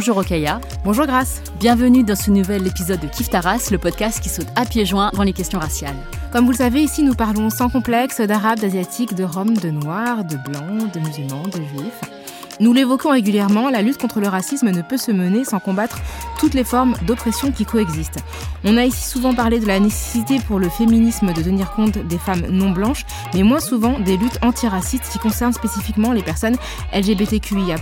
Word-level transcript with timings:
Bonjour 0.00 0.16
Okaya. 0.16 0.62
Bonjour 0.82 1.04
Grace. 1.04 1.42
Bienvenue 1.58 2.02
dans 2.02 2.16
ce 2.16 2.30
nouvel 2.30 2.66
épisode 2.66 3.00
de 3.00 3.06
Kif 3.06 3.28
Taras, 3.28 3.68
le 3.70 3.76
podcast 3.76 4.18
qui 4.22 4.30
saute 4.30 4.46
à 4.56 4.64
pieds 4.64 4.86
joints 4.86 5.10
dans 5.12 5.24
les 5.24 5.34
questions 5.34 5.58
raciales. 5.58 5.94
Comme 6.32 6.46
vous 6.46 6.52
le 6.52 6.56
savez, 6.56 6.80
ici 6.80 7.02
nous 7.02 7.12
parlons 7.12 7.50
sans 7.50 7.68
complexe 7.68 8.22
d'arabes, 8.22 8.60
d'asiatiques, 8.60 9.14
de 9.14 9.24
roms, 9.24 9.58
de 9.58 9.68
noirs, 9.68 10.24
de 10.24 10.36
blancs, 10.36 10.90
de 10.94 11.00
musulmans, 11.00 11.42
de 11.42 11.58
juifs. 11.58 12.19
Nous 12.60 12.74
l'évoquons 12.74 13.12
régulièrement, 13.12 13.70
la 13.70 13.80
lutte 13.80 13.96
contre 13.96 14.20
le 14.20 14.28
racisme 14.28 14.68
ne 14.68 14.82
peut 14.82 14.98
se 14.98 15.10
mener 15.10 15.46
sans 15.46 15.60
combattre 15.60 15.98
toutes 16.38 16.52
les 16.52 16.62
formes 16.62 16.94
d'oppression 17.06 17.52
qui 17.52 17.64
coexistent. 17.64 18.22
On 18.64 18.76
a 18.76 18.84
ici 18.84 19.08
souvent 19.08 19.34
parlé 19.34 19.60
de 19.60 19.66
la 19.66 19.80
nécessité 19.80 20.38
pour 20.46 20.58
le 20.58 20.68
féminisme 20.68 21.32
de 21.32 21.40
tenir 21.40 21.72
compte 21.72 21.96
des 21.96 22.18
femmes 22.18 22.46
non 22.50 22.68
blanches, 22.68 23.06
mais 23.32 23.42
moins 23.44 23.60
souvent 23.60 23.98
des 23.98 24.18
luttes 24.18 24.38
antiracistes 24.42 25.08
qui 25.10 25.18
concernent 25.18 25.54
spécifiquement 25.54 26.12
les 26.12 26.22
personnes 26.22 26.56
LGBTQIA+. 26.92 27.76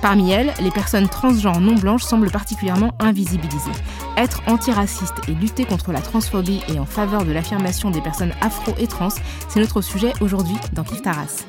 Parmi 0.00 0.30
elles, 0.30 0.54
les 0.62 0.70
personnes 0.70 1.10
transgenres 1.10 1.60
non 1.60 1.74
blanches 1.74 2.04
semblent 2.04 2.30
particulièrement 2.30 2.94
invisibilisées. 3.00 3.70
Être 4.16 4.40
antiraciste 4.46 5.28
et 5.28 5.32
lutter 5.32 5.66
contre 5.66 5.92
la 5.92 6.00
transphobie 6.00 6.62
et 6.68 6.78
en 6.78 6.86
faveur 6.86 7.26
de 7.26 7.32
l'affirmation 7.32 7.90
des 7.90 8.00
personnes 8.00 8.32
afro 8.40 8.72
et 8.78 8.86
trans, 8.86 9.08
c'est 9.48 9.60
notre 9.60 9.82
sujet 9.82 10.14
aujourd'hui 10.22 10.56
dans 10.72 10.84
Kif 10.84 11.02
Taras. 11.02 11.44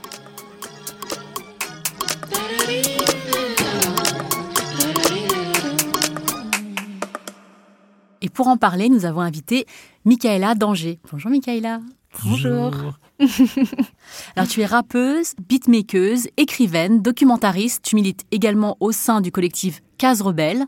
Et 8.28 8.30
pour 8.30 8.50
en 8.50 8.58
parler, 8.58 8.90
nous 8.90 9.06
avons 9.06 9.22
invité 9.22 9.66
Michaela 10.04 10.54
Danger. 10.54 11.00
Bonjour 11.10 11.32
Michaela. 11.32 11.80
Bonjour. 12.26 12.74
Alors 14.36 14.50
tu 14.50 14.60
es 14.60 14.66
rappeuse, 14.66 15.34
beatmakeuse, 15.48 16.28
écrivaine, 16.36 17.02
documentariste. 17.02 17.86
Tu 17.86 17.96
milites 17.96 18.26
également 18.32 18.76
au 18.82 18.92
sein 18.92 19.22
du 19.22 19.32
collectif 19.32 19.82
Case 19.98 20.22
Rebelle 20.22 20.66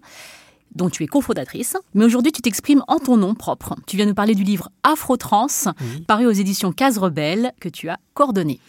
dont 0.74 0.90
tu 0.90 1.04
es 1.04 1.08
cofondatrice. 1.08 1.76
Mais 1.96 2.06
aujourd'hui, 2.06 2.32
tu 2.32 2.42
t'exprimes 2.42 2.82
en 2.88 3.00
ton 3.00 3.18
nom 3.18 3.36
propre. 3.36 3.76
Tu 3.88 3.98
viens 3.98 4.06
nous 4.06 4.14
parler 4.14 4.36
du 4.36 4.44
livre 4.44 4.70
Afro-Trans, 4.84 5.74
paru 6.08 6.28
aux 6.28 6.32
éditions 6.32 6.72
Case 6.72 6.98
Rebelle, 6.98 7.52
que 7.60 7.68
tu 7.68 7.90
as 7.90 7.98
coordonné. 8.14 8.62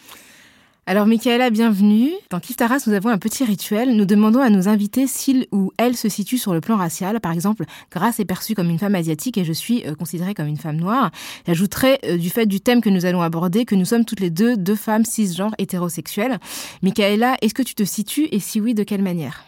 Alors, 0.91 1.07
Michaela, 1.07 1.51
bienvenue. 1.51 2.11
Dans 2.31 2.41
Kif 2.41 2.57
Taras, 2.57 2.83
nous 2.85 2.91
avons 2.91 3.07
un 3.07 3.17
petit 3.17 3.45
rituel. 3.45 3.95
Nous 3.95 4.03
demandons 4.03 4.41
à 4.41 4.49
nos 4.49 4.67
invités 4.67 5.07
s'ils 5.07 5.47
ou 5.53 5.71
elles 5.77 5.95
se 5.95 6.09
situent 6.09 6.37
sur 6.37 6.53
le 6.53 6.59
plan 6.59 6.75
racial. 6.75 7.21
Par 7.21 7.31
exemple, 7.31 7.63
Grace 7.93 8.19
est 8.19 8.25
perçue 8.25 8.55
comme 8.55 8.69
une 8.69 8.77
femme 8.77 8.95
asiatique 8.95 9.37
et 9.37 9.45
je 9.45 9.53
suis 9.53 9.87
euh, 9.87 9.95
considérée 9.95 10.33
comme 10.33 10.47
une 10.47 10.57
femme 10.57 10.75
noire. 10.75 11.11
J'ajouterai, 11.47 11.99
euh, 12.03 12.17
du 12.17 12.29
fait 12.29 12.45
du 12.45 12.59
thème 12.59 12.81
que 12.81 12.89
nous 12.89 13.05
allons 13.05 13.21
aborder, 13.21 13.63
que 13.63 13.73
nous 13.73 13.85
sommes 13.85 14.03
toutes 14.03 14.19
les 14.19 14.29
deux 14.29 14.57
deux 14.57 14.75
femmes 14.75 15.05
cisgenres 15.05 15.55
hétérosexuelles. 15.59 16.39
Michaela, 16.81 17.37
est-ce 17.41 17.53
que 17.53 17.63
tu 17.63 17.73
te 17.73 17.85
situes 17.85 18.27
et 18.29 18.41
si 18.41 18.59
oui, 18.59 18.73
de 18.73 18.83
quelle 18.83 19.01
manière? 19.01 19.45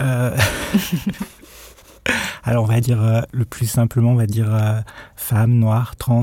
Euh, 0.00 0.36
Alors, 2.44 2.62
on 2.62 2.68
va 2.68 2.80
dire 2.80 3.24
le 3.32 3.44
plus 3.44 3.66
simplement, 3.66 4.12
on 4.12 4.14
va 4.14 4.26
dire 4.26 4.56
femme, 5.16 5.54
noire, 5.54 5.96
trans, 5.96 6.22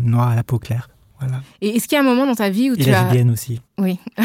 noire 0.00 0.28
à 0.28 0.34
la 0.34 0.42
peau 0.42 0.58
claire. 0.58 0.88
Voilà. 1.20 1.40
Et 1.60 1.76
est-ce 1.76 1.88
qu'il 1.88 1.96
y 1.96 1.98
a 1.98 2.00
un 2.00 2.04
moment 2.04 2.26
dans 2.26 2.34
ta 2.34 2.48
vie 2.50 2.70
où 2.70 2.74
Et 2.74 2.84
tu 2.84 2.90
as... 2.90 3.04
lesbienne 3.04 3.30
aussi. 3.30 3.60
Oui. 3.78 3.98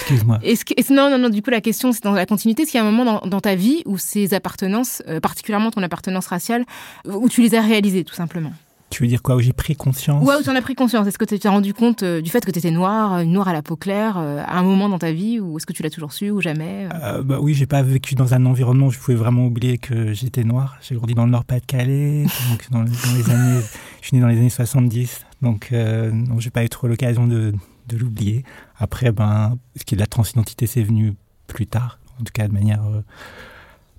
Excuse-moi. 0.00 0.38
Est-ce 0.42 0.64
que, 0.64 0.74
est-ce- 0.76 0.92
non, 0.92 1.10
non, 1.10 1.18
non, 1.18 1.28
du 1.28 1.42
coup, 1.42 1.50
la 1.50 1.60
question, 1.60 1.92
c'est 1.92 2.02
dans 2.02 2.12
la 2.12 2.26
continuité. 2.26 2.62
Est-ce 2.62 2.70
qu'il 2.72 2.78
y 2.80 2.82
a 2.82 2.86
un 2.86 2.90
moment 2.90 3.20
dans, 3.20 3.26
dans 3.28 3.40
ta 3.40 3.54
vie 3.54 3.82
où 3.86 3.98
ces 3.98 4.34
appartenances, 4.34 5.02
euh, 5.08 5.20
particulièrement 5.20 5.70
ton 5.70 5.82
appartenance 5.82 6.26
raciale, 6.26 6.64
où 7.06 7.28
tu 7.28 7.42
les 7.42 7.54
as 7.54 7.60
réalisées, 7.60 8.04
tout 8.04 8.14
simplement? 8.14 8.52
Tu 8.92 9.02
veux 9.02 9.08
dire 9.08 9.22
quoi 9.22 9.36
Où 9.36 9.40
j'ai 9.40 9.52
pris 9.54 9.74
conscience 9.74 10.22
Ouais, 10.26 10.34
où 10.38 10.42
tu 10.42 10.50
en 10.50 10.54
as 10.54 10.60
pris 10.62 10.74
conscience? 10.74 11.06
Est-ce 11.06 11.16
que 11.18 11.24
tu 11.24 11.38
t'es 11.38 11.48
rendu 11.48 11.72
compte 11.72 12.02
euh, 12.02 12.20
du 12.20 12.28
fait 12.30 12.44
que 12.44 12.50
tu 12.50 12.58
étais 12.58 12.70
noire, 12.70 13.20
une 13.20 13.32
noire 13.32 13.48
à 13.48 13.52
la 13.54 13.62
peau 13.62 13.74
claire, 13.74 14.18
euh, 14.18 14.42
à 14.46 14.58
un 14.58 14.62
moment 14.62 14.88
dans 14.90 14.98
ta 14.98 15.12
vie, 15.12 15.40
ou 15.40 15.56
est-ce 15.56 15.64
que 15.64 15.72
tu 15.72 15.82
l'as 15.82 15.88
toujours 15.90 16.12
su, 16.12 16.30
ou 16.30 16.40
jamais 16.42 16.86
euh? 16.92 17.18
Euh, 17.18 17.22
bah 17.22 17.38
oui, 17.40 17.54
j'ai 17.54 17.66
pas 17.66 17.82
vécu 17.82 18.14
dans 18.14 18.34
un 18.34 18.44
environnement 18.44 18.88
où 18.88 18.90
je 18.90 18.98
pouvais 18.98 19.16
vraiment 19.16 19.46
oublier 19.46 19.78
que 19.78 20.12
j'étais 20.12 20.44
noir. 20.44 20.76
J'ai 20.82 20.94
grandi 20.94 21.14
dans 21.14 21.24
le 21.24 21.30
Nord-Pas-de-Calais, 21.30 22.24
donc 22.50 22.70
dans, 22.70 22.82
les- 22.82 22.90
dans 22.90 23.14
les 23.16 23.30
années, 23.34 23.60
je 24.02 24.06
suis 24.08 24.16
né 24.16 24.20
dans 24.22 24.28
les 24.28 24.36
années 24.38 24.50
70, 24.50 25.24
donc 25.40 25.70
euh, 25.72 26.10
non, 26.12 26.38
j'ai 26.38 26.50
pas 26.50 26.62
eu 26.62 26.68
trop 26.68 26.86
l'occasion 26.86 27.26
de, 27.26 27.54
de 27.88 27.96
l'oublier. 27.96 28.44
Après, 28.76 29.10
ben, 29.10 29.56
ce 29.76 29.84
qui 29.84 29.94
est 29.94 29.96
de 29.96 30.02
la 30.02 30.06
transidentité, 30.06 30.66
c'est 30.66 30.82
venu 30.82 31.14
plus 31.46 31.66
tard, 31.66 31.98
en 32.20 32.24
tout 32.24 32.32
cas 32.34 32.46
de 32.46 32.52
manière 32.52 32.82
euh, 32.84 33.00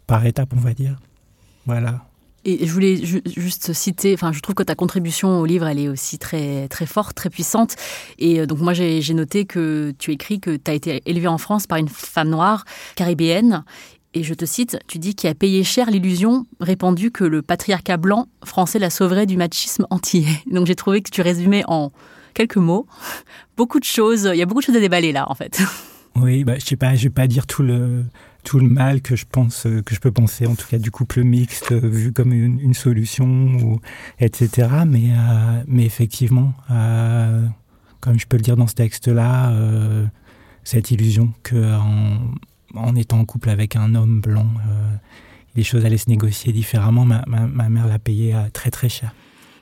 par 0.06 0.24
étape, 0.26 0.50
on 0.56 0.60
va 0.60 0.74
dire. 0.76 0.98
Voilà. 1.66 2.06
Et 2.46 2.68
je 2.68 2.72
voulais 2.74 2.98
ju- 3.06 3.22
juste 3.26 3.72
citer, 3.74 4.14
enfin, 4.14 4.32
je 4.34 4.40
trouve 4.42 4.56
que 4.56 4.64
ta 4.64 4.76
contribution 4.76 5.40
au 5.40 5.46
livre, 5.46 5.66
elle 5.68 5.80
est 5.80 5.88
aussi 5.88 6.18
très, 6.18 6.68
très 6.68 6.86
forte, 6.86 7.16
très 7.16 7.30
puissante. 7.30 7.76
Et 8.20 8.40
euh, 8.42 8.46
donc, 8.46 8.60
moi, 8.60 8.74
j'ai 8.74 9.02
j'ai 9.02 9.14
noté 9.14 9.46
que 9.46 9.94
tu 9.98 10.12
écris 10.12 10.40
que 10.42 10.58
tu 10.58 10.70
as 10.70 10.74
été 10.74 11.02
élevée 11.06 11.28
en 11.28 11.38
France 11.38 11.68
par 11.68 11.78
une 11.78 11.88
femme 11.88 12.30
noire, 12.30 12.66
caribéenne. 12.96 13.64
Et 14.14 14.24
je 14.24 14.34
te 14.34 14.46
cite, 14.46 14.78
tu 14.88 15.00
dis 15.00 15.16
qui 15.16 15.28
a 15.28 15.34
payé 15.34 15.64
cher 15.64 15.90
l'illusion 15.90 16.46
répandue 16.60 17.10
que 17.12 17.24
le 17.24 17.42
patriarcat 17.42 17.98
blanc 17.98 18.28
français 18.46 18.78
la 18.78 18.90
sauverait 18.90 19.26
du 19.26 19.38
machisme 19.38 19.88
antillais. 19.90 20.38
Donc, 20.52 20.68
j'ai 20.68 20.76
trouvé 20.76 21.02
que 21.02 21.10
tu 21.10 21.22
résumais 21.22 21.64
en 21.68 21.92
quelques 22.34 22.58
mots 22.58 22.86
beaucoup 23.58 23.80
de 23.80 23.86
choses. 23.86 24.30
Il 24.34 24.38
y 24.38 24.42
a 24.42 24.46
beaucoup 24.46 24.60
de 24.62 24.66
choses 24.66 24.76
à 24.76 24.80
déballer 24.82 25.14
là, 25.14 25.26
en 25.32 25.36
fait. 25.36 25.62
Oui, 26.16 26.44
bah, 26.44 26.60
je 26.60 26.66
sais 26.66 26.76
pas, 26.76 26.94
je 26.96 27.04
vais 27.04 27.10
pas 27.10 27.26
dire 27.26 27.48
tout 27.48 27.64
le 27.64 28.04
tout 28.44 28.60
le 28.60 28.68
mal 28.68 29.02
que 29.02 29.16
je 29.16 29.26
pense 29.30 29.66
euh, 29.66 29.82
que 29.82 29.96
je 29.96 30.00
peux 30.00 30.12
penser 30.12 30.46
en 30.46 30.56
tout 30.56 30.68
cas 30.68 30.78
du 30.78 30.92
couple 30.92 31.24
mixte 31.24 31.72
euh, 31.72 31.80
vu 31.80 32.12
comme 32.14 32.34
une, 32.34 32.74
solution 32.74 33.26
ou 33.28 33.80
etc. 34.20 34.68
Mais 34.86 35.12
euh, 35.12 35.64
mais 35.68 35.86
effectivement, 35.86 36.54
euh, 36.72 37.46
comme 38.00 38.20
je 38.20 38.28
peux 38.28 38.38
le 38.38 38.44
dire 38.44 38.58
dans 38.58 38.68
ce 38.68 38.76
texte-là, 38.76 39.52
euh, 39.52 40.06
cette 40.64 40.92
illusion 40.92 41.34
que 41.44 41.76
en, 41.76 42.20
en 42.76 42.96
étant 42.96 43.20
en 43.20 43.26
couple 43.26 43.50
avec 43.50 43.76
un 43.76 43.96
homme 43.96 44.22
blanc, 44.22 44.48
euh, 44.70 44.96
les 45.56 45.64
choses 45.64 45.86
allaient 45.86 45.98
se 45.98 46.10
négocier 46.10 46.52
différemment. 46.52 47.06
Ma, 47.06 47.24
ma, 47.28 47.48
ma 47.48 47.70
mère 47.70 47.88
l'a 47.88 48.00
payé 48.00 48.36
très 48.54 48.72
très 48.72 48.90
cher. 48.90 49.14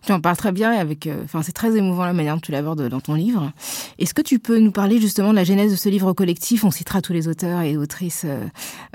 Tu 0.05 0.11
en 0.11 0.19
parles 0.19 0.37
très 0.37 0.51
bien, 0.51 0.71
avec, 0.71 1.07
euh, 1.07 1.23
enfin, 1.23 1.43
c'est 1.43 1.51
très 1.51 1.77
émouvant 1.77 2.05
la 2.05 2.13
manière 2.13 2.35
dont 2.35 2.41
tu 2.41 2.51
l'abordes 2.51 2.87
dans 2.89 3.01
ton 3.01 3.13
livre. 3.13 3.51
Est-ce 3.99 4.13
que 4.13 4.21
tu 4.21 4.39
peux 4.39 4.59
nous 4.59 4.71
parler 4.71 4.99
justement 4.99 5.31
de 5.31 5.35
la 5.35 5.43
genèse 5.43 5.71
de 5.71 5.77
ce 5.77 5.89
livre 5.89 6.13
collectif? 6.13 6.63
On 6.63 6.71
citera 6.71 7.01
tous 7.01 7.13
les 7.13 7.27
auteurs 7.27 7.61
et 7.61 7.77
autrices, 7.77 8.25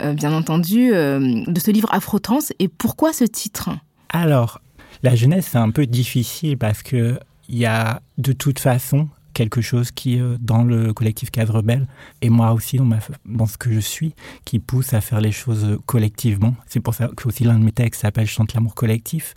euh, 0.01 0.13
bien 0.15 0.33
entendu, 0.33 0.91
de 0.91 1.61
ce 1.61 1.71
livre 1.71 1.89
Afro-Trans. 1.93 2.39
Et 2.59 2.69
pourquoi 2.69 3.13
ce 3.13 3.25
titre? 3.25 3.71
Alors, 4.09 4.61
la 5.03 5.15
genèse, 5.15 5.47
c'est 5.51 5.59
un 5.59 5.71
peu 5.71 5.87
difficile 5.87 6.59
parce 6.59 6.83
que 6.83 7.19
il 7.49 7.59
y 7.59 7.67
a 7.67 8.03
de 8.19 8.33
toute 8.33 8.59
façon 8.59 9.09
quelque 9.37 9.61
chose 9.61 9.91
qui, 9.91 10.19
euh, 10.19 10.37
dans 10.41 10.65
le 10.65 10.95
collectif 10.95 11.31
Cadre 11.31 11.57
Rebelle, 11.57 11.87
et 12.23 12.31
moi 12.31 12.53
aussi 12.53 12.79
dans, 12.79 12.89
dans 13.27 13.47
ce 13.47 13.59
que 13.59 13.71
je 13.71 13.81
suis, 13.81 14.15
qui 14.47 14.59
pousse 14.59 14.95
à 14.95 15.03
faire 15.03 15.21
les 15.21 15.31
choses 15.31 15.79
collectivement. 15.85 16.55
C'est 16.67 16.81
pour 16.81 16.95
ça 16.95 17.09
que 17.15 17.29
aussi 17.29 17.45
l'un 17.45 17.59
de 17.59 17.65
mes 17.65 17.73
textes 17.73 18.01
s'appelle 18.01 18.27
Chante 18.27 18.55
l'amour 18.55 18.75
collectif. 18.75 19.35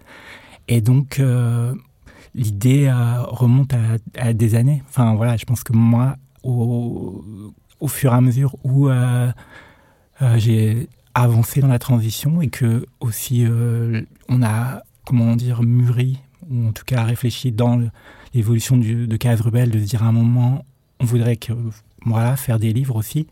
Et 0.70 0.80
donc, 0.80 1.20
euh, 1.20 1.74
l'idée 2.34 2.86
euh, 2.86 3.22
remonte 3.24 3.74
à, 4.18 4.34
des 4.34 4.56
années. 4.56 4.82
Enfin, 4.88 5.16
voilà, 5.16 5.36
je 5.36 5.44
pense 5.44 5.64
que 5.64 5.74
moi, 5.74 6.16
au, 6.44 7.24
fur 7.88 8.14
et 8.14 8.16
à 8.16 8.22
mesure 8.22 8.56
où 8.64 8.90
j'ai 10.38 10.88
avancé 11.14 11.60
dans 11.60 11.68
la 11.68 11.80
transition 11.80 12.42
et 12.42 12.50
que 12.50 12.86
aussi 13.02 13.46
on 14.30 14.42
a, 14.42 14.84
comment 15.06 15.36
dire, 15.36 15.64
mûri, 15.64 16.20
ou 16.50 16.68
en 16.68 16.72
tout 16.72 16.86
cas 16.86 17.04
réfléchi 17.04 17.52
dans 17.52 17.82
l'évolution 18.34 18.78
de 18.78 19.18
Case 19.18 19.42
Rebelle, 19.42 19.72
de 19.72 19.80
se 19.80 19.86
dire 19.86 20.04
à 20.04 20.08
un 20.08 20.12
moment, 20.12 20.64
on 21.00 21.06
voudrait 21.06 21.38
que, 21.38 21.54
voilà, 22.06 22.36
faire 22.36 22.60
des 22.60 22.74
livres 22.74 22.96
aussi. 22.96 23.28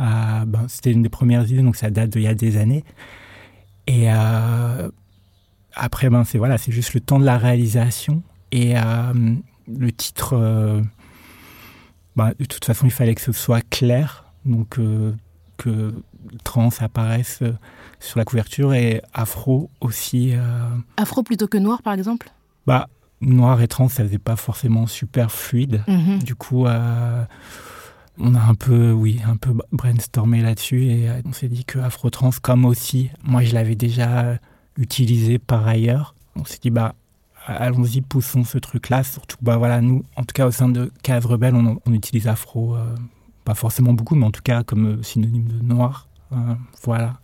Euh, 0.00 0.44
ben, 0.44 0.66
C'était 0.68 0.92
une 0.92 1.02
des 1.02 1.08
premières 1.08 1.46
idées, 1.50 1.62
donc 1.62 1.76
ça 1.76 1.90
date 1.90 2.10
d'il 2.10 2.22
y 2.22 2.28
a 2.28 2.34
des 2.34 2.56
années. 2.56 2.84
Et 3.86 4.12
euh, 4.12 4.90
après, 5.74 6.10
ben, 6.10 6.24
c'est 6.24 6.38
voilà, 6.38 6.58
c'est 6.58 6.72
juste 6.72 6.94
le 6.94 7.00
temps 7.00 7.18
de 7.18 7.24
la 7.24 7.38
réalisation. 7.38 8.22
Et 8.50 8.78
euh, 8.78 8.82
le 9.68 9.92
titre, 9.92 10.82
ben, 12.16 12.32
de 12.38 12.44
toute 12.44 12.64
façon, 12.64 12.86
il 12.86 12.92
fallait 12.92 13.14
que 13.14 13.20
ce 13.20 13.32
soit 13.32 13.60
clair, 13.68 14.24
donc 14.44 14.78
que 15.58 15.94
trans 16.44 16.70
apparaisse 16.80 17.42
sur 18.00 18.18
la 18.18 18.24
couverture 18.24 18.72
et 18.72 19.02
afro 19.12 19.70
aussi. 19.80 20.32
Afro 20.96 21.22
plutôt 21.22 21.48
que 21.48 21.58
noir, 21.58 21.82
par 21.82 21.92
exemple? 21.92 22.30
Bah, 22.66 22.88
noir 23.20 23.60
et 23.60 23.68
trans, 23.68 23.88
ça 23.88 24.04
faisait 24.04 24.18
pas 24.18 24.36
forcément 24.36 24.86
super 24.86 25.32
fluide. 25.32 25.82
Mhm. 25.88 26.22
Du 26.22 26.34
coup, 26.34 26.66
euh, 26.66 27.24
on 28.18 28.34
a 28.34 28.40
un 28.40 28.54
peu, 28.54 28.92
oui, 28.92 29.20
un 29.26 29.36
peu 29.36 29.54
brainstormé 29.72 30.42
là-dessus 30.42 30.84
et 30.84 31.08
euh, 31.08 31.20
on 31.24 31.32
s'est 31.32 31.48
dit 31.48 31.64
que 31.64 31.78
Afro-Trans, 31.78 32.30
comme 32.42 32.64
aussi, 32.64 33.10
moi 33.22 33.42
je 33.42 33.54
l'avais 33.54 33.74
déjà 33.74 34.38
utilisé 34.78 35.38
par 35.38 35.66
ailleurs, 35.66 36.14
on 36.36 36.44
s'est 36.44 36.58
dit, 36.62 36.70
bah, 36.70 36.94
allons-y, 37.46 38.00
poussons 38.00 38.44
ce 38.44 38.56
truc-là. 38.56 39.02
Surtout, 39.02 39.36
bah 39.42 39.56
voilà, 39.58 39.82
nous, 39.82 40.04
en 40.16 40.22
tout 40.22 40.32
cas 40.32 40.46
au 40.46 40.50
sein 40.50 40.68
de 40.68 40.90
Cave 41.02 41.26
Rebelle, 41.26 41.54
on, 41.54 41.92
utilise 41.92 42.28
Afro, 42.28 42.76
euh, 42.76 42.94
pas 43.44 43.54
forcément 43.54 43.92
beaucoup, 43.92 44.14
mais 44.14 44.24
en 44.24 44.30
tout 44.30 44.42
cas 44.42 44.62
comme 44.62 45.02
synonyme 45.02 45.48
de 45.48 45.62
noir. 45.62 46.08
voilà. 46.84 47.18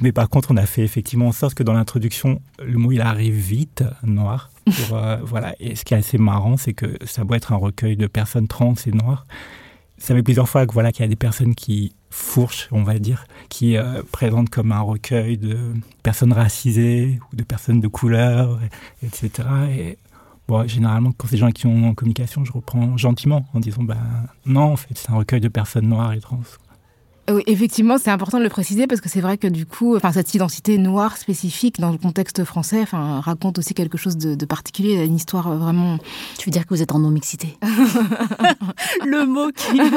Mais 0.00 0.12
par 0.12 0.28
contre, 0.28 0.50
on 0.50 0.56
a 0.56 0.66
fait 0.66 0.82
effectivement 0.82 1.28
en 1.28 1.32
sorte 1.32 1.54
que 1.54 1.62
dans 1.62 1.72
l'introduction, 1.72 2.40
le 2.62 2.76
mot 2.76 2.92
il 2.92 3.00
arrive 3.00 3.34
vite, 3.34 3.82
noir. 4.02 4.50
Euh, 4.92 5.16
voilà. 5.24 5.54
Et 5.58 5.74
ce 5.74 5.84
qui 5.84 5.94
est 5.94 5.96
assez 5.96 6.18
marrant, 6.18 6.56
c'est 6.56 6.74
que 6.74 6.98
ça 7.04 7.24
doit 7.24 7.36
être 7.36 7.52
un 7.52 7.56
recueil 7.56 7.96
de 7.96 8.06
personnes 8.06 8.48
trans 8.48 8.74
et 8.86 8.90
noires. 8.92 9.26
Ça 9.98 10.14
fait 10.14 10.22
plusieurs 10.22 10.48
fois 10.48 10.66
que 10.66 10.72
voilà 10.72 10.92
qu'il 10.92 11.04
y 11.04 11.06
a 11.06 11.08
des 11.08 11.16
personnes 11.16 11.54
qui 11.54 11.94
fourchent, 12.10 12.68
on 12.70 12.82
va 12.82 12.98
dire, 12.98 13.26
qui 13.48 13.76
euh, 13.76 14.02
présentent 14.12 14.50
comme 14.50 14.72
un 14.72 14.80
recueil 14.80 15.38
de 15.38 15.58
personnes 16.02 16.32
racisées 16.32 17.18
ou 17.32 17.36
de 17.36 17.42
personnes 17.42 17.80
de 17.80 17.88
couleur, 17.88 18.58
etc. 19.02 19.30
Et 19.76 19.98
bon, 20.48 20.66
généralement, 20.68 21.12
quand 21.12 21.28
c'est 21.28 21.36
des 21.36 21.40
gens 21.40 21.50
qui 21.50 21.66
ont 21.66 21.88
en 21.88 21.94
communication, 21.94 22.44
je 22.44 22.52
reprends 22.52 22.96
gentiment 22.96 23.46
en 23.54 23.60
disant, 23.60 23.82
ben 23.82 23.98
non, 24.44 24.72
en 24.72 24.76
fait, 24.76 24.96
c'est 24.96 25.10
un 25.10 25.16
recueil 25.16 25.40
de 25.40 25.48
personnes 25.48 25.88
noires 25.88 26.12
et 26.12 26.20
trans. 26.20 26.40
Oui, 27.28 27.42
effectivement, 27.46 27.98
c'est 27.98 28.10
important 28.10 28.38
de 28.38 28.44
le 28.44 28.48
préciser 28.48 28.86
parce 28.86 29.00
que 29.00 29.08
c'est 29.08 29.20
vrai 29.20 29.36
que 29.36 29.48
du 29.48 29.66
coup, 29.66 29.96
enfin, 29.96 30.12
cette 30.12 30.32
identité 30.34 30.78
noire 30.78 31.16
spécifique 31.16 31.80
dans 31.80 31.90
le 31.90 31.98
contexte 31.98 32.44
français, 32.44 32.80
enfin, 32.82 33.20
raconte 33.20 33.58
aussi 33.58 33.74
quelque 33.74 33.98
chose 33.98 34.16
de, 34.16 34.44
particulier, 34.46 35.04
une 35.04 35.16
histoire 35.16 35.48
euh, 35.48 35.56
vraiment. 35.56 35.98
Tu 36.38 36.46
veux 36.46 36.52
dire 36.52 36.64
que 36.64 36.74
vous 36.74 36.82
êtes 36.82 36.92
en 36.92 37.00
non-mixité 37.00 37.58
Le 39.04 39.26
mot 39.26 39.50
qui. 39.50 39.80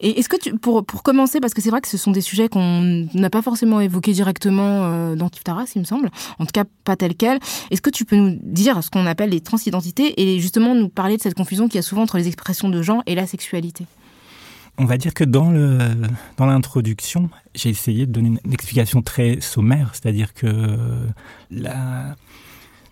Et 0.00 0.18
est-ce 0.18 0.28
que 0.28 0.36
tu, 0.36 0.58
pour, 0.58 0.84
pour 0.84 1.02
commencer, 1.02 1.40
parce 1.40 1.54
que 1.54 1.62
c'est 1.62 1.70
vrai 1.70 1.80
que 1.80 1.88
ce 1.88 1.96
sont 1.96 2.10
des 2.10 2.20
sujets 2.20 2.48
qu'on 2.48 3.08
n'a 3.14 3.30
pas 3.30 3.40
forcément 3.40 3.80
évoqués 3.80 4.12
directement 4.12 4.84
euh, 4.84 5.14
dans 5.14 5.30
Kiftaras, 5.30 5.72
il 5.74 5.80
me 5.80 5.86
semble, 5.86 6.10
en 6.38 6.44
tout 6.44 6.52
cas 6.52 6.64
pas 6.84 6.96
tel 6.96 7.14
quel, 7.14 7.38
est-ce 7.70 7.80
que 7.80 7.88
tu 7.88 8.04
peux 8.04 8.16
nous 8.16 8.38
dire 8.42 8.84
ce 8.84 8.90
qu'on 8.90 9.06
appelle 9.06 9.30
les 9.30 9.40
transidentités 9.40 10.20
et 10.20 10.38
justement 10.38 10.74
nous 10.74 10.90
parler 10.90 11.16
de 11.16 11.22
cette 11.22 11.34
confusion 11.34 11.66
qu'il 11.66 11.76
y 11.76 11.78
a 11.78 11.82
souvent 11.82 12.02
entre 12.02 12.18
les 12.18 12.26
expressions 12.28 12.68
de 12.68 12.82
genre 12.82 13.02
et 13.06 13.14
la 13.14 13.26
sexualité? 13.26 13.86
On 14.78 14.84
va 14.84 14.98
dire 14.98 15.14
que 15.14 15.24
dans 15.24 15.50
le 15.50 15.78
dans 16.36 16.46
l'introduction, 16.46 17.30
j'ai 17.54 17.70
essayé 17.70 18.06
de 18.06 18.12
donner 18.12 18.28
une 18.44 18.52
explication 18.52 19.02
très 19.02 19.40
sommaire, 19.40 19.90
c'est-à-dire 19.94 20.34
que 20.34 20.78
la 21.50 22.16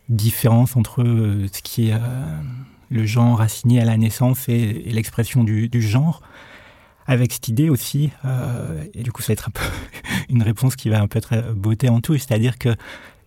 différence 0.09 0.77
entre 0.77 1.03
ce 1.05 1.63
qui 1.63 1.89
est 1.89 1.95
euh, 1.95 1.99
le 2.91 3.07
genre 3.07 3.41
assigné 3.41 3.81
à 3.81 3.85
la 3.85 3.97
naissance 3.97 4.49
et, 4.49 4.85
l'expression 4.87 5.45
du, 5.45 5.71
genre, 5.83 6.23
avec 7.07 7.33
cette 7.33 7.49
idée 7.49 7.71
aussi, 7.71 8.11
euh, 8.25 8.85
et 8.95 9.03
du 9.03 9.13
coup 9.13 9.23
ça 9.23 9.29
va 9.29 9.35
être 9.35 9.51
une 10.29 10.43
réponse 10.43 10.77
qui 10.77 10.89
va 10.89 11.01
un 11.01 11.07
peu 11.07 11.19
être 11.19 11.53
beauté 11.55 11.89
en 11.89 12.01
tout, 12.01 12.17
c'est-à-dire 12.17 12.59
que 12.59 12.75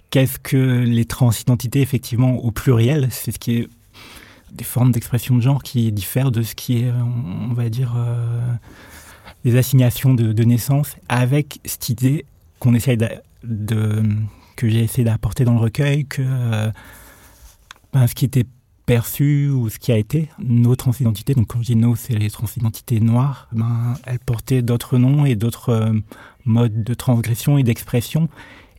qu'est-ce 0.09 0.39
que 0.39 0.57
les 0.57 1.05
transidentités 1.05 1.81
effectivement 1.81 2.35
au 2.35 2.51
pluriel, 2.51 3.07
c'est 3.11 3.31
ce 3.31 3.39
qui 3.39 3.57
est 3.57 3.69
des 4.51 4.63
formes 4.63 4.91
d'expression 4.91 5.35
de 5.35 5.41
genre 5.41 5.63
qui 5.63 5.91
diffèrent 5.91 6.31
de 6.31 6.41
ce 6.41 6.55
qui 6.55 6.79
est, 6.79 6.91
on 6.91 7.53
va 7.53 7.69
dire, 7.69 7.93
euh, 7.97 8.51
des 9.43 9.57
assignations 9.57 10.13
de, 10.13 10.43
naissance, 10.43 10.95
avec 11.09 11.59
cette 11.65 11.89
idée 11.89 12.25
qu'on 12.59 12.73
essaye 12.73 12.97
de, 13.43 14.03
que 14.55 14.69
j'ai 14.69 14.83
essayé 14.83 15.03
d'apporter 15.03 15.45
dans 15.45 15.53
le 15.53 15.59
recueil, 15.59 16.05
que 16.05 16.21
euh, 16.25 16.71
ben, 17.93 18.07
ce 18.07 18.15
qui 18.15 18.25
était 18.25 18.45
perçu 18.85 19.49
ou 19.49 19.69
ce 19.69 19.79
qui 19.79 19.91
a 19.91 19.97
été 19.97 20.29
nos 20.39 20.75
transidentités, 20.75 21.33
donc 21.33 21.47
quand 21.47 21.59
je 21.59 21.65
dis 21.65 21.75
nos, 21.75 21.95
c'est 21.95 22.15
les 22.15 22.29
transidentités 22.29 22.99
noires, 22.99 23.47
ben, 23.51 23.95
elles 24.05 24.19
portaient 24.19 24.61
d'autres 24.61 24.97
noms 24.97 25.25
et 25.25 25.35
d'autres 25.35 25.69
euh, 25.69 25.93
modes 26.45 26.83
de 26.83 26.93
transgression 26.93 27.57
et 27.57 27.63
d'expression 27.63 28.29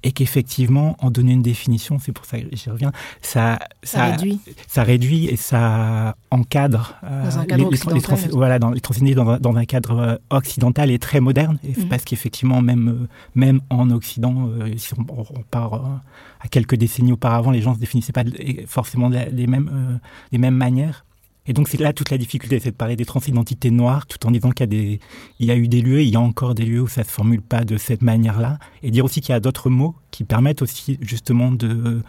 et 0.02 0.12
qu'effectivement, 0.12 0.96
en 1.00 1.10
donner 1.10 1.32
une 1.32 1.42
définition, 1.42 1.98
c'est 1.98 2.12
pour 2.12 2.24
ça 2.24 2.38
que 2.38 2.46
j'y 2.52 2.70
reviens, 2.70 2.92
ça, 3.22 3.58
ça, 3.82 4.06
réduit. 4.06 4.40
ça 4.66 4.82
réduit 4.82 5.26
et 5.26 5.36
ça 5.36 6.16
encadre 6.30 6.94
euh, 7.04 7.24
dans 7.24 7.38
un 7.38 7.44
cadre 7.46 7.70
les, 7.70 7.94
les, 7.94 8.28
voilà, 8.32 8.58
dans, 8.58 8.70
les 8.70 9.14
dans, 9.14 9.38
dans, 9.38 9.56
un 9.56 9.64
cadre 9.64 9.98
euh, 9.98 10.16
occidental 10.30 10.90
et 10.90 10.98
très 10.98 11.20
moderne, 11.20 11.58
et 11.64 11.78
mhm. 11.78 11.88
parce 11.88 12.04
qu'effectivement, 12.04 12.62
même, 12.62 12.88
euh, 12.88 13.08
même 13.34 13.60
en 13.70 13.90
Occident, 13.90 14.50
si 14.76 14.94
on, 14.94 15.06
on 15.08 15.42
part 15.50 16.00
à 16.40 16.48
quelques 16.48 16.76
décennies 16.76 17.12
auparavant, 17.12 17.50
les 17.50 17.62
gens 17.62 17.70
ne 17.70 17.76
se 17.76 17.80
définissaient 17.80 18.12
pas 18.12 18.24
forcément 18.66 19.08
les 19.08 19.46
mêmes, 19.46 20.00
les 20.32 20.38
mêmes 20.38 20.56
manières. 20.56 21.04
Et 21.48 21.54
donc 21.54 21.68
c'est 21.68 21.80
là 21.80 21.92
toute 21.92 22.10
la 22.10 22.18
difficulté, 22.18 22.60
c'est 22.60 22.70
de 22.70 22.76
parler 22.76 22.94
des 22.94 23.06
transidentités 23.06 23.70
noires 23.70 24.06
tout 24.06 24.24
en 24.26 24.30
disant 24.30 24.50
qu'il 24.50 24.60
y 24.60 24.64
a 24.64 24.66
des, 24.66 25.00
il 25.40 25.46
y 25.46 25.50
a 25.50 25.56
eu 25.56 25.66
des 25.66 25.80
lieux, 25.80 26.02
il 26.02 26.08
y 26.08 26.16
a 26.16 26.20
encore 26.20 26.54
des 26.54 26.64
lieux 26.64 26.82
où 26.82 26.88
ça 26.88 27.02
se 27.02 27.10
formule 27.10 27.40
pas 27.40 27.64
de 27.64 27.78
cette 27.78 28.02
manière-là, 28.02 28.58
et 28.82 28.90
dire 28.90 29.04
aussi 29.04 29.22
qu'il 29.22 29.32
y 29.32 29.36
a 29.36 29.40
d'autres 29.40 29.70
mots 29.70 29.96
qui 30.10 30.24
permettent 30.24 30.62
aussi 30.62 30.98
justement 31.00 31.50
de 31.50 32.02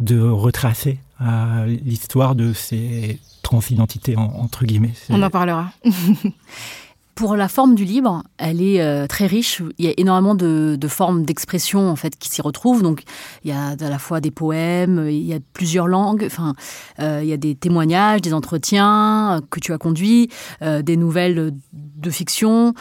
de 0.00 0.18
retracer 0.18 0.98
euh, 1.20 1.66
l'histoire 1.66 2.34
de 2.34 2.52
ces 2.52 3.20
transidentités 3.42 4.16
entre 4.16 4.64
guillemets. 4.64 4.94
On 5.08 5.22
en 5.22 5.30
parlera. 5.30 5.72
Pour 7.14 7.36
la 7.36 7.46
forme 7.48 7.76
du 7.76 7.84
livre, 7.84 8.24
elle 8.38 8.60
est 8.60 8.80
euh, 8.80 9.06
très 9.06 9.26
riche. 9.26 9.62
Il 9.78 9.84
y 9.84 9.88
a 9.88 9.94
énormément 9.96 10.34
de, 10.34 10.76
formes 10.88 11.24
d'expression 11.24 11.88
en 11.88 11.94
fait 11.94 12.16
qui 12.18 12.28
s'y 12.28 12.42
retrouvent. 12.42 12.82
Donc, 12.82 13.02
il 13.44 13.50
y 13.50 13.52
a 13.52 13.76
à 13.80 13.88
la 13.88 13.98
fois 13.98 14.20
des 14.20 14.32
poèmes, 14.32 15.06
il 15.08 15.22
y 15.22 15.32
a 15.32 15.38
plusieurs 15.52 15.86
langues. 15.86 16.24
Enfin, 16.26 16.54
euh, 16.98 17.20
il 17.22 17.28
y 17.28 17.32
a 17.32 17.36
des 17.36 17.54
témoignages, 17.54 18.20
des 18.20 18.34
entretiens 18.34 19.40
que 19.50 19.60
tu 19.60 19.72
as 19.72 19.78
conduits, 19.78 20.28
euh, 20.62 20.82
des 20.82 20.96
nouvelles 20.96 21.54
de 21.72 22.10
fiction 22.10 22.74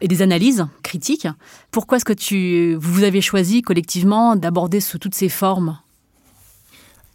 et 0.00 0.08
des 0.08 0.20
analyses 0.20 0.66
critiques. 0.82 1.28
Pourquoi 1.70 1.98
est-ce 1.98 2.04
que 2.04 2.12
tu 2.12 2.74
vous 2.74 3.04
avez 3.04 3.20
choisi 3.20 3.62
collectivement 3.62 4.34
d'aborder 4.34 4.80
sous 4.80 4.98
toutes 4.98 5.14
ces 5.14 5.28
formes? 5.28 5.78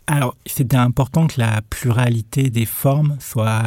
Alors, 0.08 0.36
c'était 0.46 0.78
important 0.78 1.28
que 1.28 1.40
la 1.40 1.62
pluralité 1.70 2.50
des 2.50 2.66
formes 2.66 3.18
soit 3.20 3.64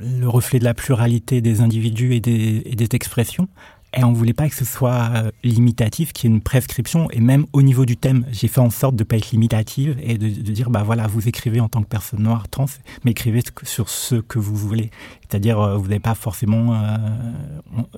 le 0.00 0.28
reflet 0.28 0.58
de 0.58 0.64
la 0.64 0.74
pluralité 0.74 1.40
des 1.40 1.60
individus 1.60 2.14
et 2.14 2.20
des, 2.20 2.88
expressions. 2.92 3.48
Et 3.96 4.04
on 4.04 4.12
voulait 4.12 4.34
pas 4.34 4.48
que 4.48 4.54
ce 4.54 4.64
soit 4.64 5.10
euh, 5.14 5.30
limitatif, 5.42 6.12
qu'il 6.12 6.30
y 6.30 6.32
ait 6.32 6.36
une 6.36 6.42
prescription. 6.42 7.10
Et 7.10 7.20
même 7.20 7.46
au 7.52 7.60
niveau 7.60 7.84
du 7.84 7.96
thème, 7.96 8.24
j'ai 8.30 8.46
fait 8.46 8.60
en 8.60 8.70
sorte 8.70 8.94
de 8.94 9.02
pas 9.02 9.16
être 9.16 9.32
limitative 9.32 9.96
et 10.00 10.16
de, 10.16 10.28
dire, 10.28 10.70
bah 10.70 10.84
voilà, 10.84 11.08
vous 11.08 11.28
écrivez 11.28 11.58
en 11.60 11.68
tant 11.68 11.82
que 11.82 11.88
personne 11.88 12.22
noire 12.22 12.48
trans, 12.48 12.66
mais 13.04 13.10
écrivez 13.10 13.42
sur 13.64 13.88
ce 13.88 14.14
que 14.16 14.38
vous 14.38 14.54
voulez. 14.54 14.90
C'est-à-dire, 15.28 15.60
euh, 15.60 15.76
vous 15.76 15.88
n'avez 15.88 16.00
pas 16.00 16.14
forcément, 16.14 16.74
euh, 16.74 16.96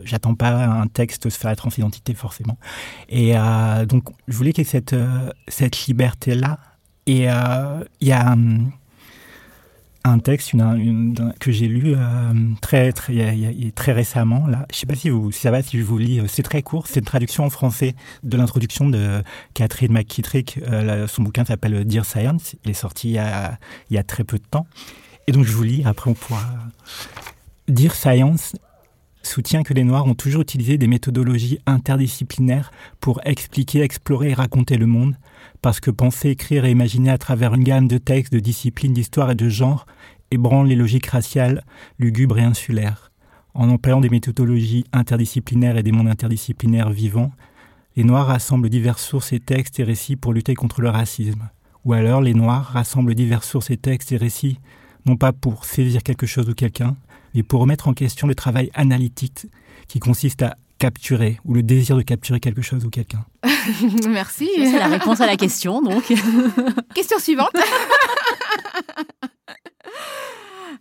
j'attends 0.03 0.35
pas 0.35 0.65
un 0.65 0.87
texte 0.87 1.29
sur 1.29 1.49
la 1.49 1.57
transidentité 1.57 2.15
forcément. 2.15 2.59
Et 3.11 3.35
donc, 3.87 4.05
je 4.29 4.37
voulais 4.37 4.53
qu'il 4.53 4.65
y 4.65 4.67
ait 4.67 4.71
cette, 4.71 4.97
cette 5.49 5.87
liberté-là. 5.87 6.59
Et 7.07 7.25
il 7.25 8.09
y 8.09 8.13
a 8.13 8.33
hum, 8.33 8.73
un 10.05 10.19
texte 10.19 10.53
une, 10.53 11.33
que 11.39 11.53
j'ai 11.53 11.69
lu 11.69 11.95
euh, 11.97 12.33
très 12.61 12.93
très 12.93 13.73
très 13.75 13.93
récemment 13.93 14.47
là. 14.47 14.67
Je 14.73 14.79
sais 14.79 14.87
pas 14.87 14.95
si 14.95 15.11
vous 15.11 15.31
ça 15.31 15.51
va 15.51 15.63
si 15.63 15.79
je 15.79 15.85
vous 15.85 15.99
lis. 15.99 16.21
Euh, 16.21 16.25
c'est 16.29 16.43
très 16.43 16.63
court. 16.63 16.87
C'est 16.87 17.01
une 17.01 17.07
traduction 17.07 17.45
en 17.45 17.51
français 17.51 17.95
de 18.23 18.37
l'introduction 18.37 18.89
de 18.89 19.23
Catherine 19.55 19.93
McKittrick. 19.93 20.59
Euh, 20.67 21.07
son 21.07 21.23
bouquin 21.23 21.45
s'appelle 21.45 21.85
Dear 21.85 22.05
Science. 22.05 22.57
Il 22.65 22.71
est 22.71 22.75
sorti 22.75 23.11
il 23.11 23.15
y, 23.15 23.19
a, 23.19 23.59
il 23.91 23.95
y 23.95 23.99
a 23.99 24.03
très 24.03 24.25
peu 24.25 24.39
de 24.39 24.45
temps. 24.45 24.67
Et 25.27 25.33
donc 25.33 25.45
je 25.45 25.53
vous 25.53 25.63
lis. 25.63 25.83
Après 25.85 26.11
on 26.11 26.15
pourra. 26.15 26.43
Dear 27.69 27.95
Science 27.95 28.57
soutient 29.23 29.63
que 29.63 29.73
les 29.73 29.85
Noirs 29.85 30.07
ont 30.07 30.15
toujours 30.15 30.43
utilisé 30.43 30.79
des 30.79 30.89
méthodologies 30.89 31.61
interdisciplinaires 31.67 32.73
pour 32.99 33.21
expliquer, 33.25 33.83
explorer 33.83 34.31
et 34.31 34.35
raconter 34.35 34.77
le 34.77 34.87
monde 34.87 35.15
parce 35.63 35.79
que 35.79 35.93
penser, 35.93 36.31
écrire 36.31 36.65
et 36.65 36.73
imaginer 36.73 37.11
à 37.11 37.19
travers 37.19 37.55
une 37.55 37.63
gamme 37.63 37.87
de 37.87 37.99
textes, 37.99 38.33
de 38.33 38.41
disciplines, 38.41 38.93
d'histoire 38.93 39.31
et 39.31 39.37
de 39.37 39.49
genre 39.49 39.87
ébranle 40.33 40.67
les 40.67 40.75
logiques 40.75 41.07
raciales, 41.07 41.65
lugubres 41.99 42.39
et 42.39 42.43
insulaires. 42.43 43.13
En 43.55 43.69
employant 43.69 44.01
des 44.01 44.09
méthodologies 44.09 44.85
interdisciplinaires 44.93 45.77
et 45.77 45.83
des 45.83 45.93
mondes 45.93 46.09
interdisciplinaires 46.09 46.91
vivants, 46.91 47.31
les 47.97 48.05
Noirs 48.05 48.27
rassemblent 48.27 48.71
diverses 48.71 49.05
sources 49.05 49.33
et 49.33 49.41
textes 49.41 49.79
et 49.79 49.85
récits 49.85 50.17
pour 50.17 50.33
lutter 50.33 50.55
contre 50.55 50.81
le 50.81 50.89
racisme. 50.89 51.51
Ou 51.85 51.93
alors 51.93 52.23
les 52.23 52.35
Noirs 52.35 52.65
rassemblent 52.65 53.15
diverses 53.15 53.49
sources 53.49 53.71
et 53.71 53.77
textes 53.77 54.13
et 54.13 54.17
récits, 54.17 54.59
non 55.07 55.17
pas 55.17 55.33
pour 55.33 55.65
saisir 55.65 56.03
quelque 56.03 56.27
chose 56.27 56.49
ou 56.49 56.55
quelqu'un, 56.55 56.97
mais 57.35 57.43
pour 57.43 57.61
remettre 57.61 57.89
en 57.89 57.95
question 57.95 58.27
le 58.27 58.35
travail 58.35 58.71
analytique 58.75 59.47
qui 59.87 60.01
consiste 60.01 60.43
à 60.43 60.57
capturer 60.83 61.39
ou 61.45 61.55
le 61.55 61.63
désir 61.63 61.97
de 61.97 62.03
capturer 62.03 62.41
quelque 62.41 62.61
chose 62.61 62.85
ou 62.85 62.91
quelqu'un 62.91 63.25
Merci. 64.09 64.51
C'est 64.57 64.81
la 64.81 64.89
réponse 64.89 65.21
à 65.21 65.27
la 65.27 65.37
question, 65.37 65.81
donc. 65.81 66.13
question 66.95 67.21
suivante. 67.21 67.53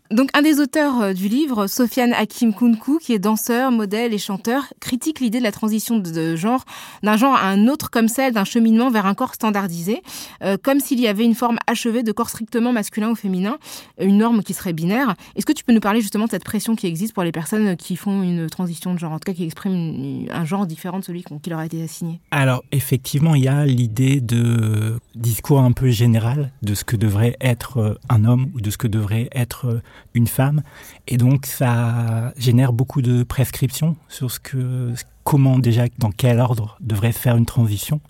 Donc, 0.09 0.29
un 0.33 0.41
des 0.41 0.59
auteurs 0.59 1.01
euh, 1.01 1.13
du 1.13 1.27
livre, 1.27 1.67
Sofiane 1.67 2.13
Hakim 2.13 2.53
Kounkou, 2.53 2.99
qui 2.99 3.13
est 3.13 3.19
danseur, 3.19 3.71
modèle 3.71 4.13
et 4.13 4.17
chanteur, 4.17 4.65
critique 4.79 5.19
l'idée 5.19 5.39
de 5.39 5.43
la 5.43 5.51
transition 5.51 5.99
de 5.99 6.35
genre 6.35 6.65
d'un 7.03 7.17
genre 7.17 7.35
à 7.35 7.47
un 7.47 7.67
autre 7.67 7.89
comme 7.89 8.07
celle 8.07 8.33
d'un 8.33 8.43
cheminement 8.43 8.89
vers 8.89 9.05
un 9.05 9.13
corps 9.13 9.33
standardisé, 9.33 10.01
euh, 10.43 10.57
comme 10.61 10.79
s'il 10.79 10.99
y 10.99 11.07
avait 11.07 11.23
une 11.23 11.35
forme 11.35 11.57
achevée 11.67 12.03
de 12.03 12.11
corps 12.11 12.29
strictement 12.29 12.71
masculin 12.73 13.09
ou 13.09 13.15
féminin, 13.15 13.57
une 13.99 14.17
norme 14.17 14.43
qui 14.43 14.53
serait 14.53 14.73
binaire. 14.73 15.15
Est-ce 15.35 15.45
que 15.45 15.53
tu 15.53 15.63
peux 15.63 15.73
nous 15.73 15.79
parler 15.79 16.01
justement 16.01 16.25
de 16.25 16.31
cette 16.31 16.43
pression 16.43 16.75
qui 16.75 16.87
existe 16.87 17.13
pour 17.13 17.23
les 17.23 17.31
personnes 17.31 17.75
qui 17.77 17.95
font 17.95 18.23
une 18.23 18.47
transition 18.47 18.93
de 18.93 18.99
genre, 18.99 19.11
en 19.11 19.19
tout 19.19 19.31
cas 19.31 19.33
qui 19.33 19.43
expriment 19.43 20.27
un 20.29 20.45
genre 20.45 20.65
différent 20.65 20.99
de 20.99 21.05
celui 21.05 21.23
qui 21.23 21.49
leur 21.49 21.59
a 21.59 21.65
été 21.65 21.81
assigné? 21.83 22.19
Alors, 22.31 22.63
effectivement, 22.71 23.35
il 23.35 23.43
y 23.43 23.47
a 23.47 23.65
l'idée 23.65 24.21
de 24.21 24.99
discours 25.15 25.59
un 25.59 25.71
peu 25.71 25.89
général 25.89 26.51
de 26.61 26.73
ce 26.73 26.83
que 26.83 26.95
devrait 26.95 27.35
être 27.41 27.77
euh, 27.77 27.99
un 28.09 28.25
homme 28.25 28.51
ou 28.55 28.61
de 28.61 28.69
ce 28.69 28.77
que 28.77 28.87
devrait 28.87 29.29
être 29.33 29.80
une 30.13 30.27
femme. 30.27 30.61
Et 31.07 31.17
donc, 31.17 31.45
ça 31.45 32.33
génère 32.37 32.73
beaucoup 32.73 33.01
de 33.01 33.23
prescriptions 33.23 33.95
sur 34.07 34.31
ce 34.31 34.39
que, 34.39 34.93
comment 35.23 35.59
déjà, 35.59 35.85
dans 35.97 36.11
quel 36.11 36.39
ordre 36.39 36.77
devrait 36.81 37.11
faire 37.11 37.37
une 37.37 37.45
transition 37.45 38.01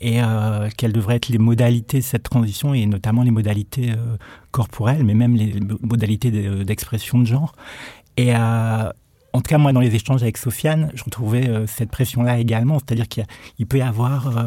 et 0.00 0.22
euh, 0.22 0.68
quelles 0.76 0.92
devraient 0.92 1.16
être 1.16 1.28
les 1.28 1.38
modalités 1.38 1.98
de 1.98 2.04
cette 2.04 2.24
transition 2.24 2.74
et 2.74 2.86
notamment 2.86 3.22
les 3.22 3.30
modalités 3.30 3.92
euh, 3.92 4.16
corporelles, 4.50 5.04
mais 5.04 5.14
même 5.14 5.36
les 5.36 5.58
modalités 5.80 6.30
d'expression 6.64 7.18
de 7.18 7.24
genre. 7.24 7.54
Et 8.16 8.34
euh, 8.34 8.90
en 9.32 9.38
tout 9.40 9.48
cas, 9.48 9.58
moi, 9.58 9.72
dans 9.72 9.80
les 9.80 9.94
échanges 9.94 10.22
avec 10.22 10.38
Sofiane, 10.38 10.90
je 10.94 11.04
retrouvais 11.04 11.66
cette 11.66 11.90
pression-là 11.90 12.38
également, 12.38 12.78
c'est-à-dire 12.78 13.06
qu'il 13.06 13.66
peut 13.66 13.78
y 13.78 13.82
avoir 13.82 14.46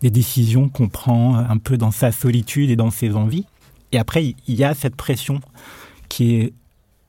des 0.00 0.10
décisions 0.10 0.68
qu'on 0.68 0.88
prend 0.88 1.36
un 1.36 1.56
peu 1.58 1.76
dans 1.76 1.92
sa 1.92 2.10
solitude 2.10 2.70
et 2.70 2.76
dans 2.76 2.90
ses 2.90 3.14
envies. 3.14 3.46
Et 3.92 3.98
après, 3.98 4.34
il 4.48 4.54
y 4.54 4.64
a 4.64 4.74
cette 4.74 4.96
pression 4.96 5.40
qui 6.12 6.34
est 6.34 6.52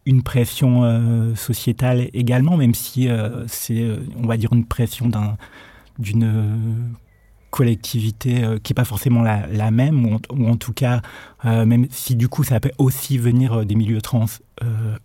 une 0.05 0.23
pression 0.23 0.85
euh, 0.85 1.35
sociétale 1.35 2.07
également, 2.13 2.55
même 2.55 2.73
si 2.73 3.09
euh, 3.09 3.45
c'est, 3.47 3.81
euh, 3.81 3.97
on 4.15 4.25
va 4.25 4.37
dire, 4.37 4.53
une 4.53 4.65
pression 4.65 5.09
d'un, 5.09 5.35
d'une 5.99 6.95
collectivité 7.51 8.43
qui 8.63 8.71
n'est 8.71 8.75
pas 8.75 8.85
forcément 8.85 9.21
la, 9.21 9.71
même, 9.71 10.05
ou 10.05 10.47
en, 10.47 10.55
tout 10.55 10.73
cas, 10.73 11.01
même 11.43 11.85
si 11.91 12.15
du 12.15 12.27
coup 12.27 12.43
ça 12.43 12.59
peut 12.59 12.71
aussi 12.79 13.19
venir 13.19 13.63
des 13.63 13.75
milieux 13.75 14.01
trans 14.01 14.25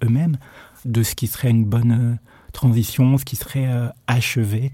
eux-mêmes, 0.02 0.38
de 0.86 1.02
ce 1.02 1.14
qui 1.14 1.26
serait 1.26 1.50
une 1.50 1.66
bonne 1.66 2.16
transition, 2.54 3.18
ce 3.18 3.26
qui 3.26 3.36
serait 3.36 3.68
achevé. 4.06 4.72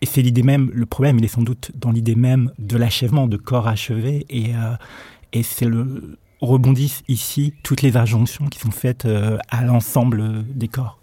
Et 0.00 0.06
c'est 0.06 0.22
l'idée 0.22 0.42
même, 0.42 0.70
le 0.72 0.86
problème, 0.86 1.18
il 1.18 1.24
est 1.26 1.28
sans 1.28 1.42
doute 1.42 1.70
dans 1.74 1.90
l'idée 1.90 2.14
même 2.14 2.50
de 2.58 2.78
l'achèvement, 2.78 3.26
de 3.26 3.36
corps 3.36 3.68
achevé, 3.68 4.24
et 4.30 5.42
c'est 5.42 5.66
le, 5.66 6.16
rebondissent 6.42 7.02
ici 7.08 7.54
toutes 7.62 7.82
les 7.82 7.96
injonctions 7.96 8.46
qui 8.46 8.58
sont 8.58 8.70
faites 8.70 9.06
euh, 9.06 9.38
à 9.48 9.64
l'ensemble 9.64 10.44
des 10.48 10.68
corps 10.68 10.98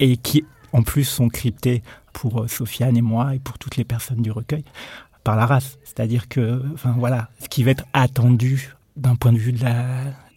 et 0.00 0.16
qui 0.16 0.44
en 0.72 0.82
plus 0.82 1.04
sont 1.04 1.28
cryptées 1.28 1.82
pour 2.12 2.42
euh, 2.42 2.48
Sofiane 2.48 2.96
et 2.96 3.02
moi 3.02 3.34
et 3.34 3.38
pour 3.38 3.58
toutes 3.58 3.76
les 3.76 3.84
personnes 3.84 4.22
du 4.22 4.30
recueil 4.30 4.64
par 5.24 5.36
la 5.36 5.46
race. 5.46 5.78
C'est-à-dire 5.84 6.28
que, 6.28 6.62
enfin 6.74 6.94
voilà, 6.98 7.30
ce 7.40 7.48
qui 7.48 7.62
va 7.62 7.70
être 7.70 7.84
attendu 7.92 8.74
d'un 8.96 9.14
point 9.14 9.32
de 9.32 9.38
vue 9.38 9.52
de 9.52 9.64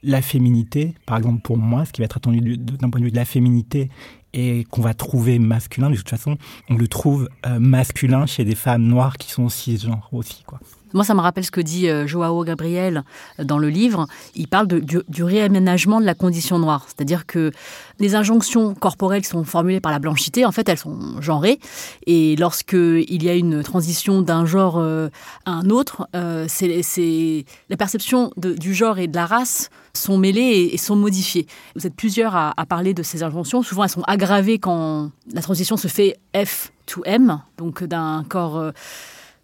la, 0.03 0.21
féminité, 0.21 0.95
par 1.05 1.17
exemple 1.17 1.41
pour 1.41 1.57
moi, 1.57 1.85
ce 1.85 1.91
qui 1.91 2.01
va 2.01 2.05
être 2.05 2.17
attendu 2.17 2.57
d'un 2.57 2.89
point 2.89 2.99
de 2.99 3.05
vue 3.05 3.11
de 3.11 3.15
la 3.15 3.25
féminité 3.25 3.89
et 4.33 4.65
qu'on 4.69 4.81
va 4.81 4.93
trouver 4.93 5.39
masculin, 5.39 5.89
de 5.89 5.95
toute 5.95 6.09
façon, 6.09 6.37
on 6.69 6.75
le 6.75 6.87
trouve 6.87 7.29
euh, 7.45 7.59
masculin 7.59 8.25
chez 8.25 8.45
des 8.45 8.55
femmes 8.55 8.83
noires 8.83 9.17
qui 9.17 9.31
sont 9.31 9.49
cisgenres 9.49 10.09
aussi, 10.11 10.43
quoi. 10.45 10.59
Moi, 10.91 11.03
ça 11.03 11.13
me 11.13 11.19
rappelle 11.19 11.45
ce 11.45 11.51
que 11.51 11.61
dit 11.61 11.87
euh, 11.87 12.07
Joao 12.07 12.43
Gabriel 12.43 13.03
euh, 13.39 13.43
dans 13.43 13.59
le 13.59 13.69
livre. 13.69 14.07
Il 14.33 14.47
parle 14.47 14.65
du, 14.67 15.23
réaménagement 15.23 16.01
de 16.01 16.05
la 16.05 16.15
condition 16.15 16.57
noire. 16.57 16.87
C'est-à-dire 16.87 17.27
que 17.27 17.51
les 17.99 18.15
injonctions 18.15 18.73
corporelles 18.73 19.21
qui 19.21 19.27
sont 19.27 19.43
formulées 19.43 19.81
par 19.81 19.91
la 19.91 19.99
blanchité, 19.99 20.45
en 20.45 20.51
fait, 20.51 20.67
elles 20.67 20.79
sont 20.79 21.21
genrées. 21.21 21.59
Et 22.07 22.35
lorsqu'il 22.37 23.23
y 23.23 23.29
a 23.29 23.35
une 23.35 23.61
transition 23.61 24.23
d'un 24.23 24.47
genre 24.47 24.79
à 24.79 25.51
un 25.51 25.69
autre, 25.69 26.07
c'est 26.47 27.45
la 27.69 27.77
perception 27.77 28.31
du 28.35 28.73
genre 28.73 28.97
et 28.97 29.07
de 29.07 29.15
la 29.15 29.27
race 29.27 29.69
sont 29.99 30.17
mêlées 30.17 30.69
et, 30.71 30.77
sont 30.77 30.95
modifiées. 30.95 31.47
Vous 31.75 31.85
êtes 31.85 31.95
plusieurs 31.95 32.35
à, 32.35 32.53
parler 32.67 32.93
de 32.93 33.03
ces 33.03 33.23
injonctions. 33.23 33.61
Souvent, 33.63 33.83
elles 33.83 33.89
sont 33.89 34.03
aggravées 34.07 34.59
quand 34.59 35.11
la 35.33 35.41
transition 35.41 35.77
se 35.77 35.87
fait 35.87 36.17
F 36.35 36.71
to 36.85 37.01
M, 37.05 37.41
donc 37.57 37.83
d'un 37.83 38.23
corps 38.27 38.71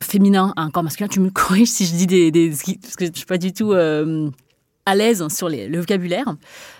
féminin 0.01 0.53
à 0.55 0.61
un 0.61 0.69
corps 0.69 0.83
masculin. 0.83 1.07
Tu 1.07 1.19
me 1.19 1.29
corriges 1.31 1.69
si 1.69 1.85
je 1.85 1.95
dis 1.95 2.07
des, 2.07 2.49
parce 2.81 2.95
que 2.95 3.05
je 3.05 3.11
suis 3.13 3.25
pas 3.25 3.37
du 3.37 3.53
tout 3.53 3.73
euh, 3.73 4.29
à 4.85 4.95
l'aise 4.95 5.27
sur 5.29 5.49
le 5.49 5.77
vocabulaire. 5.77 6.35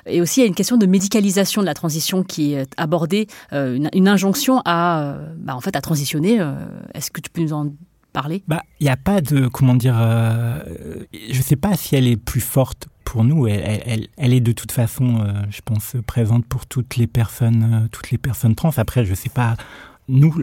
Et 0.05 0.22
aussi, 0.22 0.39
il 0.39 0.44
y 0.44 0.46
a 0.46 0.48
une 0.48 0.55
question 0.55 0.77
de 0.77 0.86
médicalisation 0.86 1.62
de 1.62 1.65
la 1.65 1.74
transition 1.74 2.24
qui 2.24 2.53
est 2.53 2.72
abordée, 2.77 3.27
euh, 3.53 3.79
une, 3.94 4.08
injonction 4.08 4.62
à, 4.65 5.01
euh, 5.01 5.34
bah, 5.38 5.55
en 5.55 5.62
fait, 5.62 5.75
à 5.75 5.82
transitionner. 5.82 6.39
Est-ce 6.94 7.12
que 7.12 7.22
tu 7.22 7.29
peux 7.29 7.41
nous 7.41 7.53
en 7.53 7.74
Bah, 8.48 8.62
il 8.79 8.86
n'y 8.86 8.89
a 8.89 8.98
pas 8.98 9.22
de, 9.22 9.48
comment 9.48 9.75
dire, 9.75 9.95
je 9.98 11.38
ne 11.38 11.43
sais 11.43 11.55
pas 11.55 11.75
si 11.75 11.95
elle 11.95 12.07
est 12.07 12.17
plus 12.17 12.41
forte 12.41 12.88
pour 13.03 13.24
nous. 13.24 13.48
Elle, 13.48 13.81
elle, 13.86 14.07
elle 14.17 14.34
est 14.34 14.41
de 14.41 14.51
toute 14.51 14.72
façon, 14.72 15.25
je 15.50 15.62
pense, 15.63 15.95
présente 16.07 16.45
pour 16.45 16.65
toutes 16.65 16.98
les 16.98 17.07
personnes, 17.07 17.88
toutes 17.91 18.12
les 18.12 18.17
personnes 18.17 18.55
trans. 18.55 18.72
Après, 18.77 19.05
je 19.05 19.12
ne 19.12 19.15
sais 19.15 19.29
pas 19.29 19.55
nous, 20.07 20.34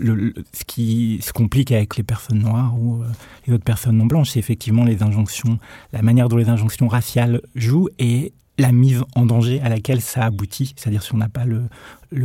ce 0.53 0.65
qui 0.65 1.21
se 1.23 1.33
complique 1.33 1.73
avec 1.73 1.97
les 1.97 2.03
personnes 2.03 2.41
noires 2.41 2.75
ou 2.79 3.03
euh, 3.03 3.07
les 3.47 3.55
autres 3.55 3.65
personnes 3.65 3.97
non 3.97 4.07
blanches, 4.07 4.31
c'est 4.31 4.39
effectivement 4.39 4.85
les 4.85 5.03
injonctions, 5.03 5.59
la 5.93 6.03
manière 6.03 6.29
dont 6.29 6.37
les 6.37 6.49
injonctions 6.49 6.89
raciales 6.89 7.41
jouent 7.55 7.89
et 7.99 8.33
la 8.59 8.73
mise 8.73 9.03
en 9.15 9.25
danger 9.25 9.61
à 9.61 9.69
laquelle 9.69 10.01
ça 10.01 10.25
aboutit, 10.25 10.75
c'est-à-dire 10.77 11.03
si 11.03 11.15
on 11.15 11.19
n'a 11.19 11.29
pas 11.29 11.45
le, 11.45 11.69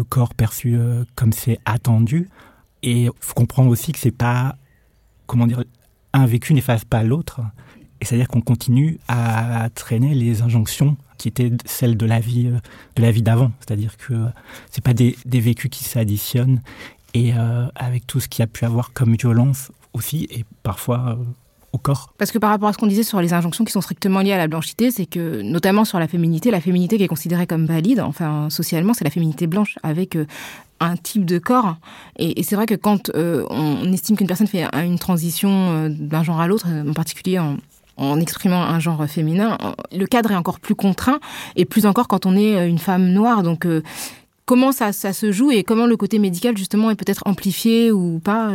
corps 0.03 0.33
perçu 0.33 0.75
euh, 0.75 1.03
comme 1.15 1.31
c'est 1.31 1.59
attendu. 1.65 2.29
Et 2.83 3.03
il 3.03 3.11
faut 3.19 3.33
comprendre 3.33 3.69
aussi 3.69 3.91
que 3.91 3.99
c'est 3.99 4.11
pas, 4.11 4.57
comment 5.27 5.47
dire, 5.47 5.63
un 6.13 6.25
vécu 6.25 6.53
n'efface 6.53 6.85
pas 6.85 7.03
l'autre. 7.03 7.41
Et 8.01 8.05
c'est-à-dire 8.05 8.27
qu'on 8.27 8.41
continue 8.41 8.99
à 9.07 9.69
traîner 9.73 10.13
les 10.13 10.41
injonctions 10.41 10.97
qui 11.17 11.27
étaient 11.27 11.51
celles 11.65 11.97
de 11.97 12.05
la 12.05 12.19
vie 12.19 12.47
euh, 12.47 12.59
de 12.95 13.01
la 13.01 13.11
vie 13.11 13.21
d'avant. 13.21 13.51
C'est-à-dire 13.59 13.97
que 13.97 14.13
c'est 14.69 14.83
pas 14.83 14.93
des, 14.93 15.15
vécus 15.25 15.69
qui 15.69 15.83
s'additionnent 15.83 16.61
et 17.13 17.33
euh, 17.33 17.67
avec 17.75 18.05
tout 18.05 18.19
ce 18.19 18.27
qu'il 18.27 18.41
y 18.41 18.43
a 18.43 18.47
pu 18.47 18.65
avoir 18.65 18.93
comme 18.93 19.15
violence 19.15 19.71
aussi, 19.93 20.27
et 20.29 20.45
parfois 20.63 21.17
euh, 21.19 21.23
au 21.73 21.77
corps. 21.77 22.13
Parce 22.17 22.31
que 22.31 22.37
par 22.37 22.49
rapport 22.49 22.69
à 22.69 22.73
ce 22.73 22.77
qu'on 22.77 22.87
disait 22.87 23.03
sur 23.03 23.21
les 23.21 23.33
injonctions 23.33 23.65
qui 23.65 23.71
sont 23.71 23.81
strictement 23.81 24.21
liées 24.21 24.33
à 24.33 24.37
la 24.37 24.47
blanchité, 24.47 24.91
c'est 24.91 25.05
que 25.05 25.41
notamment 25.41 25.85
sur 25.85 25.99
la 25.99 26.07
féminité, 26.07 26.51
la 26.51 26.61
féminité 26.61 26.97
qui 26.97 27.03
est 27.03 27.07
considérée 27.07 27.47
comme 27.47 27.65
valide, 27.65 27.99
enfin 27.99 28.49
socialement, 28.49 28.93
c'est 28.93 29.03
la 29.03 29.09
féminité 29.09 29.47
blanche 29.47 29.77
avec 29.83 30.15
euh, 30.15 30.25
un 30.79 30.95
type 30.95 31.25
de 31.25 31.39
corps. 31.39 31.75
Et, 32.17 32.41
c'est 32.43 32.55
vrai 32.55 32.65
que 32.65 32.75
quand 32.75 33.09
euh, 33.09 33.45
on 33.49 33.91
estime 33.91 34.15
qu'une 34.15 34.27
personne 34.27 34.47
fait 34.47 34.65
une 34.75 34.99
transition 34.99 35.49
euh, 35.49 35.89
d'un 35.89 36.23
genre 36.23 36.39
à 36.39 36.47
l'autre, 36.47 36.67
en 36.67 36.93
particulier 36.93 37.39
en, 37.39 37.57
en 37.97 38.19
exprimant 38.19 38.61
un 38.61 38.79
genre 38.79 39.05
féminin, 39.07 39.57
le 39.91 40.05
cadre 40.05 40.31
est 40.31 40.35
encore 40.35 40.59
plus 40.59 40.75
contraint, 40.75 41.19
et 41.55 41.65
plus 41.65 41.85
encore 41.85 42.07
quand 42.07 42.25
on 42.25 42.37
est 42.37 42.67
une 42.67 42.77
femme 42.77 43.07
noire. 43.07 43.41
Donc 43.41 43.67
comment 44.45 44.71
ça, 44.71 44.93
ça, 44.93 45.13
se 45.13 45.31
joue 45.31 45.49
et 45.49 45.63
comment 45.63 45.87
le 45.87 45.97
côté 45.97 46.19
médical 46.19 46.55
justement 46.55 46.91
est 46.91 46.95
peut-être 46.95 47.23
amplifié 47.25 47.91
ou 47.91 48.19
pas 48.23 48.51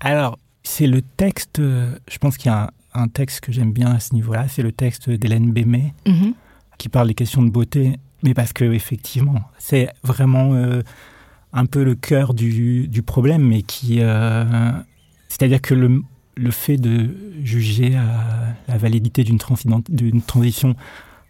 Alors, 0.00 0.36
c'est 0.66 0.88
le 0.88 1.00
texte, 1.00 1.58
je 1.60 2.18
pense 2.18 2.36
qu'il 2.36 2.50
y 2.50 2.54
a 2.54 2.72
un, 2.92 3.08
texte 3.08 3.40
que 3.40 3.52
j'aime 3.52 3.72
bien 3.72 3.92
à 3.92 4.00
ce 4.00 4.14
niveau-là, 4.14 4.48
c'est 4.48 4.62
le 4.62 4.72
texte 4.72 5.08
d'Hélène 5.08 5.52
Bémé, 5.52 5.94
mhm. 6.06 6.34
qui 6.76 6.88
parle 6.88 7.06
des 7.06 7.14
questions 7.14 7.42
de 7.42 7.50
beauté, 7.50 7.98
mais 8.24 8.34
parce 8.34 8.52
que 8.52 8.64
effectivement, 8.64 9.42
c'est 9.58 9.88
vraiment 10.02 10.54
euh, 10.54 10.82
un 11.52 11.66
peu 11.66 11.84
le 11.84 11.94
cœur 11.94 12.34
du, 12.34 12.88
du 12.88 13.02
problème, 13.02 13.42
mais 13.42 13.62
qui... 13.62 13.98
Euh, 14.00 14.72
c'est-à-dire 15.28 15.60
que 15.60 15.74
le, 15.74 16.02
le, 16.36 16.50
fait 16.50 16.78
de 16.78 17.14
juger 17.44 17.92
euh, 17.94 18.00
la 18.66 18.76
validité 18.76 19.22
d'une 19.22 19.38
transition 19.38 20.74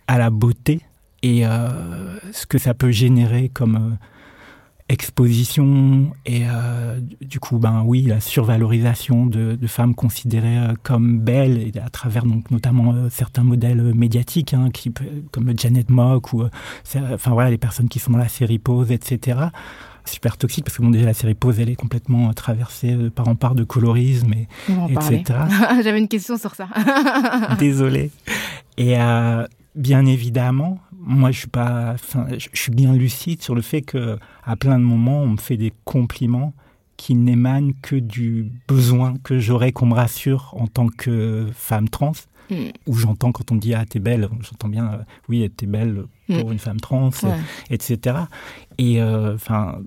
à 0.07 0.19
la 0.19 0.31
beauté 0.31 0.81
et 1.23 1.43
ce 2.33 2.47
que 2.47 2.59
ça 2.59 2.73
peut 2.73 2.93
générer 2.93 3.49
comme 3.49 3.99
exposition 4.88 6.12
et 6.26 6.43
euh, 6.47 7.00
du 7.21 7.40
coup 7.40 7.59
ben 7.59 7.83
oui 7.85 8.02
la 8.02 8.21
survalorisation 8.21 9.26
de, 9.26 9.59
femmes 9.66 9.97
considérées 9.97 10.59
euh, 10.59 10.75
comme 10.85 11.19
belles 11.19 11.59
et 11.59 11.73
à 11.81 11.88
travers 11.88 12.25
donc 12.25 12.52
notamment 12.52 12.93
euh, 12.93 13.09
certains 13.11 13.43
modèles 13.43 13.83
médiatiques 13.95 14.55
hein, 14.55 14.71
qui 14.73 14.93
comme 15.33 15.52
Janet 15.59 15.90
Mock 15.90 16.33
ou 16.33 16.45
enfin 16.85 17.33
voilà 17.33 17.50
les 17.50 17.59
personnes 17.59 17.88
qui 17.88 17.99
sont 17.99 18.12
dans 18.12 18.19
la 18.19 18.28
série 18.28 18.61
Pose 18.61 18.93
etc 18.93 19.40
super 20.05 20.37
toxique 20.37 20.64
parce 20.64 20.76
que 20.76 20.83
bon 20.83 20.90
déjà 20.90 21.07
la 21.07 21.14
série 21.14 21.35
Pose 21.35 21.59
elle 21.59 21.69
est 21.69 21.75
complètement 21.75 22.33
traversée 22.33 22.97
par 23.11 23.26
en 23.26 23.35
part 23.35 23.57
de 23.57 23.64
colorisme 23.64 24.33
et 24.35 24.47
etc 24.88 25.40
j'avais 25.83 25.99
une 25.99 26.09
question 26.09 26.38
sur 26.38 26.55
ça. 26.55 26.69
Désolé. 27.59 28.12
Et 28.78 28.95
bien 29.75 30.07
évidemment 30.07 30.78
moi, 31.07 31.31
je 31.31 31.39
suis 31.39 31.49
pas, 31.49 31.95
je 32.37 32.49
suis 32.53 32.73
bien 32.73 32.93
lucide 32.93 33.41
sur 33.41 33.55
le 33.55 33.63
fait 33.63 33.81
que, 33.81 34.19
à 34.45 34.57
plein 34.57 34.79
de 34.79 34.85
moments, 34.85 35.23
on 35.23 35.29
me 35.29 35.37
fait 35.37 35.57
des 35.57 35.73
compliments 35.85 36.53
qui 36.97 37.15
n'émanent 37.15 37.73
que 37.81 37.97
du 37.97 38.51
besoin 38.67 39.15
que 39.23 39.39
j'aurais 39.39 39.71
qu'on 39.71 39.87
me 39.87 39.95
rassure 39.95 40.55
en 40.59 40.67
tant 40.67 40.89
que 40.89 41.47
femme 41.55 41.89
trans. 41.89 42.13
Hmm. 42.51 42.69
Où 42.87 42.95
j'entends 42.95 43.33
quand 43.33 43.51
on 43.51 43.57
me 43.57 43.61
dit 43.61 43.75
ah 43.75 43.85
t'es 43.85 43.99
belle, 43.99 44.29
j'entends 44.41 44.69
bien 44.69 44.87
euh, 44.93 44.99
oui 45.29 45.51
t'es 45.51 45.67
belle 45.67 46.05
pour 46.29 46.49
hmm. 46.49 46.53
une 46.53 46.59
femme 46.61 46.81
trans, 46.81 47.11
etc. 47.71 48.19
Et 48.79 49.03
euh, 49.03 49.35
enfin 49.35 49.81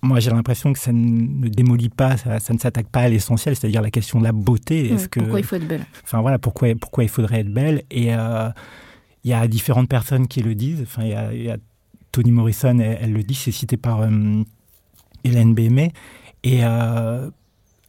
moi 0.00 0.20
j'ai 0.20 0.30
l'impression 0.30 0.72
que 0.72 0.78
ça 0.78 0.92
ne 0.92 1.48
démolit 1.48 1.88
pas, 1.88 2.16
ça, 2.16 2.38
ne 2.52 2.58
s'attaque 2.58 2.86
pas 2.86 3.00
à 3.00 3.08
l'essentiel, 3.08 3.56
c'est-à-dire 3.56 3.82
la 3.82 3.90
question 3.90 4.20
de 4.20 4.24
la 4.24 4.32
beauté. 4.32 4.92
Est-ce 4.92 5.08
que 5.08 5.18
pourquoi 5.18 5.40
il 5.40 5.44
faut 5.44 5.56
être 5.56 5.66
belle? 5.66 5.86
Enfin 6.04 6.20
voilà 6.20 6.38
pourquoi 6.38 6.68
pourquoi 6.80 7.02
il 7.02 7.10
faudrait 7.10 7.40
être 7.40 7.52
belle? 7.52 7.82
Et 7.90 8.14
euh, 8.14 8.48
il 9.24 9.30
y 9.30 9.34
a 9.34 9.46
différentes 9.48 9.88
personnes 9.88 10.28
qui 10.28 10.42
le 10.42 10.54
disent. 10.54 10.82
Enfin, 10.82 11.04
il 11.04 11.42
y 11.42 11.50
a, 11.50 11.56
Toni 12.12 12.30
Morrison, 12.30 12.78
elle, 12.78 13.12
le 13.12 13.24
dit, 13.24 13.34
c'est 13.34 13.50
cité 13.50 13.76
par 13.76 14.02
euh, 14.02 14.42
Hélène 15.24 15.52
Bémé. 15.54 15.92
Et 16.44 16.60
euh, 16.62 17.28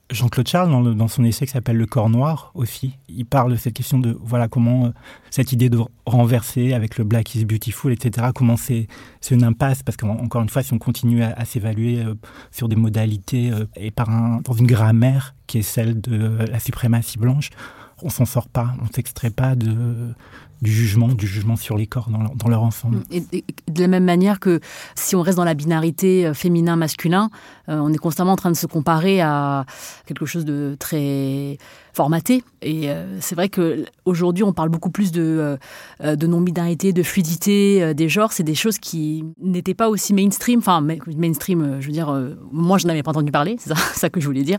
Jean-Claude 0.10 0.48
Charles, 0.48 0.96
dans, 0.96 1.08
son 1.08 1.24
essai 1.24 1.46
qui 1.46 1.52
s'appelle 1.52 1.78
Le 1.78 1.86
corps 1.86 2.10
noir 2.10 2.52
aussi, 2.56 2.98
il 3.08 3.26
parle 3.26 3.52
de 3.52 3.56
cette 3.56 3.74
question 3.74 4.00
de 4.00 4.18
voilà 4.20 4.48
comment 4.48 4.86
euh, 4.86 4.90
cette 5.30 5.52
idée 5.52 5.70
de 5.70 5.78
renverser 6.08 6.74
avec 6.74 6.98
le 6.98 7.04
Black 7.04 7.36
is 7.36 7.46
beautiful, 7.46 7.92
etc., 7.92 8.30
comment 8.34 8.58
c'est 8.58 8.88
une 9.30 9.44
impasse, 9.44 9.84
parce 9.84 9.98
qu'encore 9.98 10.42
une 10.42 10.50
fois, 10.50 10.64
si 10.64 10.74
on 10.74 10.80
continue 10.80 11.22
à, 11.22 11.46
s'évaluer 11.46 12.04
sur 12.52 12.68
des 12.68 12.76
modalités 12.76 13.52
et 13.76 13.92
par 13.92 14.10
un, 14.10 14.42
dans 14.44 14.54
une 14.54 14.68
grammaire 14.68 15.36
qui 15.46 15.60
est 15.60 15.64
celle 15.64 16.02
de 16.02 16.46
la 16.50 16.60
suprématie 16.60 17.20
blanche, 17.20 17.50
on 18.02 18.10
s'en 18.10 18.26
sort 18.26 18.50
pas, 18.50 18.74
on 18.82 18.88
s'extrait 18.92 19.30
pas 19.30 19.56
de 19.56 20.14
du 20.62 20.72
jugement, 20.72 21.08
du 21.08 21.28
jugement 21.28 21.56
sur 21.56 21.78
les 21.78 21.88
corps 21.88 22.10
dans 22.10 22.50
leur, 22.50 22.64
ensemble. 22.64 23.04
Et, 23.12 23.22
de 23.22 23.82
la 23.82 23.88
même 23.88 24.06
manière 24.06 24.40
que 24.40 24.60
si 24.96 25.16
on 25.16 25.22
reste 25.22 25.38
dans 25.38 25.44
la 25.44 25.54
binarité 25.54 26.26
euh, 26.26 26.34
féminin-masculin, 26.34 27.30
euh, 27.70 27.78
on 27.80 27.92
est 27.92 27.98
constamment 27.98 28.34
en 28.34 28.38
train 28.38 28.52
de 28.52 28.56
se 28.56 28.66
comparer 28.66 29.22
à 29.22 29.66
quelque 30.06 30.26
chose 30.26 30.46
de 30.46 30.76
très 30.80 31.58
formaté. 31.96 32.44
Et 32.62 32.90
euh, 32.90 33.20
c'est 33.22 33.36
vrai 33.36 33.50
que 33.50 33.86
aujourd'hui, 34.06 34.44
on 34.44 34.54
parle 34.54 34.70
beaucoup 34.70 34.90
plus 34.90 35.12
de, 35.12 35.58
de 36.04 36.28
non-binarité, 36.28 36.94
de 36.94 37.04
fluidité 37.04 37.94
des 37.94 38.10
genres. 38.10 38.32
C'est 38.32 38.44
des 38.44 38.56
choses 38.56 38.78
qui 38.78 39.24
n'étaient 39.40 39.74
pas 39.74 39.90
aussi 39.90 40.14
mainstream. 40.14 40.60
Enfin, 40.60 40.86
mainstream, 41.16 41.78
je 41.80 41.86
veux 41.88 41.94
dire, 41.94 42.14
moi, 42.52 42.78
je 42.78 42.88
n'avais 42.88 43.04
pas 43.04 43.12
entendu 43.12 43.32
parler. 43.32 43.56
C'est 43.60 43.74
ça, 43.94 44.10
que 44.10 44.20
je 44.20 44.26
voulais 44.26 44.44
dire. 44.44 44.58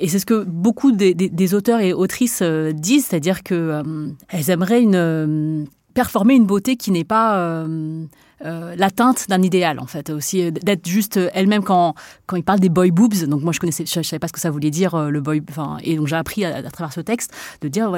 Et 0.00 0.08
c'est 0.08 0.18
ce 0.18 0.26
que 0.26 0.44
beaucoup 0.44 0.92
des, 0.92 1.14
des 1.14 1.54
auteurs 1.54 1.80
et 1.80 1.92
autrices 1.92 2.42
disent, 2.42 3.06
c'est-à-dire 3.06 3.42
qu'elles 3.42 4.50
aimeraient 4.50 4.82
une 4.82 5.66
performer 5.96 6.34
une 6.34 6.46
beauté 6.46 6.76
qui 6.76 6.90
n'est 6.92 7.04
pas 7.04 7.38
euh, 7.38 8.04
euh, 8.44 8.74
l'atteinte 8.76 9.28
d'un 9.28 9.42
idéal 9.42 9.78
en 9.78 9.86
fait 9.86 10.10
aussi 10.10 10.42
euh, 10.42 10.50
d'être 10.50 10.86
juste 10.86 11.18
elle-même 11.32 11.62
quand 11.62 11.94
quand 12.26 12.36
il 12.36 12.42
parle 12.42 12.60
des 12.60 12.68
boy 12.68 12.90
boobs. 12.90 13.24
Donc 13.26 13.42
moi 13.42 13.52
je 13.52 13.60
connaissais 13.60 13.84
je, 13.86 14.02
savais 14.02 14.18
pas 14.18 14.28
ce 14.28 14.32
que 14.32 14.40
ça 14.40 14.50
voulait 14.50 14.70
dire 14.70 14.96
le 15.10 15.20
boy 15.20 15.42
enfin 15.48 15.78
et 15.82 15.96
donc 15.96 16.06
j'ai 16.06 16.16
appris 16.16 16.44
à, 16.44 16.62
travers 16.70 16.92
ce 16.92 17.00
texte 17.00 17.32
de 17.60 17.68
dire 17.68 17.92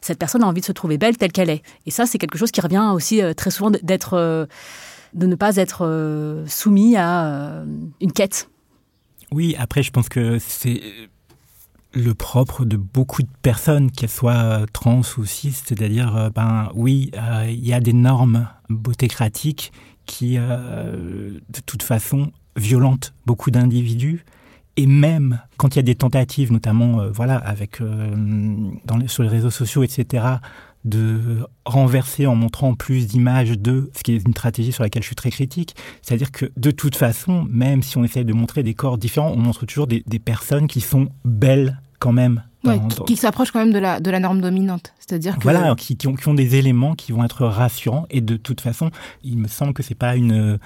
cette 0.00 0.18
personne 0.18 0.42
a 0.42 0.46
envie 0.46 0.60
de 0.60 0.66
se 0.66 0.72
trouver 0.72 0.98
belle 0.98 1.16
telle 1.16 1.32
qu'elle 1.32 1.50
est. 1.50 1.62
Et 1.86 1.90
ça 1.90 2.06
c'est 2.06 2.18
quelque 2.18 2.38
chose 2.38 2.50
qui 2.50 2.60
revient 2.60 2.90
aussi 2.92 3.20
très 3.36 3.50
souvent 3.50 3.70
d'être 3.70 4.48
de 5.14 5.26
ne 5.26 5.34
pas 5.34 5.56
être 5.56 6.44
soumis 6.46 6.96
à 6.96 7.62
une 8.00 8.12
quête. 8.12 8.48
Oui 9.30 9.54
après 9.58 9.82
je 9.82 9.90
pense 9.90 10.08
que 10.08 10.38
c'est 10.38 10.80
le 11.92 12.14
propre 12.14 12.64
de 12.64 12.76
beaucoup 12.76 13.22
de 13.22 13.28
personnes, 13.42 13.90
qu'elles 13.90 14.10
soient 14.10 14.64
trans 14.72 15.02
ou 15.18 15.24
cis, 15.24 15.52
c'est-à-dire, 15.52 16.16
euh, 16.16 16.30
ben 16.30 16.70
oui, 16.74 17.10
euh, 17.16 17.46
il 17.48 17.66
y 17.66 17.72
a 17.72 17.80
des 17.80 17.92
normes 17.92 18.48
beautécratiques 18.68 19.72
qui, 20.06 20.36
euh, 20.38 21.38
de 21.48 21.60
toute 21.66 21.82
façon, 21.82 22.32
violentent 22.56 23.12
beaucoup 23.26 23.50
d'individus. 23.50 24.24
Et 24.76 24.86
même 24.86 25.40
quand 25.56 25.74
il 25.74 25.78
y 25.78 25.80
a 25.80 25.82
des 25.82 25.94
tentatives, 25.94 26.52
notamment, 26.52 27.08
voilà, 27.12 27.36
avec 27.36 27.82
dans 27.82 29.08
sur 29.08 29.22
les 29.22 29.28
réseaux 29.28 29.50
sociaux, 29.50 29.82
etc., 29.82 30.24
de 30.84 31.46
renverser 31.66 32.26
en 32.26 32.34
montrant 32.34 32.74
plus 32.74 33.06
d'images 33.06 33.58
de, 33.58 33.90
ce 33.94 34.02
qui 34.02 34.12
est 34.12 34.24
une 34.24 34.32
stratégie 34.32 34.72
sur 34.72 34.82
laquelle 34.82 35.02
je 35.02 35.08
suis 35.08 35.16
très 35.16 35.30
critique, 35.30 35.74
c'est-à-dire 36.02 36.32
que 36.32 36.50
de 36.56 36.70
toute 36.70 36.96
façon, 36.96 37.46
même 37.50 37.82
si 37.82 37.98
on 37.98 38.04
essaie 38.04 38.24
de 38.24 38.32
montrer 38.32 38.62
des 38.62 38.74
corps 38.74 38.96
différents, 38.96 39.30
on 39.32 39.38
montre 39.38 39.66
toujours 39.66 39.86
des, 39.86 40.02
personnes 40.24 40.68
qui 40.68 40.80
sont 40.80 41.08
belles 41.24 41.80
quand 41.98 42.12
même. 42.12 42.42
qui, 43.06 43.16
s'approchent 43.16 43.52
quand 43.52 43.58
même 43.58 43.72
de 43.72 43.78
la, 43.78 44.00
de 44.00 44.10
la 44.10 44.20
norme 44.20 44.40
dominante. 44.40 44.94
C'est-à-dire 44.98 45.36
que... 45.36 45.42
Voilà, 45.42 45.74
qui, 45.74 45.96
qui, 45.96 46.08
ont, 46.08 46.14
qui 46.14 46.28
ont 46.28 46.34
des 46.34 46.56
éléments 46.56 46.94
qui 46.94 47.12
vont 47.12 47.24
être 47.24 47.44
rassurants 47.46 48.06
et 48.10 48.20
de 48.20 48.36
toute 48.36 48.60
façon, 48.60 48.90
il 49.22 49.38
me 49.38 49.48
semble 49.48 49.74
que 49.74 49.82
c'est 49.82 49.94
pas 49.94 50.16
une 50.16 50.58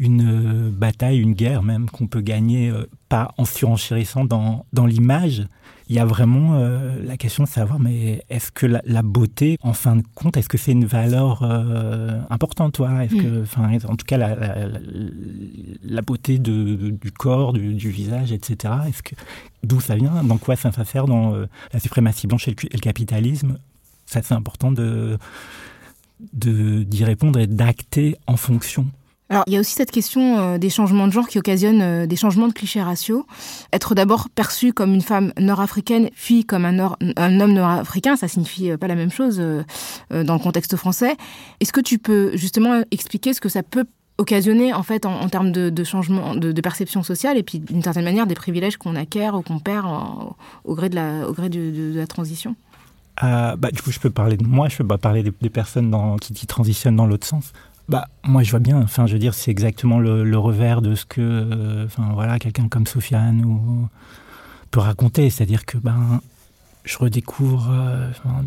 une 0.00 0.70
bataille, 0.70 1.18
une 1.18 1.34
guerre 1.34 1.62
même 1.62 1.88
qu'on 1.90 2.06
peut 2.06 2.22
gagner 2.22 2.70
euh, 2.70 2.88
pas 3.10 3.34
en 3.36 3.44
surenchérissant 3.44 4.24
dans, 4.24 4.64
dans 4.72 4.86
l'image, 4.86 5.46
il 5.90 5.96
y 5.96 5.98
a 5.98 6.04
vraiment 6.04 6.54
euh, 6.54 7.02
la 7.02 7.16
question 7.16 7.42
de 7.42 7.48
savoir, 7.48 7.80
mais 7.80 8.22
est-ce 8.30 8.52
que 8.52 8.64
la, 8.64 9.02
beauté, 9.02 9.58
en 9.60 9.72
fin 9.72 9.96
de 9.96 10.04
compte, 10.14 10.36
est-ce 10.36 10.48
que 10.48 10.56
c'est 10.56 10.70
une 10.70 10.84
valeur 10.84 11.42
euh, 11.42 12.20
importante, 12.30 12.74
toi? 12.74 13.04
Est-ce 13.04 13.16
que, 13.16 13.26
mm. 13.26 13.42
enfin, 13.42 13.76
en 13.88 13.96
tout 13.96 14.06
cas, 14.06 14.16
la, 14.16 14.36
la, 15.82 16.02
beauté 16.02 16.38
de, 16.38 16.90
du 16.90 17.10
corps, 17.10 17.52
du, 17.52 17.90
visage, 17.90 18.30
etc. 18.30 18.72
Est-ce 18.86 19.02
que 19.02 19.16
d'où 19.64 19.80
ça 19.80 19.96
vient? 19.96 20.22
Dans 20.22 20.38
quoi 20.38 20.54
ça 20.54 20.70
sert 20.84 21.06
Dans 21.06 21.34
euh, 21.34 21.46
la 21.72 21.80
suprématie 21.80 22.28
blanche 22.28 22.46
et 22.46 22.54
le, 22.72 22.78
capitalisme? 22.78 23.58
Ça, 24.06 24.22
c'est 24.22 24.34
important 24.34 24.70
de 24.70 25.18
d'y 26.32 27.02
répondre 27.02 27.40
et 27.40 27.48
d'acter 27.48 28.16
en 28.28 28.36
fonction 28.36 28.86
alors, 29.30 29.44
il 29.46 29.52
y 29.52 29.56
a 29.56 29.60
aussi 29.60 29.74
cette 29.74 29.92
question 29.92 30.38
euh, 30.38 30.58
des 30.58 30.70
changements 30.70 31.06
de 31.06 31.12
genre 31.12 31.28
qui 31.28 31.38
occasionnent 31.38 31.82
euh, 31.82 32.06
des 32.06 32.16
changements 32.16 32.48
de 32.48 32.52
clichés 32.52 32.82
raciaux. 32.82 33.26
Être 33.72 33.94
d'abord 33.94 34.28
perçu 34.28 34.72
comme 34.72 34.92
une 34.92 35.02
femme 35.02 35.32
nord-africaine, 35.38 36.10
puis 36.16 36.44
comme 36.44 36.64
un, 36.64 36.80
homme 36.80 37.52
nord-africain, 37.52 38.16
ça 38.16 38.26
signifie 38.26 38.72
euh, 38.72 38.76
pas 38.76 38.88
la 38.88 38.96
même 38.96 39.12
chose 39.12 39.38
dans 40.10 40.34
le 40.34 40.38
contexte 40.40 40.74
français. 40.74 41.16
Est-ce 41.60 41.72
que 41.72 41.80
tu 41.80 41.98
peux 41.98 42.36
justement 42.36 42.82
expliquer 42.90 43.32
ce 43.32 43.40
que 43.40 43.48
ça 43.48 43.62
peut 43.62 43.84
occasionner 44.18 44.74
en 44.74 44.82
fait 44.82 45.06
en, 45.06 45.28
termes 45.28 45.52
de, 45.52 45.84
changement 45.84 46.34
de, 46.34 46.60
perception 46.60 47.02
sociale 47.02 47.38
et 47.38 47.42
puis 47.42 47.60
d'une 47.60 47.82
certaine 47.82 48.04
manière 48.04 48.26
des 48.26 48.34
privilèges 48.34 48.76
qu'on 48.76 48.96
acquiert 48.96 49.34
ou 49.34 49.42
qu'on 49.42 49.60
perd 49.60 49.86
au 50.64 50.74
gré 50.74 50.88
de 50.88 50.96
la, 51.96 52.06
transition? 52.06 52.56
Bah, 53.22 53.56
du 53.72 53.80
coup, 53.80 53.92
je 53.92 54.00
peux 54.00 54.10
parler 54.10 54.36
de 54.36 54.44
moi, 54.44 54.68
je 54.68 54.76
peux 54.76 54.86
pas 54.86 54.98
parler 54.98 55.22
des, 55.22 55.50
personnes 55.50 55.94
qui, 56.20 56.46
transitionnent 56.46 56.96
dans 56.96 57.06
l'autre 57.06 57.26
sens. 57.26 57.52
Bah, 57.90 58.06
moi, 58.22 58.42
je 58.44 58.50
vois 58.50 58.60
bien. 58.60 58.80
Enfin, 58.80 59.06
je 59.06 59.14
veux 59.14 59.18
dire, 59.18 59.34
c'est 59.34 59.50
exactement 59.50 59.98
le, 59.98 60.38
revers 60.38 60.80
de 60.80 60.94
ce 60.94 61.04
que, 61.04 61.20
euh, 61.20 61.86
voilà, 62.14 62.38
quelqu'un 62.38 62.68
comme 62.68 62.86
Sofiane 62.86 63.44
ou, 63.44 63.88
peut 64.70 64.80
raconter. 64.80 65.28
C'est-à-dire 65.28 65.66
que, 65.66 65.76
ben, 65.76 66.20
je 66.84 66.96
redécouvre. 66.98 67.68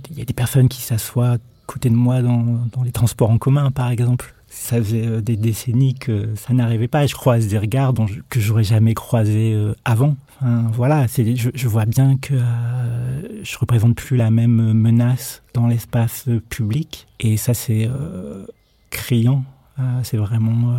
Il 0.10 0.18
y 0.18 0.22
a 0.22 0.26
des 0.26 0.34
personnes 0.34 0.70
qui 0.70 0.82
s'assoient 0.82 1.34
à 1.34 1.38
côté 1.68 1.90
de 1.90 1.96
moi 1.96 2.22
dans, 2.22 2.70
les 2.84 2.92
transports 2.92 3.30
en 3.30 3.38
commun, 3.38 3.70
par 3.70 3.92
exemple. 3.92 4.34
Ça 4.48 4.78
faisait 4.78 5.22
des 5.22 5.36
décennies 5.36 5.96
que 5.96 6.30
ça 6.36 6.54
n'arrivait 6.54 6.88
pas. 6.88 7.06
Je 7.06 7.16
croise 7.16 7.48
des 7.48 7.58
regards 7.58 7.92
dont 7.92 8.08
je, 8.08 8.22
que 8.30 8.40
j'aurais 8.40 8.64
jamais 8.64 8.94
croisé 8.94 9.58
avant. 9.84 10.16
Enfin, 10.40 10.70
voilà, 10.74 11.06
je, 11.08 11.50
je, 11.54 11.68
vois 11.68 11.86
bien 11.86 12.18
que 12.18 12.34
euh, 12.34 13.44
je 13.44 13.58
représente 13.58 13.96
plus 13.96 14.16
la 14.16 14.32
même 14.32 14.74
menace 14.74 15.42
dans 15.54 15.68
l'espace 15.68 16.30
public. 16.50 17.08
Et 17.20 17.38
ça, 17.38 17.54
c'est 17.54 17.88
euh, 17.88 18.46
criant. 18.94 19.44
Euh, 19.80 20.00
c'est 20.04 20.18
vraiment 20.18 20.78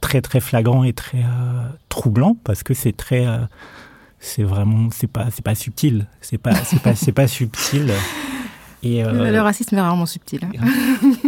très 0.00 0.22
très 0.22 0.40
flagrant 0.40 0.84
et 0.84 0.92
très 0.92 1.24
troublant 1.88 2.36
parce 2.44 2.62
que 2.62 2.72
c'est 2.72 2.96
très 2.96 3.26
c'est 4.20 4.42
vraiment 4.42 4.88
c'est 4.90 5.06
pas 5.06 5.30
c'est 5.30 5.44
pas 5.44 5.54
subtil 5.54 6.06
c'est 6.22 6.38
pas 6.38 6.54
c'est 6.54 6.80
pas 6.80 6.94
c'est 6.94 7.12
pas 7.12 7.28
subtil 7.28 7.92
et 8.82 9.02
le 9.02 9.40
racisme 9.40 9.76
est 9.76 9.80
rarement 9.80 10.06
subtil 10.06 10.40
hein. 10.44 10.66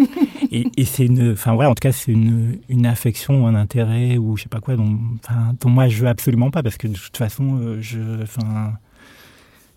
et, 0.51 0.85
c'est 0.85 1.07
une, 1.07 1.33
enfin 1.33 1.55
voilà, 1.55 1.71
en 1.71 1.75
tout 1.75 1.81
cas 1.81 1.93
c'est 1.93 2.13
une, 2.13 2.59
une 2.69 2.87
affection, 2.87 3.47
un 3.47 3.55
intérêt 3.55 4.17
ou 4.17 4.37
je 4.37 4.45
sais 4.45 4.49
pas 4.49 4.61
quoi 4.61 4.77
dont, 4.77 4.99
enfin, 5.23 5.55
dont 5.61 5.69
moi 5.69 5.89
je 5.89 6.03
veux 6.03 6.09
absolument 6.09 6.51
pas 6.51 6.63
parce 6.63 6.77
que 6.77 6.89
de 6.89 6.97
toute 6.97 7.17
façon, 7.17 7.59
euh, 7.59 7.79
je, 7.81 8.23
enfin, 8.23 8.75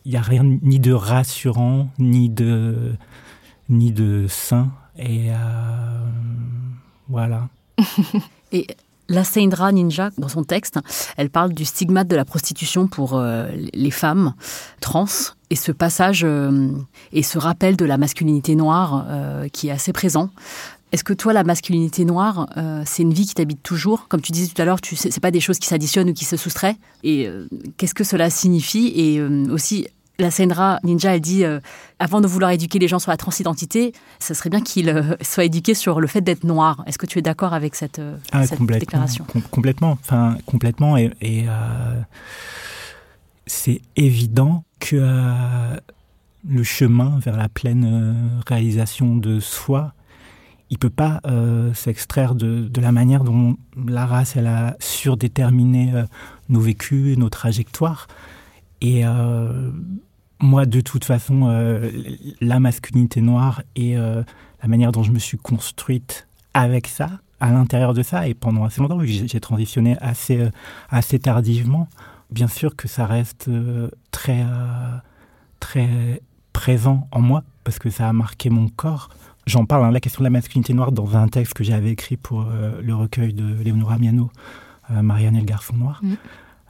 il 0.06 0.12
y 0.12 0.17
a 0.17 0.22
rien 0.22 0.44
ni 0.44 0.80
de 0.80 0.94
rassurant 0.94 1.89
ni 2.00 2.30
de 2.30 2.94
ni 3.70 3.91
de 3.91 4.26
sain 4.28 4.72
et 5.02 5.30
euh, 5.30 5.36
voilà. 7.10 7.50
et 8.52 8.68
la 9.10 9.24
Seindra 9.24 9.72
Ninja, 9.72 10.12
dans 10.18 10.30
son 10.30 10.44
texte, 10.44 10.80
elle 11.18 11.30
parle 11.30 11.54
du 11.54 11.66
stigmate 11.66 12.08
de 12.08 12.16
la 12.16 12.24
prostitution 12.24 12.88
pour 12.88 13.16
euh, 13.16 13.50
les 13.74 13.92
femmes 13.92 14.34
trans 14.80 15.06
et 15.50 15.56
ce 15.56 15.72
passage 15.72 16.22
euh, 16.24 16.70
et 17.12 17.24
ce 17.24 17.38
rappel 17.38 17.76
de 17.76 17.86
la 17.86 17.98
masculinité 17.98 18.56
noire 18.56 19.06
qui 19.52 19.68
est 19.68 19.72
assez 19.72 19.92
présent. 19.92 20.30
Est-ce 20.94 21.06
que 21.06 21.14
toi, 21.14 21.32
la 21.32 21.46
masculinité 21.46 22.04
noire, 22.04 22.50
c'est 22.86 23.04
une 23.04 23.14
vie 23.14 23.26
qui 23.26 23.34
t'habite 23.34 23.64
toujours? 23.64 24.10
Comme 24.10 24.20
tu 24.20 24.34
disais 24.34 24.52
tout 24.54 24.62
à 24.62 24.66
l'heure, 24.66 24.82
tu 24.82 24.98
c'est 24.98 25.20
pas 25.22 25.32
des 25.32 25.40
choses 25.40 25.58
qui 25.58 25.68
s'additionnent 25.68 26.10
ou 26.10 26.14
qui 26.14 26.26
se 26.26 26.36
soustraient. 26.36 26.76
Et 27.04 27.30
qu'est-ce 27.78 27.94
que 27.94 28.04
cela 28.04 28.30
signifie? 28.30 28.92
Et 28.94 29.22
aussi, 29.22 29.88
la 30.19 30.32
Sendra 30.32 30.80
Ninja, 30.84 31.15
elle 31.15 31.21
dit, 31.21 31.43
euh, 31.43 31.60
avant 32.00 32.21
de 32.21 32.28
vouloir 32.28 32.52
éduquer 32.52 32.80
les 32.80 32.88
gens 32.88 33.00
sur 33.00 33.12
la 33.12 33.17
transidentité, 33.17 33.93
ce 34.19 34.34
serait 34.34 34.50
bien 34.50 34.62
qu'ils 34.62 34.89
euh, 34.89 35.15
soient 35.21 35.45
éduqués 35.45 35.74
sur 35.74 36.00
le 36.00 36.08
fait 36.08 36.21
d'être 36.21 36.43
noir. 36.43 36.84
Est-ce 36.86 36.97
que 36.97 37.06
tu 37.06 37.19
es 37.19 37.21
d'accord 37.21 37.54
avec 37.54 37.76
cette, 37.76 38.00
euh, 38.00 38.17
ah, 38.32 38.45
déclaration? 38.47 39.26
Complètement, 39.50 39.97
enfin 40.02 40.38
complètement. 40.45 40.97
Et, 40.97 41.12
c'est 43.47 43.82
évident 43.97 44.63
que 44.80 44.95
le 46.47 46.63
chemin 46.63 47.19
vers 47.19 47.36
la 47.36 47.50
pleine 47.50 48.41
réalisation 48.47 49.17
de 49.17 49.41
soi, 49.41 49.93
il 50.69 50.78
peut 50.78 50.91
pas 50.91 51.19
s'extraire 51.74 52.34
de, 52.34 52.69
de, 52.69 52.82
la 52.82 52.93
manière 52.93 53.26
dont 53.26 53.58
la 53.76 54.06
race 54.06 54.38
elle 54.38 54.47
a 54.47 54.78
surdéterminé 54.80 55.91
nos 56.47 56.62
vécus, 56.62 57.17
nos 57.17 57.30
trajectoires. 57.30 58.08
Et 58.82 59.06
moi, 60.41 60.65
de 60.65 60.82
toute 60.82 61.06
façon, 61.06 61.44
euh, 61.46 61.91
la 62.41 62.60
masculinité 62.60 63.22
noire 63.22 63.62
et 63.76 63.98
euh, 63.98 64.24
la 64.62 64.67
manière 64.67 64.91
dont 64.91 65.04
je 65.04 65.12
me 65.12 65.20
suis 65.20 65.38
construite 65.38 66.28
avec 66.54 66.88
ça, 66.88 67.10
à 67.39 67.52
l'intérieur 67.52 67.94
de 67.94 68.04
ça, 68.04 68.28
et 68.28 68.34
pendant 68.34 68.65
assez 68.65 68.82
longtemps, 68.82 69.00
j'ai 69.04 69.39
transitionné 69.39 69.98
assez, 70.00 70.39
euh, 70.39 70.50
assez 70.89 71.20
tardivement, 71.20 71.88
bien 72.32 72.48
sûr 72.48 72.76
que 72.76 72.88
ça 72.88 73.06
reste 73.06 73.50
très, 74.12 74.46
très 75.60 76.22
présent 76.54 77.08
en 77.12 77.22
moi, 77.22 77.44
parce 77.63 77.80
que 77.80 77.89
ça 77.89 78.10
a 78.10 78.13
marqué 78.13 78.50
mon 78.50 78.67
corps. 78.67 79.10
J'en 79.48 79.65
parle, 79.65 79.86
hein, 79.86 79.91
la 79.91 80.00
question 80.00 80.22
de 80.22 80.26
la 80.26 80.30
masculinité 80.30 80.74
noire, 80.74 80.91
dans 80.91 81.17
un 81.17 81.28
texte 81.28 81.54
que 81.54 81.63
j'avais 81.63 81.91
écrit 81.91 82.17
pour 82.17 82.46
le 82.82 82.96
recueil 82.96 83.34
de 83.34 83.62
Léonora 83.63 83.98
Miano, 83.98 84.30
Marianne 84.89 85.36
et 85.36 85.39
le 85.39 85.46
garçon 85.46 85.76
noir. 85.76 86.00
Mm 86.04 86.15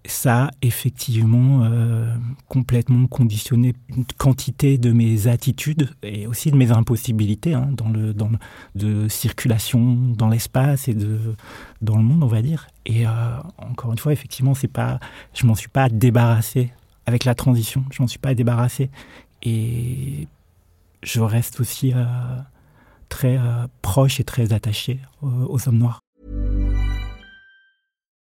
ça 0.05 0.45
a 0.45 0.51
effectivement 0.61 1.63
euh, 1.63 2.13
complètement 2.47 3.07
conditionné 3.07 3.73
une 3.89 4.05
quantité 4.17 4.77
de 4.77 4.91
mes 4.91 5.27
attitudes 5.27 5.89
et 6.01 6.25
aussi 6.27 6.51
de 6.51 6.57
mes 6.57 6.71
impossibilités 6.71 7.53
hein, 7.53 7.69
dans 7.71 7.89
le 7.89 8.13
dans 8.13 8.29
de 8.75 9.07
circulation 9.07 9.95
dans 10.17 10.29
l'espace 10.29 10.87
et 10.87 10.93
de 10.93 11.35
dans 11.81 11.97
le 11.97 12.03
monde 12.03 12.23
on 12.23 12.27
va 12.27 12.41
dire. 12.41 12.67
Et 12.85 13.05
euh, 13.05 13.11
encore 13.57 13.91
une 13.91 13.99
fois 13.99 14.13
effectivement 14.13 14.55
c'est 14.55 14.67
pas 14.67 14.99
je 15.33 15.45
m'en 15.45 15.55
suis 15.55 15.69
pas 15.69 15.89
débarrassé. 15.89 16.71
Avec 17.05 17.25
la 17.25 17.35
transition 17.35 17.85
je 17.91 18.01
m'en 18.01 18.07
suis 18.07 18.19
pas 18.19 18.33
débarrassé. 18.33 18.89
Et 19.43 20.27
je 21.03 21.21
reste 21.21 21.59
aussi 21.59 21.93
euh, 21.95 22.05
très 23.09 23.39
proche 23.81 24.19
et 24.19 24.23
très 24.23 24.53
attaché 24.53 24.99
aux 25.21 25.67
hommes 25.67 25.77
noirs 25.77 26.01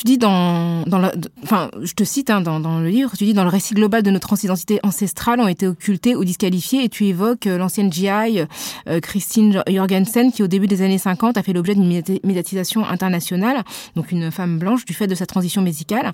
Tu 0.00 0.06
dis 0.06 0.16
dans, 0.16 0.82
dans 0.86 0.96
la, 0.96 1.12
enfin, 1.42 1.70
je 1.82 1.92
te 1.92 2.04
cite 2.04 2.30
hein, 2.30 2.40
dans, 2.40 2.58
dans, 2.58 2.80
le 2.80 2.88
livre, 2.88 3.12
tu 3.18 3.24
dis 3.24 3.34
dans 3.34 3.42
le 3.42 3.50
récit 3.50 3.74
global 3.74 4.02
de 4.02 4.10
nos 4.10 4.18
transidentités 4.18 4.80
ancestrales 4.82 5.40
ont 5.40 5.46
été 5.46 5.66
occultées 5.66 6.16
ou 6.16 6.24
disqualifiées, 6.24 6.84
et 6.84 6.88
tu 6.88 7.04
évoques 7.04 7.46
euh, 7.46 7.58
l'ancienne 7.58 7.92
GI 7.92 8.08
euh, 8.08 9.00
Christine 9.02 9.62
Jorgensen 9.68 10.32
qui 10.32 10.42
au 10.42 10.46
début 10.46 10.68
des 10.68 10.80
années 10.80 10.96
50 10.96 11.36
a 11.36 11.42
fait 11.42 11.52
l'objet 11.52 11.74
d'une 11.74 12.02
médiatisation 12.24 12.86
internationale, 12.86 13.62
donc 13.94 14.10
une 14.10 14.30
femme 14.30 14.58
blanche 14.58 14.86
du 14.86 14.94
fait 14.94 15.06
de 15.06 15.14
sa 15.14 15.26
transition 15.26 15.60
médicale. 15.60 16.12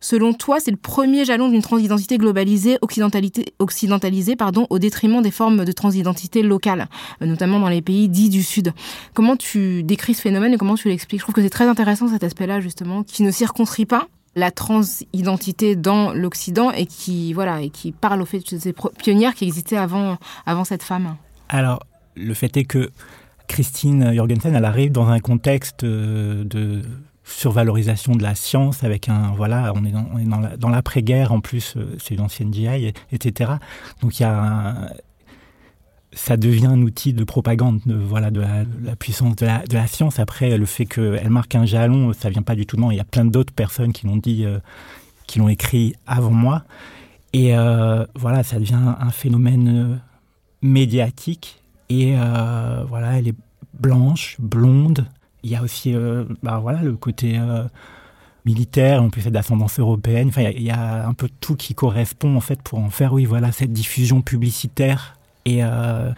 Selon 0.00 0.32
toi, 0.32 0.58
c'est 0.58 0.72
le 0.72 0.76
premier 0.76 1.24
jalon 1.24 1.48
d'une 1.48 1.62
transidentité 1.62 2.18
globalisée, 2.18 2.78
occidentalisée, 2.82 4.34
pardon, 4.34 4.66
au 4.68 4.80
détriment 4.80 5.22
des 5.22 5.30
formes 5.30 5.64
de 5.64 5.70
transidentité 5.70 6.42
locales, 6.42 6.88
euh, 7.22 7.26
notamment 7.26 7.60
dans 7.60 7.68
les 7.68 7.82
pays 7.82 8.08
dits 8.08 8.30
du 8.30 8.42
Sud. 8.42 8.72
Comment 9.14 9.36
tu 9.36 9.84
décris 9.84 10.14
ce 10.14 10.22
phénomène 10.22 10.54
et 10.54 10.58
comment 10.58 10.74
tu 10.74 10.88
l'expliques? 10.88 11.20
Je 11.20 11.24
trouve 11.24 11.36
que 11.36 11.42
c'est 11.42 11.50
très 11.50 11.68
intéressant 11.68 12.08
cet 12.08 12.24
aspect-là 12.24 12.60
justement 12.60 13.04
ne 13.28 13.32
circonscrit 13.32 13.86
pas 13.86 14.08
la 14.34 14.50
transidentité 14.50 15.76
dans 15.76 16.12
l'Occident 16.12 16.70
et 16.70 16.86
qui 16.86 17.32
voilà 17.32 17.60
et 17.60 17.70
qui 17.70 17.92
parle 17.92 18.22
au 18.22 18.24
fait 18.24 18.38
de 18.38 18.58
ces 18.58 18.74
pionnières 18.98 19.34
qui 19.34 19.44
existaient 19.44 19.76
avant 19.76 20.16
avant 20.46 20.64
cette 20.64 20.82
femme. 20.82 21.16
Alors 21.48 21.80
le 22.16 22.34
fait 22.34 22.56
est 22.56 22.64
que 22.64 22.90
Christine 23.46 24.14
Jorgensen 24.14 24.54
elle 24.54 24.64
arrive 24.64 24.92
dans 24.92 25.08
un 25.08 25.20
contexte 25.20 25.84
euh, 25.84 26.44
de 26.44 26.82
survalorisation 27.24 28.14
de 28.14 28.22
la 28.22 28.34
science 28.34 28.84
avec 28.84 29.08
un 29.08 29.32
voilà 29.36 29.72
on 29.74 29.84
est 29.84 29.90
dans, 29.90 30.40
dans 30.56 30.70
l'après-guerre 30.70 31.32
en 31.32 31.40
plus 31.40 31.74
euh, 31.76 31.96
c'est 31.98 32.14
une 32.14 32.22
ancienne 32.22 32.52
GI 32.54 32.94
etc 33.12 33.52
donc 34.00 34.18
il 34.18 34.22
y 34.22 34.26
a 34.26 34.32
un, 34.32 34.88
ça 36.12 36.36
devient 36.36 36.66
un 36.66 36.80
outil 36.82 37.12
de 37.12 37.24
propagande 37.24 37.80
de, 37.84 37.94
voilà, 37.94 38.30
de 38.30 38.40
la, 38.40 38.96
puissance 38.96 39.36
de 39.36 39.46
la, 39.46 39.86
science. 39.86 40.18
Après, 40.18 40.56
le 40.56 40.66
fait 40.66 40.86
qu'elle 40.86 41.30
marque 41.30 41.54
un 41.54 41.66
jalon, 41.66 42.12
ça 42.12 42.30
vient 42.30 42.42
pas 42.42 42.54
du 42.54 42.66
tout 42.66 42.76
de 42.76 42.80
moi. 42.80 42.94
Il 42.94 42.96
y 42.96 43.00
a 43.00 43.04
plein 43.04 43.24
d'autres 43.24 43.52
personnes 43.52 43.92
qui 43.92 44.06
l'ont 44.06 44.16
dit, 44.16 44.44
euh, 44.44 44.58
qui 45.26 45.38
l'ont 45.38 45.48
écrit 45.48 45.94
avant 46.06 46.30
moi. 46.30 46.64
Et 47.32 47.56
euh, 47.56 48.06
voilà, 48.14 48.42
ça 48.42 48.58
devient 48.58 48.94
un 48.98 49.10
phénomène 49.10 49.68
euh, 49.68 49.96
médiatique. 50.62 51.62
Et 51.90 52.14
voilà, 52.14 53.18
elle 53.18 53.28
est 53.28 53.36
blanche, 53.78 54.36
blonde. 54.38 55.06
Il 55.42 55.50
y 55.50 55.56
a 55.56 55.62
aussi 55.62 55.94
bah, 56.42 56.58
voilà, 56.58 56.82
le 56.82 56.96
côté 56.96 57.40
militaire, 58.44 59.02
en 59.02 59.08
plus 59.08 59.22
c'est 59.22 59.30
d'ascendance 59.30 59.80
européenne. 59.80 60.28
Enfin, 60.28 60.50
il 60.54 60.62
y, 60.62 60.70
a, 60.70 61.08
un 61.08 61.14
peu 61.14 61.30
tout 61.40 61.56
qui 61.56 61.74
correspond 61.74 62.36
en 62.36 62.40
fait 62.40 62.60
pour 62.60 62.78
en 62.78 62.90
faire, 62.90 63.14
oui, 63.14 63.24
voilà, 63.24 63.52
cette 63.52 63.72
diffusion 63.72 64.20
publicitaire 64.20 65.17
et 65.48 65.64
euh, 65.64 66.10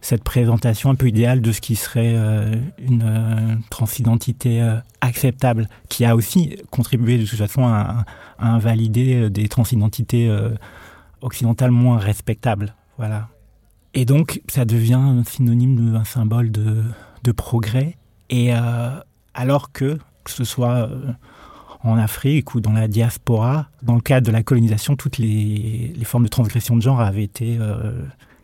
cette 0.00 0.24
présentation 0.24 0.90
un 0.90 0.96
peu 0.96 1.06
idéale 1.06 1.40
de 1.40 1.52
ce 1.52 1.60
qui 1.60 1.76
serait 1.76 2.14
euh, 2.16 2.56
une 2.78 3.04
euh, 3.04 3.54
transidentité 3.70 4.60
acceptable, 5.00 5.68
qui 5.88 6.04
a 6.04 6.16
aussi 6.16 6.56
contribué 6.70 7.18
de 7.18 7.24
toute 7.24 7.38
façon 7.38 7.64
à, 7.64 8.04
invalider 8.38 9.30
des 9.30 9.48
transidentités 9.48 10.28
occidentales 11.20 11.70
moins 11.70 11.98
respectables. 11.98 12.74
Voilà. 12.98 13.28
Et 13.94 14.04
donc, 14.04 14.42
ça 14.48 14.64
devient 14.64 14.94
un 14.94 15.22
synonyme 15.22 15.92
d'un 15.92 16.04
symbole 16.04 16.50
de, 16.50 17.32
progrès. 17.32 17.96
Et 18.30 18.52
alors 19.34 19.70
que, 19.70 19.98
que 20.24 20.30
ce 20.32 20.42
soit 20.42 20.90
en 21.84 21.96
Afrique 21.98 22.56
ou 22.56 22.60
dans 22.60 22.72
la 22.72 22.88
diaspora, 22.88 23.68
dans 23.82 23.94
le 23.94 24.00
cadre 24.00 24.26
de 24.26 24.32
la 24.32 24.42
colonisation, 24.42 24.96
toutes 24.96 25.18
les, 25.18 25.94
formes 26.02 26.24
de 26.24 26.28
transgression 26.28 26.74
de 26.74 26.82
genre 26.82 27.00
avaient 27.00 27.22
été 27.22 27.58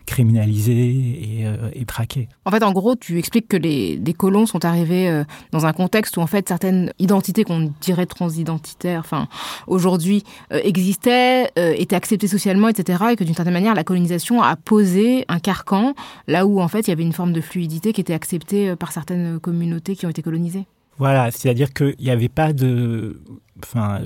criminalisés 0.09 1.45
euh, 1.45 1.71
et, 1.75 1.85
traqués. 1.85 2.29
En 2.47 2.51
fait, 2.51 2.63
en 2.63 2.73
gros, 2.73 2.97
tu 2.97 3.19
expliques 3.19 3.47
que 3.47 3.59
les, 3.59 4.01
colons 4.17 4.47
sont 4.47 4.65
arrivés 4.65 5.09
euh, 5.09 5.25
dans 5.53 5.67
un 5.67 5.75
contexte 5.75 6.17
où 6.17 6.21
en 6.21 6.27
fait 6.27 6.49
certaines 6.49 6.93
identités 6.99 7.45
qu'on 7.45 7.73
dirait 7.83 8.07
transidentitaires, 8.07 9.01
enfin 9.01 9.29
aujourd'hui 9.67 10.25
euh, 10.53 10.61
existaient, 10.65 11.51
étaient 11.57 11.95
acceptées 11.95 12.27
socialement, 12.27 12.69
etc. 12.69 13.05
Et 13.13 13.17
que 13.17 13.25
d'une 13.25 13.35
certaine 13.35 13.53
manière, 13.53 13.75
la 13.75 13.85
colonisation 13.85 14.43
a 14.43 14.57
posé 14.57 15.27
un 15.29 15.41
carcan 15.41 15.95
là 16.27 16.47
où 16.47 16.61
en 16.61 16.69
fait 16.69 16.81
il 16.81 16.89
y 16.89 16.93
avait 16.93 17.03
une 17.03 17.13
forme 17.13 17.35
de 17.35 17.43
fluidité 17.43 17.93
qui 17.93 18.01
était 18.01 18.15
acceptée 18.15 18.75
par 18.77 18.93
certaines 18.93 19.39
communautés 19.39 19.95
qui 19.95 20.07
ont 20.07 20.11
été 20.11 20.23
colonisées. 20.23 20.67
Voilà, 20.97 21.31
c'est-à-dire 21.31 21.73
qu'il 21.75 21.97
n'y 22.01 22.11
avait 22.11 22.31
pas 22.31 22.55
de, 22.55 23.21
enfin, 23.63 24.01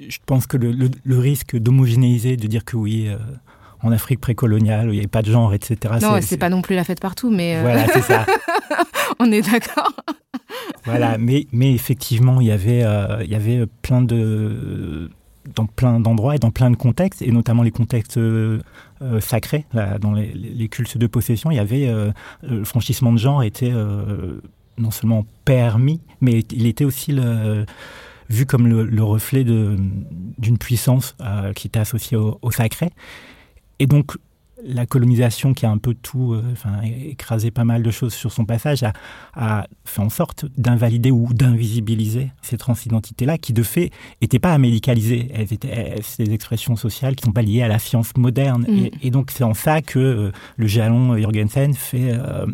je 0.00 0.18
pense 0.26 0.48
que 0.48 0.56
le, 0.56 0.90
le 1.02 1.18
risque 1.18 1.56
d'homogénéiser, 1.56 2.36
de 2.36 2.46
dire 2.48 2.64
que 2.64 2.76
oui 2.76 3.08
en 3.82 3.92
Afrique 3.92 4.20
précoloniale 4.20 4.88
où 4.88 4.90
il 4.90 4.94
n'y 4.94 4.98
avait 4.98 5.08
pas 5.08 5.22
de 5.22 5.30
genre, 5.30 5.54
etc. 5.54 5.94
Non, 6.02 6.18
c'est 6.20 6.36
pas 6.36 6.48
non 6.48 6.62
plus 6.62 6.74
la 6.74 6.84
fête 6.84 7.00
partout, 7.00 7.30
mais. 7.30 7.56
Euh, 7.56 7.62
voilà, 7.62 7.86
c'est 7.88 8.02
ça. 8.02 8.26
On 9.18 9.30
est 9.32 9.42
d'accord. 9.42 9.92
voilà, 10.84 11.18
mais, 11.18 11.46
mais 11.52 11.72
effectivement, 11.72 12.40
il 12.40 12.48
y 12.48 12.52
avait, 12.52 12.82
euh, 12.84 13.22
il 13.24 13.30
y 13.30 13.34
avait 13.34 13.66
plein 13.82 14.02
de 14.02 15.10
dans 15.54 15.66
plein 15.66 15.98
d'endroits 15.98 16.36
et 16.36 16.38
dans 16.38 16.50
plein 16.50 16.70
de 16.70 16.76
contextes, 16.76 17.22
et 17.22 17.32
notamment 17.32 17.62
les 17.62 17.70
contextes 17.70 18.18
euh, 18.18 18.60
sacrés, 19.20 19.64
dans 20.00 20.12
les, 20.12 20.68
cultes 20.68 20.98
de 20.98 21.06
possession, 21.06 21.50
il 21.50 21.56
y 21.56 21.58
avait 21.58 21.90
le 22.42 22.62
franchissement 22.62 23.10
de 23.10 23.18
genre 23.18 23.42
était 23.42 23.72
non 24.78 24.90
seulement 24.90 25.24
permis, 25.46 26.02
mais 26.20 26.40
il 26.52 26.66
était 26.66 26.84
aussi 26.84 27.12
le, 27.12 27.64
vu 28.28 28.46
comme 28.46 28.68
le, 28.68 29.02
reflet 29.02 29.42
d'une 29.42 30.58
puissance 30.58 31.16
qui 31.56 31.66
était 31.66 31.80
associée 31.80 32.18
au, 32.18 32.38
au, 32.42 32.50
sacré. 32.52 32.90
Et 33.80 33.86
donc, 33.86 34.12
la 34.62 34.86
colonisation 34.86 35.54
qui 35.54 35.66
a 35.66 35.70
un 35.70 35.78
peu 35.78 35.94
tout, 35.94 36.34
euh, 36.34 36.42
enfin, 36.52 36.82
écrasé 36.82 37.50
pas 37.50 37.64
mal 37.64 37.82
de 37.82 37.90
choses 37.90 38.12
sur 38.12 38.30
son 38.30 38.44
passage, 38.44 38.84
a, 39.34 39.66
fait 39.84 40.02
en 40.02 40.10
sorte 40.10 40.44
d'invalider 40.56 41.10
ou 41.10 41.32
d'invisibiliser 41.32 42.30
ces 42.42 42.58
transidentités-là, 42.58 43.38
qui 43.38 43.52
de 43.52 43.62
fait 43.62 43.90
n'étaient 44.20 44.38
pas 44.38 44.52
amédicalisées. 44.52 45.30
Elles 45.34 45.52
étaient 45.52 45.96
c'est 46.02 46.24
des 46.24 46.34
expressions 46.34 46.76
sociales 46.76 47.16
qui 47.16 47.24
ne 47.24 47.28
sont 47.28 47.32
pas 47.32 47.42
liées 47.42 47.62
à 47.62 47.68
la 47.68 47.78
science 47.78 48.12
moderne. 48.16 48.66
Mm. 48.68 48.88
Et, 49.02 49.10
donc, 49.10 49.30
c'est 49.30 49.44
en 49.44 49.54
ça 49.54 49.80
que 49.82 49.98
euh, 49.98 50.32
le 50.56 50.66
jalon 50.66 51.16
Jorgensen 51.16 51.74
fait 51.74 52.12
euh, 52.12 52.46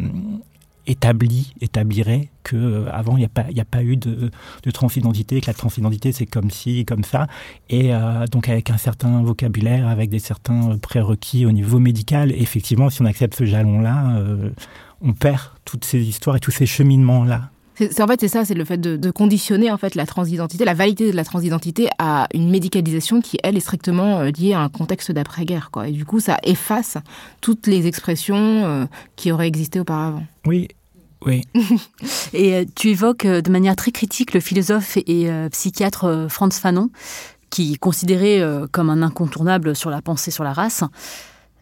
établi, 0.87 1.53
établirait 1.61 2.29
que 2.43 2.57
euh, 2.57 2.91
avant 2.93 3.17
il 3.17 3.21
n'y 3.21 3.25
a 3.25 3.29
pas 3.29 3.43
a 3.43 3.65
pas 3.65 3.83
eu 3.83 3.97
de, 3.97 4.31
de, 4.63 4.71
transidentité, 4.71 5.41
que 5.41 5.47
la 5.47 5.55
transidentité 5.55 6.13
c'est 6.13 6.27
comme 6.27 6.51
ci, 6.51 6.85
comme 6.85 7.05
ça, 7.05 7.27
et 7.69 7.95
euh, 7.95 8.27
donc 8.27 8.49
avec 8.49 8.71
un 8.71 8.79
certain 8.79 9.23
vocabulaire, 9.23 9.89
avec 9.89 10.11
des 10.11 10.19
certains 10.19 10.79
prérequis 10.79 11.47
au 11.47 11.53
niveau 11.53 11.79
médical. 11.79 12.33
effectivement, 12.33 12.91
si 12.91 13.03
on 13.03 13.07
accepte 13.07 13.35
ce 13.37 13.45
jalon-là, 13.45 14.17
euh, 14.17 14.51
on 15.03 15.13
perd 15.13 15.41
toutes 15.65 15.85
ces 15.85 16.01
histoires 16.03 16.37
et 16.37 16.41
tous 16.41 16.51
ces 16.51 16.67
cheminements-là. 16.67 17.51
C'est, 17.79 18.01
en 18.01 18.07
fait, 18.07 18.19
c'est 18.19 18.29
ça, 18.29 18.47
c'est 18.47 18.55
le 18.55 18.65
fait 18.65 18.81
de, 18.81 19.11
conditionner 19.11 19.71
en 19.71 19.77
fait 19.77 19.97
la 19.97 20.07
transidentité, 20.07 20.65
la 20.65 20.73
validité 20.73 21.11
de 21.11 21.17
la 21.17 21.25
transidentité 21.25 21.91
à 21.99 22.27
une 22.33 22.49
médicalisation 22.49 23.21
qui, 23.21 23.37
elle, 23.43 23.55
est 23.55 23.61
strictement 23.61 24.23
liée 24.23 24.55
à 24.55 24.61
un 24.61 24.71
contexte 24.71 25.13
d'après-guerre. 25.13 25.71
Quoi. 25.71 25.89
Et 25.89 25.93
du 25.93 26.07
coup, 26.07 26.19
ça 26.19 26.39
efface 26.43 26.97
toutes 27.43 27.67
les 27.67 27.87
expressions 27.87 28.89
qui 29.17 29.31
auraient 29.31 29.49
existé 29.49 29.79
auparavant. 29.79 30.25
Oui, 30.47 30.69
oui. 31.27 31.43
et 32.33 32.55
euh, 32.55 32.65
tu 32.75 32.91
évoques 32.91 33.25
euh, 33.25 33.43
de 33.43 33.51
manière 33.51 33.77
très 33.77 33.91
critique 33.91 34.33
le 34.33 34.41
philosophe 34.41 34.97
et 34.97 35.31
euh, 35.31 35.49
psychiatre 35.49 36.27
Franz 36.31 36.59
Fanon, 36.61 36.91
qui 37.51 37.75
est 37.75 37.79
considéré 37.79 38.43
comme 38.73 38.91
un 38.91 39.03
incontournable 39.03 39.77
sur 39.77 39.89
la 39.89 40.03
pensée 40.03 40.31
sur 40.31 40.45
la 40.45 40.53
race. 40.53 40.83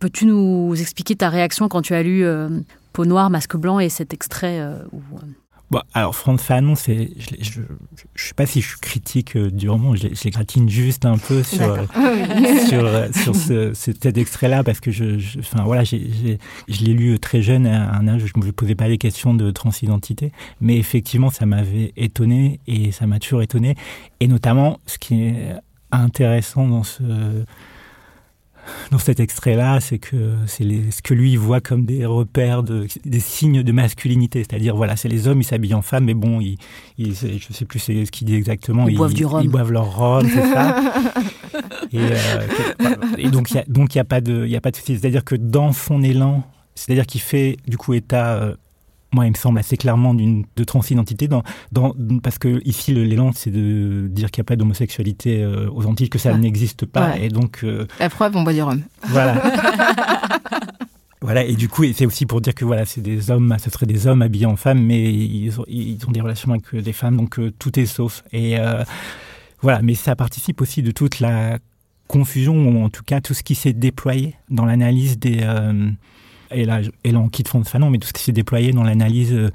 Peux-tu 0.00 0.26
nous 0.26 0.74
expliquer 0.80 1.14
ta 1.14 1.28
réaction 1.28 1.68
quand 1.68 1.82
tu 1.82 1.94
as 1.94 2.02
lu 2.02 2.24
Peau 2.94 3.04
noire, 3.04 3.28
masque 3.28 3.56
blanc 3.56 3.78
et 3.78 3.90
cet 3.90 4.14
extrait 4.14 4.66
alors 5.94 6.14
Franz 6.14 6.42
Fanon, 6.42 6.74
c'est, 6.74 7.10
je, 7.18 7.60
je, 8.14 8.26
sais 8.26 8.34
pas 8.34 8.46
si 8.46 8.60
je 8.60 8.68
suis 8.68 8.78
critique 8.80 9.36
euh, 9.36 9.50
du 9.50 9.68
roman, 9.68 9.94
je, 9.94 10.08
je 10.12 10.24
les 10.24 10.30
gratine 10.30 10.68
juste 10.68 11.04
un 11.04 11.18
peu 11.18 11.42
sur 11.42 11.62
euh, 11.62 11.86
sur, 12.68 12.84
euh, 12.84 13.08
sur 13.12 13.34
ce, 13.34 13.72
cet 13.74 14.16
extrait-là 14.16 14.64
parce 14.64 14.80
que 14.80 14.90
je, 14.90 15.38
enfin 15.38 15.64
voilà, 15.64 15.84
je 15.84 15.96
l'ai 16.66 16.92
lu 16.92 17.18
très 17.18 17.42
jeune 17.42 17.66
à 17.66 17.94
un 17.94 18.08
âge 18.08 18.22
où 18.24 18.26
je 18.26 18.32
me 18.36 18.52
posais 18.52 18.74
pas 18.74 18.88
les 18.88 18.98
questions 18.98 19.34
de 19.34 19.50
transidentité, 19.50 20.32
mais 20.60 20.76
effectivement 20.76 21.30
ça 21.30 21.46
m'avait 21.46 21.92
étonné 21.96 22.60
et 22.66 22.92
ça 22.92 23.06
m'a 23.06 23.18
toujours 23.18 23.42
étonné 23.42 23.76
et 24.20 24.28
notamment 24.28 24.78
ce 24.86 24.98
qui 24.98 25.22
est 25.22 25.54
intéressant 25.92 26.66
dans 26.66 26.82
ce 26.82 27.02
dans 28.90 28.98
cet 28.98 29.20
extrait-là, 29.20 29.80
c'est 29.80 29.98
que 29.98 30.34
c'est 30.46 30.64
ce 30.90 31.02
que 31.02 31.14
lui 31.14 31.36
voit 31.36 31.60
comme 31.60 31.84
des 31.84 32.06
repères, 32.06 32.62
de, 32.62 32.86
des 33.04 33.20
signes 33.20 33.62
de 33.62 33.72
masculinité. 33.72 34.44
C'est-à-dire, 34.48 34.76
voilà, 34.76 34.96
c'est 34.96 35.08
les 35.08 35.28
hommes, 35.28 35.40
ils 35.40 35.44
s'habillent 35.44 35.74
en 35.74 35.82
femme, 35.82 36.04
mais 36.04 36.14
bon, 36.14 36.40
ils, 36.40 36.56
ils 36.98 37.14
je 37.14 37.52
sais 37.52 37.64
plus 37.64 37.78
ce 37.78 38.10
qu'il 38.10 38.26
dit 38.26 38.34
exactement. 38.34 38.88
Ils, 38.88 38.96
boivent 38.96 39.14
du 39.14 39.26
rhum. 39.26 39.42
Ils 39.42 39.50
boivent 39.50 39.72
leur 39.72 39.96
rhum, 39.96 40.28
c'est 40.28 40.52
ça. 40.52 40.76
et, 41.92 41.98
euh, 41.98 42.46
et, 43.18 43.30
donc, 43.30 43.50
il 43.50 43.56
y 43.56 43.58
a, 43.58 43.64
donc, 43.68 43.94
il 43.94 43.98
y 43.98 44.00
a 44.00 44.04
pas 44.04 44.20
de, 44.20 44.46
y 44.46 44.56
a 44.56 44.60
pas 44.60 44.70
de 44.70 44.76
souci. 44.76 44.98
C'est-à-dire 44.98 45.24
que 45.24 45.34
dans 45.34 45.72
son 45.72 46.02
élan, 46.02 46.44
c'est-à-dire 46.74 47.06
qu'il 47.06 47.20
fait 47.20 47.56
du 47.66 47.76
coup 47.76 47.94
état 47.94 48.34
euh, 48.34 48.54
moi, 49.14 49.26
il 49.26 49.30
me 49.30 49.36
semble 49.36 49.58
assez 49.58 49.76
clairement 49.76 50.12
d'une 50.12 50.44
de 50.56 50.64
transidentité, 50.64 51.28
dans, 51.28 51.42
dans, 51.72 51.94
parce 52.22 52.38
que 52.38 52.60
ici, 52.64 52.92
l'élan, 52.92 53.30
c'est 53.32 53.50
de 53.50 54.08
dire 54.10 54.30
qu'il 54.30 54.42
n'y 54.42 54.46
a 54.46 54.48
pas 54.48 54.56
d'homosexualité 54.56 55.42
euh, 55.42 55.70
aux 55.70 55.86
Antilles, 55.86 56.10
que 56.10 56.18
ça 56.18 56.36
n'existe 56.36 56.84
pas, 56.84 57.16
et 57.16 57.28
donc. 57.28 57.60
Euh, 57.62 57.86
La 58.00 58.10
preuve, 58.10 58.36
on 58.36 58.42
boit 58.42 58.52
du 58.52 58.62
rhum. 58.62 58.82
Voilà. 59.08 59.40
voilà, 61.20 61.44
et 61.44 61.54
du 61.54 61.68
coup, 61.68 61.84
c'est 61.94 62.06
aussi 62.06 62.26
pour 62.26 62.40
dire 62.40 62.54
que 62.54 62.64
voilà, 62.64 62.84
c'est 62.84 63.00
des 63.00 63.30
hommes, 63.30 63.56
ce 63.62 63.70
seraient 63.70 63.86
des 63.86 64.06
hommes 64.06 64.22
habillés 64.22 64.46
en 64.46 64.56
femmes, 64.56 64.82
mais 64.82 65.14
ils 65.14 65.60
ont, 65.60 65.64
ils 65.68 65.98
ont 66.08 66.10
des 66.10 66.20
relations 66.20 66.50
avec 66.50 66.74
des 66.74 66.92
femmes, 66.92 67.16
donc 67.16 67.38
euh, 67.38 67.52
tout 67.58 67.78
est 67.78 67.86
sauf. 67.86 68.24
Et 68.32 68.56
voilà, 69.62 69.80
mais 69.80 69.94
ça 69.94 70.14
participe 70.16 70.60
aussi 70.60 70.82
de 70.82 70.90
toute 70.90 71.20
la 71.20 71.58
confusion, 72.08 72.54
ou 72.54 72.84
en 72.84 72.90
tout 72.90 73.02
cas 73.02 73.20
tout 73.20 73.32
ce 73.32 73.42
qui 73.42 73.54
s'est 73.54 73.72
déployé 73.72 74.34
dans 74.50 74.66
l'analyse 74.66 75.18
des 75.18 75.40
et 76.50 76.64
là, 76.64 76.80
et 77.04 77.12
là 77.12 77.18
on 77.18 77.28
quitte 77.28 77.48
Franz 77.48 77.68
Fanon, 77.68 77.90
mais 77.90 77.98
tout 77.98 78.08
ce 78.08 78.12
qui 78.12 78.22
s'est 78.22 78.32
déployé 78.32 78.72
dans 78.72 78.82
l'analyse 78.82 79.32
euh, 79.32 79.50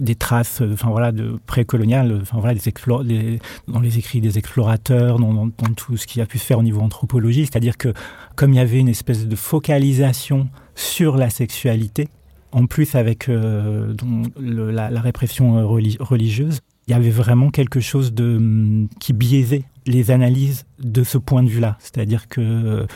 des 0.00 0.14
traces, 0.14 0.60
euh, 0.60 0.72
enfin 0.72 0.90
voilà, 0.90 1.12
de 1.12 1.38
précoloniales, 1.46 2.12
euh, 2.12 2.20
enfin 2.22 2.38
voilà, 2.40 2.54
des, 2.54 3.38
dans 3.68 3.80
les 3.80 3.98
écrits 3.98 4.20
des 4.20 4.38
explorateurs, 4.38 5.18
dans, 5.18 5.50
tout 5.76 5.96
ce 5.96 6.06
qui 6.06 6.20
a 6.20 6.26
pu 6.26 6.38
se 6.38 6.44
faire 6.44 6.58
au 6.58 6.62
niveau 6.62 6.80
anthropologie, 6.80 7.46
c'est-à-dire 7.46 7.76
que 7.76 7.92
comme 8.36 8.52
il 8.52 8.56
y 8.56 8.60
avait 8.60 8.80
une 8.80 8.88
espèce 8.88 9.26
de 9.26 9.36
focalisation 9.36 10.48
sur 10.74 11.16
la 11.16 11.30
sexualité, 11.30 12.08
en 12.52 12.66
plus 12.66 12.94
avec 12.94 13.28
la, 13.28 15.00
répression 15.00 15.66
religieuse, 15.66 16.60
il 16.86 16.90
y 16.90 16.94
avait 16.94 17.10
vraiment 17.10 17.50
quelque 17.50 17.80
chose 17.80 18.12
de 18.12 18.38
mm, 18.38 18.88
qui 19.00 19.12
biaisait 19.12 19.64
les 19.86 20.10
analyses 20.10 20.64
de 20.78 21.02
ce 21.04 21.18
point 21.18 21.42
de 21.42 21.48
vue-là, 21.48 21.76
c'est-à-dire 21.78 22.28
que 22.28 22.86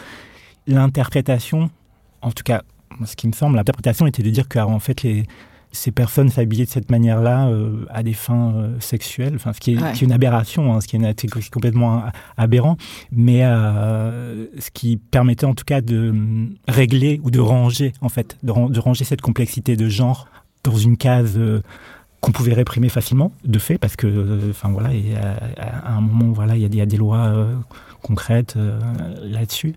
l'interprétation, 0.66 1.70
en 2.22 2.31
tout 2.31 2.44
cas 2.44 2.62
ce 3.05 3.16
qui 3.16 3.29
me 3.29 3.33
semble, 3.33 3.57
l'interprétation 3.57 4.07
était 4.07 4.22
de 4.22 4.31
dire 4.31 4.48
qu'en 4.48 4.79
fait, 4.79 5.03
les, 5.03 5.24
ces 5.72 5.90
personnes 5.90 6.31
s'habillaient 6.31 6.64
de 6.64 6.70
cette 6.70 6.90
manière-là 6.90 7.48
euh, 7.48 7.85
à 7.90 8.03
des 8.03 8.14
fins 8.14 8.55
euh, 8.55 8.81
sexuelles, 8.81 9.35
enfin, 9.35 9.53
ce 9.53 9.61
qui 9.61 9.74
est, 9.74 10.03
une 10.03 10.12
aberration, 10.12 10.74
hein, 10.74 10.81
ce 10.81 10.88
qui 10.88 10.96
est, 10.96 11.51
complètement 11.51 12.05
aberrant, 12.37 12.77
mais 13.12 13.44
euh, 13.44 14.46
ce 14.59 14.70
qui 14.70 14.96
permettait 14.96 15.46
en 15.46 15.55
tout 15.55 15.64
cas 15.64 15.81
de 15.81 16.14
régler 16.66 17.20
ou 17.22 17.31
de 17.31 17.40
ranger, 17.40 17.92
en 18.01 18.09
fait, 18.09 18.38
de, 18.42 18.81
ranger 18.81 19.05
cette 19.05 19.20
complexité 19.20 19.77
de 19.77 19.88
genre 19.88 20.29
dans 20.64 20.77
une 20.77 20.96
case 20.96 21.38
qu'on 22.20 22.33
pouvait 22.33 22.55
réprimer 22.55 22.88
facilement, 22.88 23.33
de 23.44 23.59
fait, 23.59 23.79
parce 23.79 23.94
que, 23.94 24.51
enfin 24.51 24.70
voilà, 24.70 24.90
à, 25.59 25.92
un 25.92 26.01
moment, 26.01 26.33
voilà, 26.33 26.57
il 26.57 26.74
y, 26.74 26.81
a 26.81 26.87
des 26.87 26.96
lois 26.96 27.46
concrètes 28.03 28.57
là-dessus 29.22 29.74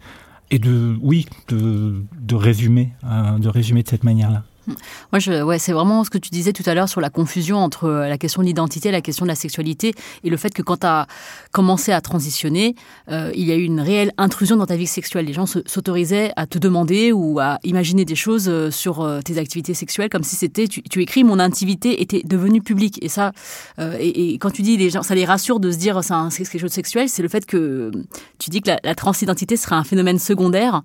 et 0.51 0.59
de, 0.59 0.97
oui, 1.01 1.25
de, 1.47 2.03
de 2.19 2.35
résumer, 2.35 2.91
euh, 3.05 3.39
de 3.39 3.49
résumer 3.49 3.83
de 3.83 3.87
cette 3.87 4.03
manière-là. 4.03 4.43
Moi, 4.67 5.43
ouais, 5.43 5.59
c'est 5.59 5.71
vraiment 5.71 6.03
ce 6.03 6.09
que 6.09 6.17
tu 6.17 6.29
disais 6.29 6.53
tout 6.53 6.63
à 6.65 6.73
l'heure 6.73 6.89
sur 6.89 7.01
la 7.01 7.09
confusion 7.09 7.57
entre 7.57 7.85
euh, 7.85 8.07
la 8.07 8.17
question 8.17 8.41
de 8.41 8.47
l'identité, 8.47 8.91
la 8.91 9.01
question 9.01 9.25
de 9.25 9.29
la 9.29 9.35
sexualité, 9.35 9.93
et 10.23 10.29
le 10.29 10.37
fait 10.37 10.53
que 10.53 10.61
quand 10.61 10.77
tu 10.77 10.87
as 10.87 11.07
commencé 11.51 11.91
à 11.91 12.01
transitionner, 12.01 12.75
euh, 13.09 13.31
il 13.35 13.45
y 13.45 13.51
a 13.51 13.55
eu 13.55 13.63
une 13.63 13.81
réelle 13.81 14.11
intrusion 14.17 14.57
dans 14.57 14.67
ta 14.67 14.75
vie 14.75 14.87
sexuelle. 14.87 15.25
Les 15.25 15.33
gens 15.33 15.45
s'autorisaient 15.45 16.31
à 16.35 16.45
te 16.45 16.59
demander 16.59 17.11
ou 17.11 17.39
à 17.39 17.57
imaginer 17.63 18.05
des 18.05 18.15
choses 18.15 18.47
euh, 18.47 18.69
sur 18.69 19.07
tes 19.25 19.37
activités 19.37 19.73
sexuelles, 19.73 20.09
comme 20.09 20.23
si 20.23 20.35
c'était, 20.35 20.67
tu, 20.67 21.01
écris, 21.01 21.23
mon 21.23 21.39
intimité 21.39 22.01
était 22.01 22.21
devenue 22.23 22.61
publique. 22.61 23.03
Et 23.03 23.09
ça, 23.09 23.31
et, 23.79 24.33
quand 24.35 24.51
tu 24.51 24.61
dis 24.61 24.77
les 24.77 24.89
gens, 24.89 25.03
ça 25.03 25.15
les 25.15 25.25
rassure 25.25 25.59
de 25.59 25.71
se 25.71 25.77
dire 25.77 25.99
c'est 26.03 26.43
quelque 26.43 26.59
chose 26.59 26.69
de 26.69 26.75
sexuel, 26.75 27.09
c'est 27.09 27.21
le 27.21 27.27
fait 27.27 27.45
que 27.45 27.91
tu 28.37 28.49
dis 28.49 28.61
que 28.61 28.71
la, 28.83 28.95
transidentité 28.95 29.57
serait 29.57 29.75
un 29.75 29.83
phénomène 29.83 30.19
secondaire, 30.19 30.81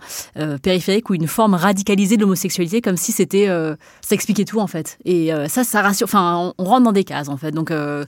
périphérique 0.62 1.10
ou 1.10 1.14
une 1.14 1.26
forme 1.26 1.54
radicalisée 1.54 2.16
de 2.16 2.22
l'homosexualité, 2.22 2.80
comme 2.80 2.96
si 2.96 3.12
c'était 3.12 3.48
ça 4.00 4.14
expliquait 4.14 4.44
tout 4.44 4.60
en 4.60 4.66
fait. 4.66 4.98
Et 5.04 5.32
euh, 5.32 5.48
ça, 5.48 5.64
ça 5.64 5.82
rassure. 5.82 6.06
Enfin, 6.06 6.52
on, 6.58 6.64
rentre 6.64 6.84
dans 6.84 6.92
des 6.92 7.04
cases 7.04 7.28
en 7.28 7.36
fait. 7.36 7.52
Donc, 7.52 7.70
euh, 7.70 8.04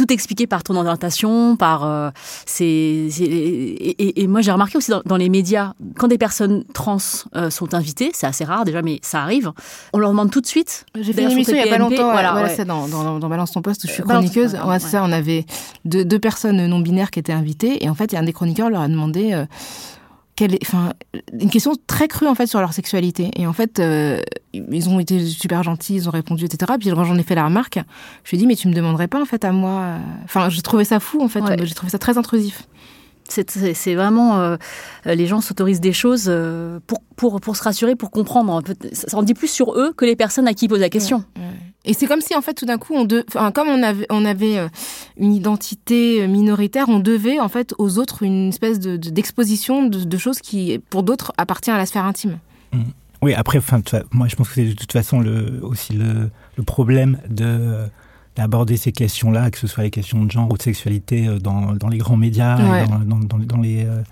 tout 0.00 0.12
expliqué 0.12 0.46
par 0.46 0.62
ton 0.62 0.76
orientation, 0.76 1.56
par 1.56 1.84
euh, 1.84 2.10
c'est 2.46 2.64
et, 2.64 4.22
et, 4.22 4.26
moi 4.28 4.40
j'ai 4.40 4.52
remarqué 4.52 4.78
aussi 4.78 4.92
dans, 5.04 5.16
les 5.16 5.28
médias 5.28 5.74
quand 5.96 6.08
des 6.08 6.16
personnes 6.16 6.64
trans 6.72 6.96
euh, 7.36 7.50
sont 7.50 7.74
invitées, 7.74 8.10
c'est 8.14 8.26
assez 8.26 8.44
rare 8.44 8.64
déjà, 8.64 8.82
mais 8.82 8.98
ça 9.02 9.22
arrive. 9.22 9.52
On 9.92 9.98
leur 9.98 10.10
demande 10.10 10.30
tout 10.30 10.40
de 10.40 10.46
suite. 10.46 10.86
J'ai 10.98 11.12
fait 11.12 11.24
une 11.24 11.32
émission 11.32 11.54
il 11.54 11.60
y 11.60 11.68
a 11.68 11.70
pas 11.70 11.78
longtemps, 11.78 12.10
voilà, 12.12 12.32
voilà 12.32 12.48
c'est 12.48 12.64
dans, 12.64 12.88
dans, 12.88 13.18
dans, 13.18 13.28
Balance 13.28 13.52
ton 13.52 13.62
poste 13.62 13.84
où 13.84 13.88
je 13.88 13.92
suis 13.92 14.02
chroniqueuse. 14.02 14.56
ouais, 14.66 14.78
ça, 14.78 15.02
on 15.04 15.12
avait 15.12 15.44
deux, 15.84 16.04
deux, 16.04 16.18
personnes 16.18 16.66
non 16.66 16.80
binaires 16.80 17.10
qui 17.10 17.18
étaient 17.18 17.32
invitées 17.32 17.84
et 17.84 17.90
en 17.90 17.94
fait 17.94 18.12
il 18.12 18.14
y 18.14 18.16
a 18.16 18.20
un 18.20 18.24
des 18.24 18.32
chroniqueurs 18.32 18.70
leur 18.70 18.80
a 18.80 18.88
demandé 18.88 19.32
euh, 19.32 19.44
enfin, 20.62 20.92
une 21.32 21.50
question 21.50 21.72
très 21.86 22.08
crue 22.08 22.26
en 22.26 22.34
fait 22.34 22.46
sur 22.46 22.60
leur 22.60 22.72
sexualité. 22.72 23.30
Et 23.36 23.46
en 23.46 23.52
fait, 23.52 23.78
euh, 23.78 24.20
ils 24.52 24.88
ont 24.88 25.00
été 25.00 25.24
super 25.26 25.62
gentils, 25.62 25.94
ils 25.94 26.08
ont 26.08 26.12
répondu, 26.12 26.44
etc. 26.44 26.72
Puis 26.78 26.90
j'en 26.90 27.16
ai 27.16 27.22
fait 27.22 27.34
la 27.34 27.44
remarque. 27.44 27.78
Je 28.24 28.30
lui 28.30 28.36
ai 28.36 28.40
dit, 28.40 28.46
mais 28.46 28.56
tu 28.56 28.68
me 28.68 28.74
demanderais 28.74 29.08
pas 29.08 29.20
en 29.20 29.24
fait 29.24 29.44
à 29.44 29.52
moi. 29.52 29.80
Euh, 29.80 29.98
enfin, 30.24 30.48
j'ai 30.48 30.62
trouvé 30.62 30.84
ça 30.84 31.00
fou 31.00 31.22
en 31.22 31.28
fait. 31.28 31.42
J'ai 31.62 31.74
trouvé 31.74 31.90
ça 31.90 31.98
très 31.98 32.18
intrusif. 32.18 32.66
C'est 33.28 33.94
vraiment 33.94 34.40
euh, 34.40 34.56
les 35.06 35.26
gens 35.26 35.40
s'autorisent 35.40 35.80
des 35.80 35.92
choses 35.92 36.26
euh, 36.28 36.80
pour, 36.86 37.00
pour, 37.16 37.40
pour 37.40 37.56
se 37.56 37.62
rassurer, 37.62 37.94
pour 37.94 38.10
comprendre. 38.10 38.62
Ça 38.92 39.16
en 39.16 39.22
dit 39.22 39.34
plus 39.34 39.48
sur 39.48 39.78
eux 39.78 39.92
que 39.96 40.04
les 40.04 40.16
personnes 40.16 40.48
à 40.48 40.54
qui 40.54 40.64
ils 40.64 40.68
posent 40.68 40.80
la 40.80 40.88
question. 40.88 41.24
Et 41.84 41.94
c'est 41.94 42.06
comme 42.06 42.20
si 42.20 42.34
en 42.36 42.42
fait 42.42 42.54
tout 42.54 42.66
d'un 42.66 42.78
coup, 42.78 42.94
on 42.94 43.04
de, 43.04 43.24
comme 43.54 43.68
on 43.68 43.82
avait, 43.82 44.06
on 44.10 44.24
avait 44.24 44.58
euh, 44.58 44.68
une 45.16 45.34
identité 45.34 46.26
minoritaire, 46.26 46.88
on 46.88 46.98
devait 46.98 47.40
en 47.40 47.48
fait 47.48 47.74
aux 47.78 47.98
autres 47.98 48.22
une 48.22 48.50
espèce 48.50 48.78
de 48.78 48.96
d'exposition 48.96 49.86
de, 49.86 50.04
de, 50.04 50.18
choses 50.18 50.40
qui 50.40 50.78
pour 50.90 51.02
d'autres 51.02 51.32
appartient 51.38 51.70
à 51.70 51.78
la 51.78 51.86
sphère 51.86 52.04
intime. 52.04 52.38
Mmh. 52.72 52.82
Oui, 53.22 53.34
après, 53.34 53.58
enfin, 53.58 53.80
moi 54.12 54.28
je 54.28 54.36
pense 54.36 54.48
que 54.48 54.54
c'est 54.54 54.64
de 54.66 54.72
toute 54.74 54.92
façon 54.92 55.20
le, 55.20 55.60
aussi 55.62 55.94
le, 55.94 56.30
le 56.56 56.62
problème 56.62 57.18
de 57.28 57.86
d'aborder 58.36 58.76
ces 58.76 58.92
questions-là, 58.92 59.50
que 59.50 59.58
ce 59.58 59.66
soit 59.66 59.82
les 59.82 59.90
questions 59.90 60.24
de 60.24 60.30
genre 60.30 60.50
ou 60.50 60.56
de 60.56 60.62
sexualité 60.62 61.26
euh, 61.26 61.38
dans, 61.38 61.72
dans 61.74 61.88
les 61.88 61.98
grands 61.98 62.16
médias, 62.16 62.56
dans, 62.86 63.18
dans, 63.18 63.38
dans, 63.38 63.60
les, 63.60 63.84
euh, 63.84 64.02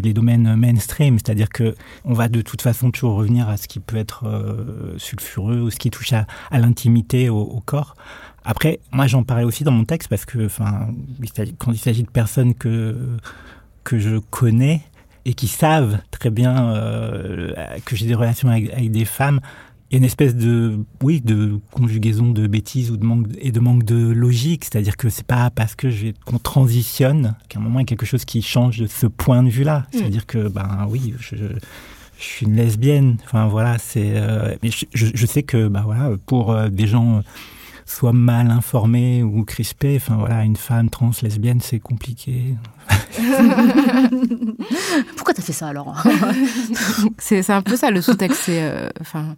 les, 0.00 0.12
domaines 0.12 0.54
mainstream. 0.56 1.18
C'est-à-dire 1.18 1.48
que 1.48 1.74
on 2.04 2.12
va 2.14 2.28
de 2.28 2.40
toute 2.40 2.62
façon 2.62 2.90
toujours 2.90 3.16
revenir 3.16 3.48
à 3.48 3.56
ce 3.56 3.68
qui 3.68 3.80
peut 3.80 3.96
être 3.96 4.26
euh, 4.26 4.94
sulfureux 4.98 5.60
ou 5.60 5.70
ce 5.70 5.76
qui 5.76 5.90
touche 5.90 6.12
à, 6.12 6.26
l'intimité, 6.52 7.28
au, 7.28 7.60
corps. 7.64 7.96
Après, 8.44 8.80
moi 8.92 9.06
j'en 9.06 9.22
parlais 9.22 9.44
aussi 9.44 9.64
dans 9.64 9.72
mon 9.72 9.84
texte 9.84 10.08
parce 10.08 10.24
que, 10.24 10.46
enfin, 10.46 10.88
quand 11.58 11.72
il 11.72 11.78
s'agit 11.78 12.02
de 12.02 12.10
personnes 12.10 12.54
que 12.54 12.96
que 13.84 13.98
je 13.98 14.18
connais 14.18 14.82
et 15.24 15.34
qui 15.34 15.48
savent 15.48 15.98
très 16.10 16.30
bien 16.30 16.74
euh, 16.74 17.52
que 17.84 17.96
j'ai 17.96 18.06
des 18.06 18.14
relations 18.14 18.48
avec 18.48 18.90
des 18.90 19.04
femmes, 19.04 19.40
il 19.92 19.96
y 19.96 19.96
a 19.96 19.98
une 19.98 20.04
espèce 20.04 20.34
de 20.34 20.78
oui 21.02 21.20
de 21.20 21.60
conjugaison 21.70 22.30
de 22.30 22.46
bêtises 22.46 22.90
ou 22.90 22.96
de 22.96 23.04
manque 23.04 23.26
et 23.38 23.52
de 23.52 23.60
manque 23.60 23.84
de 23.84 24.10
logique. 24.10 24.64
C'est-à-dire 24.64 24.96
que 24.96 25.10
c'est 25.10 25.26
pas 25.26 25.50
parce 25.50 25.74
que 25.74 25.90
je 25.90 26.08
qu'on 26.24 26.38
transitionne 26.38 27.34
qu'à 27.50 27.58
un 27.58 27.62
moment 27.62 27.78
il 27.78 27.82
y 27.82 27.84
a 27.84 27.86
quelque 27.86 28.06
chose 28.06 28.24
qui 28.24 28.40
change 28.40 28.78
de 28.78 28.86
ce 28.86 29.06
point 29.06 29.42
de 29.42 29.50
vue 29.50 29.64
là 29.64 29.80
mm. 29.80 29.84
c'est-à-dire 29.92 30.24
que 30.24 30.48
ben 30.48 30.86
oui 30.88 31.12
je, 31.20 31.36
je, 31.36 31.44
suis 32.16 32.46
une 32.46 32.56
lesbienne. 32.56 33.18
Enfin 33.24 33.48
voilà 33.48 33.76
c'est 33.76 34.12
euh, 34.14 34.56
mais 34.62 34.70
je, 34.70 34.86
je, 34.94 35.26
sais 35.26 35.42
que 35.42 35.68
ben 35.68 35.82
voilà 35.82 36.12
pour 36.24 36.52
euh, 36.52 36.70
des 36.70 36.86
gens 36.86 37.18
euh, 37.18 37.20
soit 37.84 38.14
mal 38.14 38.50
informés 38.50 39.22
ou 39.22 39.44
crispés 39.44 39.96
enfin 39.96 40.16
voilà 40.16 40.42
une 40.44 40.56
femme 40.56 40.88
trans 40.88 41.10
lesbienne 41.20 41.60
c'est 41.60 41.80
compliqué. 41.80 42.54
Pourquoi 45.16 45.34
t'as 45.34 45.42
fait 45.42 45.52
ça 45.52 45.68
alors 45.68 46.02
c'est 47.18 47.50
un 47.50 47.60
peu 47.60 47.76
ça 47.76 47.90
le 47.90 48.00
sous-texte 48.00 48.44
c'est 48.44 48.62
euh, 48.62 48.88
enfin 49.02 49.36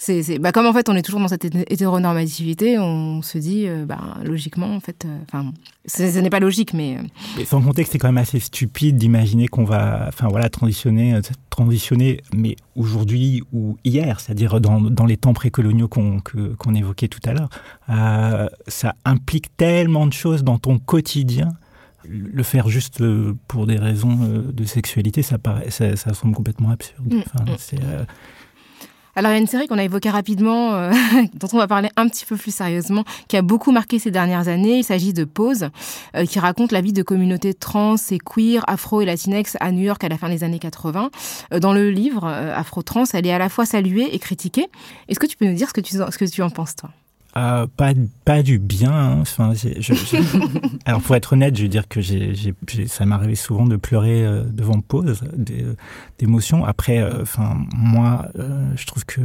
c'est 0.00 0.38
bah, 0.38 0.50
comme 0.50 0.64
en 0.64 0.72
fait 0.72 0.88
on 0.88 0.96
est 0.96 1.02
toujours 1.02 1.20
dans 1.20 1.28
cette 1.28 1.44
hétéronormativité, 1.44 2.78
on 2.78 3.20
se 3.20 3.36
dit 3.36 3.68
euh, 3.68 3.84
bah, 3.84 4.16
logiquement 4.24 4.74
en 4.74 4.80
fait, 4.80 5.04
euh, 5.04 5.18
enfin 5.26 5.52
ce 5.84 6.18
n'est 6.18 6.30
pas 6.30 6.40
logique 6.40 6.72
mais... 6.72 6.96
Euh, 6.96 7.02
mais 7.36 7.44
sans 7.44 7.60
compter 7.60 7.84
que 7.84 7.90
c'est 7.90 7.98
quand 7.98 8.08
même 8.08 8.16
assez 8.16 8.40
stupide 8.40 8.96
d'imaginer 8.96 9.46
qu'on 9.46 9.64
va, 9.64 10.06
enfin 10.08 10.28
voilà, 10.28 10.48
transitionner, 10.48 11.20
transitionner, 11.50 12.22
mais 12.34 12.56
aujourd'hui 12.76 13.42
ou 13.52 13.76
hier, 13.84 14.20
c'est-à-dire 14.20 14.58
dans, 14.62 14.80
dans 14.80 15.04
les 15.04 15.18
temps 15.18 15.34
précoloniaux 15.34 15.88
qu'on 15.88 16.20
qu'on 16.58 16.74
évoquait 16.74 17.08
tout 17.08 17.20
à 17.26 17.34
l'heure, 17.34 17.50
euh, 17.90 18.48
ça 18.68 18.94
implique 19.04 19.54
tellement 19.58 20.06
de 20.06 20.14
choses 20.14 20.44
dans 20.44 20.58
ton 20.58 20.78
quotidien 20.78 21.50
le 22.08 22.42
faire 22.42 22.70
juste 22.70 23.02
pour 23.46 23.66
des 23.66 23.76
raisons 23.76 24.16
de 24.16 24.64
sexualité, 24.64 25.20
ça, 25.20 25.36
paraît, 25.36 25.70
ça, 25.70 25.96
ça 25.96 26.14
semble 26.14 26.34
complètement 26.34 26.70
absurde. 26.70 27.12
Mm, 27.12 27.22
enfin, 27.26 27.44
mm. 27.44 28.06
Alors 29.20 29.32
il 29.32 29.34
y 29.34 29.38
a 29.38 29.40
une 29.40 29.46
série 29.46 29.66
qu'on 29.66 29.76
a 29.76 29.84
évoquée 29.84 30.08
rapidement, 30.08 30.72
euh, 30.72 30.92
dont 31.34 31.48
on 31.52 31.58
va 31.58 31.66
parler 31.66 31.90
un 31.96 32.08
petit 32.08 32.24
peu 32.24 32.38
plus 32.38 32.54
sérieusement, 32.54 33.04
qui 33.28 33.36
a 33.36 33.42
beaucoup 33.42 33.70
marqué 33.70 33.98
ces 33.98 34.10
dernières 34.10 34.48
années. 34.48 34.78
Il 34.78 34.82
s'agit 34.82 35.12
de 35.12 35.24
Pause, 35.24 35.68
euh, 36.16 36.24
qui 36.24 36.38
raconte 36.38 36.72
la 36.72 36.80
vie 36.80 36.94
de 36.94 37.02
communautés 37.02 37.52
trans 37.52 37.96
et 38.10 38.18
queer, 38.18 38.64
afro 38.66 39.02
et 39.02 39.04
latinex 39.04 39.58
à 39.60 39.72
New 39.72 39.82
York 39.82 40.02
à 40.04 40.08
la 40.08 40.16
fin 40.16 40.30
des 40.30 40.42
années 40.42 40.58
80. 40.58 41.10
Euh, 41.52 41.60
dans 41.60 41.74
le 41.74 41.90
livre 41.90 42.26
Afro-Trans, 42.26 43.04
elle 43.12 43.26
est 43.26 43.32
à 43.32 43.38
la 43.38 43.50
fois 43.50 43.66
saluée 43.66 44.08
et 44.14 44.18
critiquée. 44.18 44.68
Est-ce 45.08 45.20
que 45.20 45.26
tu 45.26 45.36
peux 45.36 45.44
nous 45.44 45.54
dire 45.54 45.68
ce 45.68 45.74
que 45.74 45.82
tu, 45.82 45.96
ce 45.96 46.16
que 46.16 46.24
tu 46.24 46.40
en 46.40 46.48
penses, 46.48 46.76
toi? 46.76 46.88
Euh, 47.36 47.66
pas, 47.76 47.92
pas 48.24 48.42
du 48.42 48.58
bien. 48.58 48.92
Hein. 48.92 49.18
Enfin. 49.20 49.52
Alors 50.84 51.00
pour 51.00 51.14
être 51.16 51.32
honnête, 51.34 51.56
je 51.56 51.62
veux 51.62 51.68
dire 51.68 51.88
que 51.88 52.00
j'ai, 52.00 52.54
ça 52.86 53.06
m'arrivait 53.06 53.34
souvent 53.34 53.66
de 53.66 53.76
pleurer 53.76 54.24
euh, 54.24 54.44
devant 54.44 54.80
pause, 54.80 55.22
d'émotions. 56.18 56.64
Après, 56.64 56.98
euh, 56.98 57.22
enfin 57.22 57.58
moi, 57.74 58.28
je 58.74 58.86
trouve 58.86 59.04
que 59.04 59.20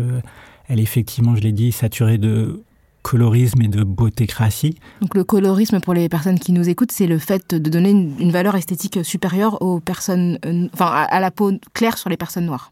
elle 0.67 0.79
est 0.79 0.83
effectivement, 0.83 1.35
je 1.35 1.41
l'ai 1.41 1.51
dit, 1.51 1.71
saturée 1.71 2.17
de 2.17 2.63
colorisme 3.03 3.61
et 3.61 3.67
de 3.67 3.83
beautécratie. 3.83 4.79
Donc 5.01 5.13
le 5.13 5.23
colorisme, 5.23 5.79
pour 5.79 5.93
les 5.93 6.09
personnes 6.09 6.39
qui 6.39 6.51
nous 6.51 6.67
écoutent, 6.67 6.91
c'est 6.91 7.05
le 7.05 7.19
fait 7.19 7.53
de 7.53 7.69
donner 7.69 7.91
une, 7.91 8.15
une 8.19 8.31
valeur 8.31 8.55
esthétique 8.55 9.05
supérieure 9.05 9.61
aux 9.61 9.79
personnes, 9.79 10.39
enfin 10.73 10.87
à 10.87 11.19
la 11.19 11.29
peau 11.29 11.51
claire 11.73 11.99
sur 11.99 12.09
les 12.09 12.17
personnes 12.17 12.47
noires. 12.47 12.71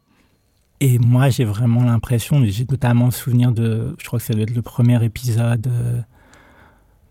Et 0.86 1.00
moi, 1.00 1.30
j'ai 1.30 1.46
vraiment 1.46 1.86
l'impression, 1.86 2.44
j'ai 2.44 2.66
notamment 2.70 3.06
le 3.06 3.12
souvenir 3.12 3.54
de, 3.54 3.96
je 3.98 4.06
crois 4.06 4.20
que 4.20 4.26
ça 4.26 4.34
doit 4.34 4.44
être 4.44 4.54
le 4.54 4.62
premier 4.62 5.02
épisode 5.02 5.66
euh, 5.68 6.02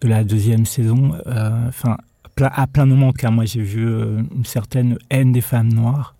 de 0.02 0.08
la 0.08 0.24
deuxième 0.24 0.66
saison. 0.66 1.14
Euh, 1.26 1.68
enfin, 1.68 1.96
à 2.38 2.66
plein 2.66 2.86
de 2.86 2.90
moments, 2.90 3.12
car 3.12 3.32
moi, 3.32 3.46
j'ai 3.46 3.62
vu 3.62 3.88
euh, 3.88 4.20
une 4.36 4.44
certaine 4.44 4.98
haine 5.08 5.32
des 5.32 5.40
femmes 5.40 5.72
noires. 5.72 6.14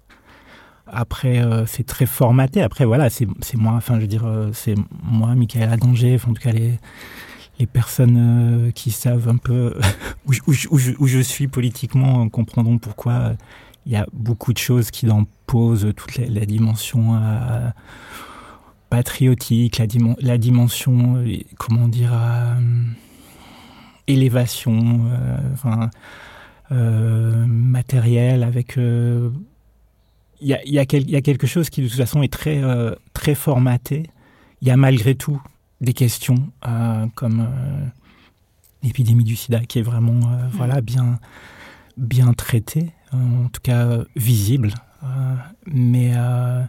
Après, 0.87 1.43
c'est 1.67 1.85
très 1.85 2.07
formaté. 2.07 2.63
Après, 2.63 2.87
voilà, 2.87 3.11
c'est 3.11 3.27
moi, 3.55 3.75
enfin, 3.75 3.97
je 3.97 4.01
veux 4.01 4.07
dire, 4.07 4.27
c'est 4.55 4.75
moi, 5.03 5.35
Michael 5.35 5.71
Adanger, 5.71 6.19
en 6.27 6.33
tout 6.33 6.43
cas, 6.43 6.53
les, 6.53 6.79
les 7.59 7.67
personnes 7.67 8.73
qui 8.75 8.91
savent 8.91 9.29
un 9.29 9.37
peu 9.37 9.75
où, 10.27 11.07
je 11.07 11.21
suis 11.21 11.49
politiquement 11.49 12.29
comprendront 12.31 12.79
pourquoi 12.79 13.33
il 13.87 13.93
y 13.93 13.97
a 13.97 14.07
beaucoup 14.13 14.53
de 14.53 14.59
choses 14.59 14.91
qui 14.91 15.11
en 15.11 15.27
posent 15.47 15.93
toute 15.97 16.17
la, 16.17 16.27
la 16.27 16.47
dimension 16.47 17.17
euh, 17.17 17.71
patriotique, 18.93 19.79
la, 19.79 19.87
dim 19.87 20.15
la, 20.21 20.37
dimension, 20.37 21.17
euh, 21.17 21.39
comment 21.57 21.89
dire, 21.89 22.13
euh, 22.13 22.55
élévation, 24.07 25.07
euh, 25.07 25.39
enfin, 25.55 25.89
matérielle, 26.69 28.43
avec... 28.43 28.77
Il 28.77 30.49
y, 30.49 30.53
a, 30.53 30.61
y, 30.67 30.79
a 30.79 30.85
quel, 30.85 31.09
y 31.09 31.17
a 31.17 31.23
quelque 31.23 31.47
chose 31.47 31.71
qui 31.71 31.81
de 31.83 31.89
toute 31.89 31.97
façon 31.97 32.23
est 32.23 32.33
très, 32.33 32.61
très 33.15 33.35
formaté. 33.35 34.11
Il 34.61 34.69
y 34.69 34.71
a 34.71 34.77
malgré 34.77 35.15
tout 35.15 35.41
des 35.81 35.93
questions 35.93 36.51
comme 37.15 37.47
l'épidémie 38.83 39.25
du 39.25 39.37
sida 39.37 39.61
qui 39.61 39.79
est 39.79 39.83
vraiment 39.83 40.15
mmh. 40.15 40.51
voilà, 40.53 40.81
bien, 40.81 41.21
bien 41.97 42.33
traitée 42.33 42.91
en 43.13 43.49
tout 43.49 43.61
cas 43.63 43.99
visible. 44.17 44.73
Euh, 45.05 45.35
mais, 45.67 46.13
euh, 46.15 46.63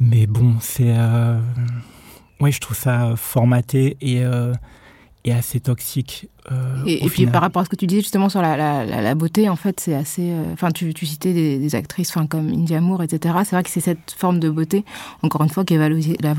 mais 0.00 0.26
bon, 0.26 0.54
c'est. 0.60 0.94
Euh, 0.96 1.38
oui, 2.40 2.52
je 2.52 2.60
trouve 2.60 2.76
ça 2.76 3.14
formaté 3.16 3.96
et, 4.00 4.22
et 5.24 5.32
assez 5.32 5.60
toxique. 5.60 6.28
et, 6.84 7.04
et 7.04 7.08
puis 7.08 7.26
par 7.26 7.40
rapport 7.40 7.62
à 7.62 7.64
ce 7.64 7.70
que 7.70 7.76
tu 7.76 7.86
disais 7.86 8.02
justement 8.02 8.28
sur 8.28 8.42
la, 8.42 8.56
la, 8.56 8.84
la 8.84 9.14
beauté, 9.14 9.48
en 9.48 9.56
fait, 9.56 9.80
c'est 9.80 9.94
assez. 9.94 10.34
Enfin, 10.52 10.70
tu, 10.72 10.92
tu 10.92 11.06
citais 11.06 11.32
des, 11.32 11.58
des 11.58 11.74
actrices 11.74 12.12
comme 12.28 12.48
India 12.48 12.80
Moore, 12.80 13.04
etc. 13.04 13.36
C'est 13.44 13.56
vrai 13.56 13.62
que 13.62 13.70
c'est 13.70 13.80
cette 13.80 14.10
forme 14.16 14.40
de 14.40 14.50
beauté, 14.50 14.84
encore 15.22 15.42
une 15.42 15.48
fois, 15.48 15.64
qui 15.64 15.74
est 15.74 15.78
valorisée, 15.78 16.16
la 16.20 16.34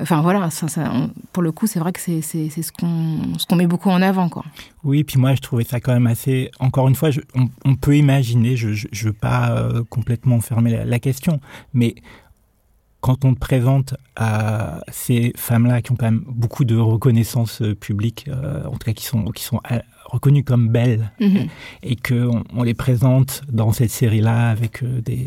Enfin 0.00 0.22
voilà, 0.22 0.50
ça, 0.50 0.68
ça, 0.68 0.90
on, 0.92 1.10
pour 1.32 1.42
le 1.42 1.52
coup, 1.52 1.66
c'est 1.66 1.78
vrai 1.80 1.92
que 1.92 2.00
c'est 2.00 2.20
ce 2.22 2.72
qu'on 2.72 3.38
ce 3.38 3.46
qu'on 3.46 3.56
met 3.56 3.66
beaucoup 3.66 3.90
en 3.90 4.02
avant. 4.02 4.28
Quoi. 4.28 4.44
Oui, 4.84 5.04
puis 5.04 5.18
moi, 5.18 5.34
je 5.34 5.40
trouvais 5.40 5.64
ça 5.64 5.80
quand 5.80 5.92
même 5.92 6.06
assez... 6.06 6.50
Encore 6.60 6.88
une 6.88 6.94
fois, 6.94 7.10
je, 7.10 7.20
on, 7.34 7.48
on, 7.64 7.74
peut 7.74 7.96
imaginer, 7.96 8.56
je 8.56 8.68
ne 8.68 9.04
veux 9.04 9.12
pas 9.12 9.50
euh, 9.50 9.82
complètement 9.88 10.40
fermer 10.40 10.70
la, 10.70 10.84
la, 10.84 10.98
question, 10.98 11.40
mais 11.72 11.94
quand 13.00 13.24
on 13.24 13.34
te 13.34 13.38
présente 13.38 13.94
à 14.16 14.80
ces 14.90 15.32
femmes-là 15.36 15.82
qui 15.82 15.92
ont 15.92 15.96
quand 15.96 16.06
même 16.06 16.24
beaucoup 16.26 16.64
de 16.64 16.76
reconnaissance 16.76 17.62
euh, 17.62 17.74
publique, 17.74 18.26
euh, 18.28 18.64
en 18.66 18.72
tout 18.72 18.84
cas 18.86 18.92
qui 18.92 19.04
sont, 19.04 19.24
qui 19.26 19.44
sont 19.44 19.60
reconnues 20.06 20.44
comme 20.44 20.68
belles, 20.68 21.12
mm 21.20 21.26
-hmm. 21.26 21.48
et 21.82 21.96
qu'on 21.96 22.44
on 22.54 22.62
les 22.64 22.74
présente 22.74 23.42
dans 23.52 23.72
cette 23.72 23.90
série-là 23.90 24.50
avec 24.50 24.82
des 24.84 25.24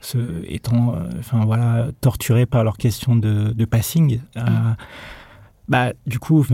se, 0.00 0.18
étant 0.46 0.94
euh, 0.94 1.08
enfin 1.18 1.44
voilà 1.44 1.88
torturés 2.00 2.46
par 2.46 2.64
leur 2.64 2.76
question 2.76 3.16
de, 3.16 3.52
de 3.52 3.64
passing 3.64 4.20
euh, 4.36 4.42
bah 5.68 5.92
du 6.06 6.18
coup 6.18 6.44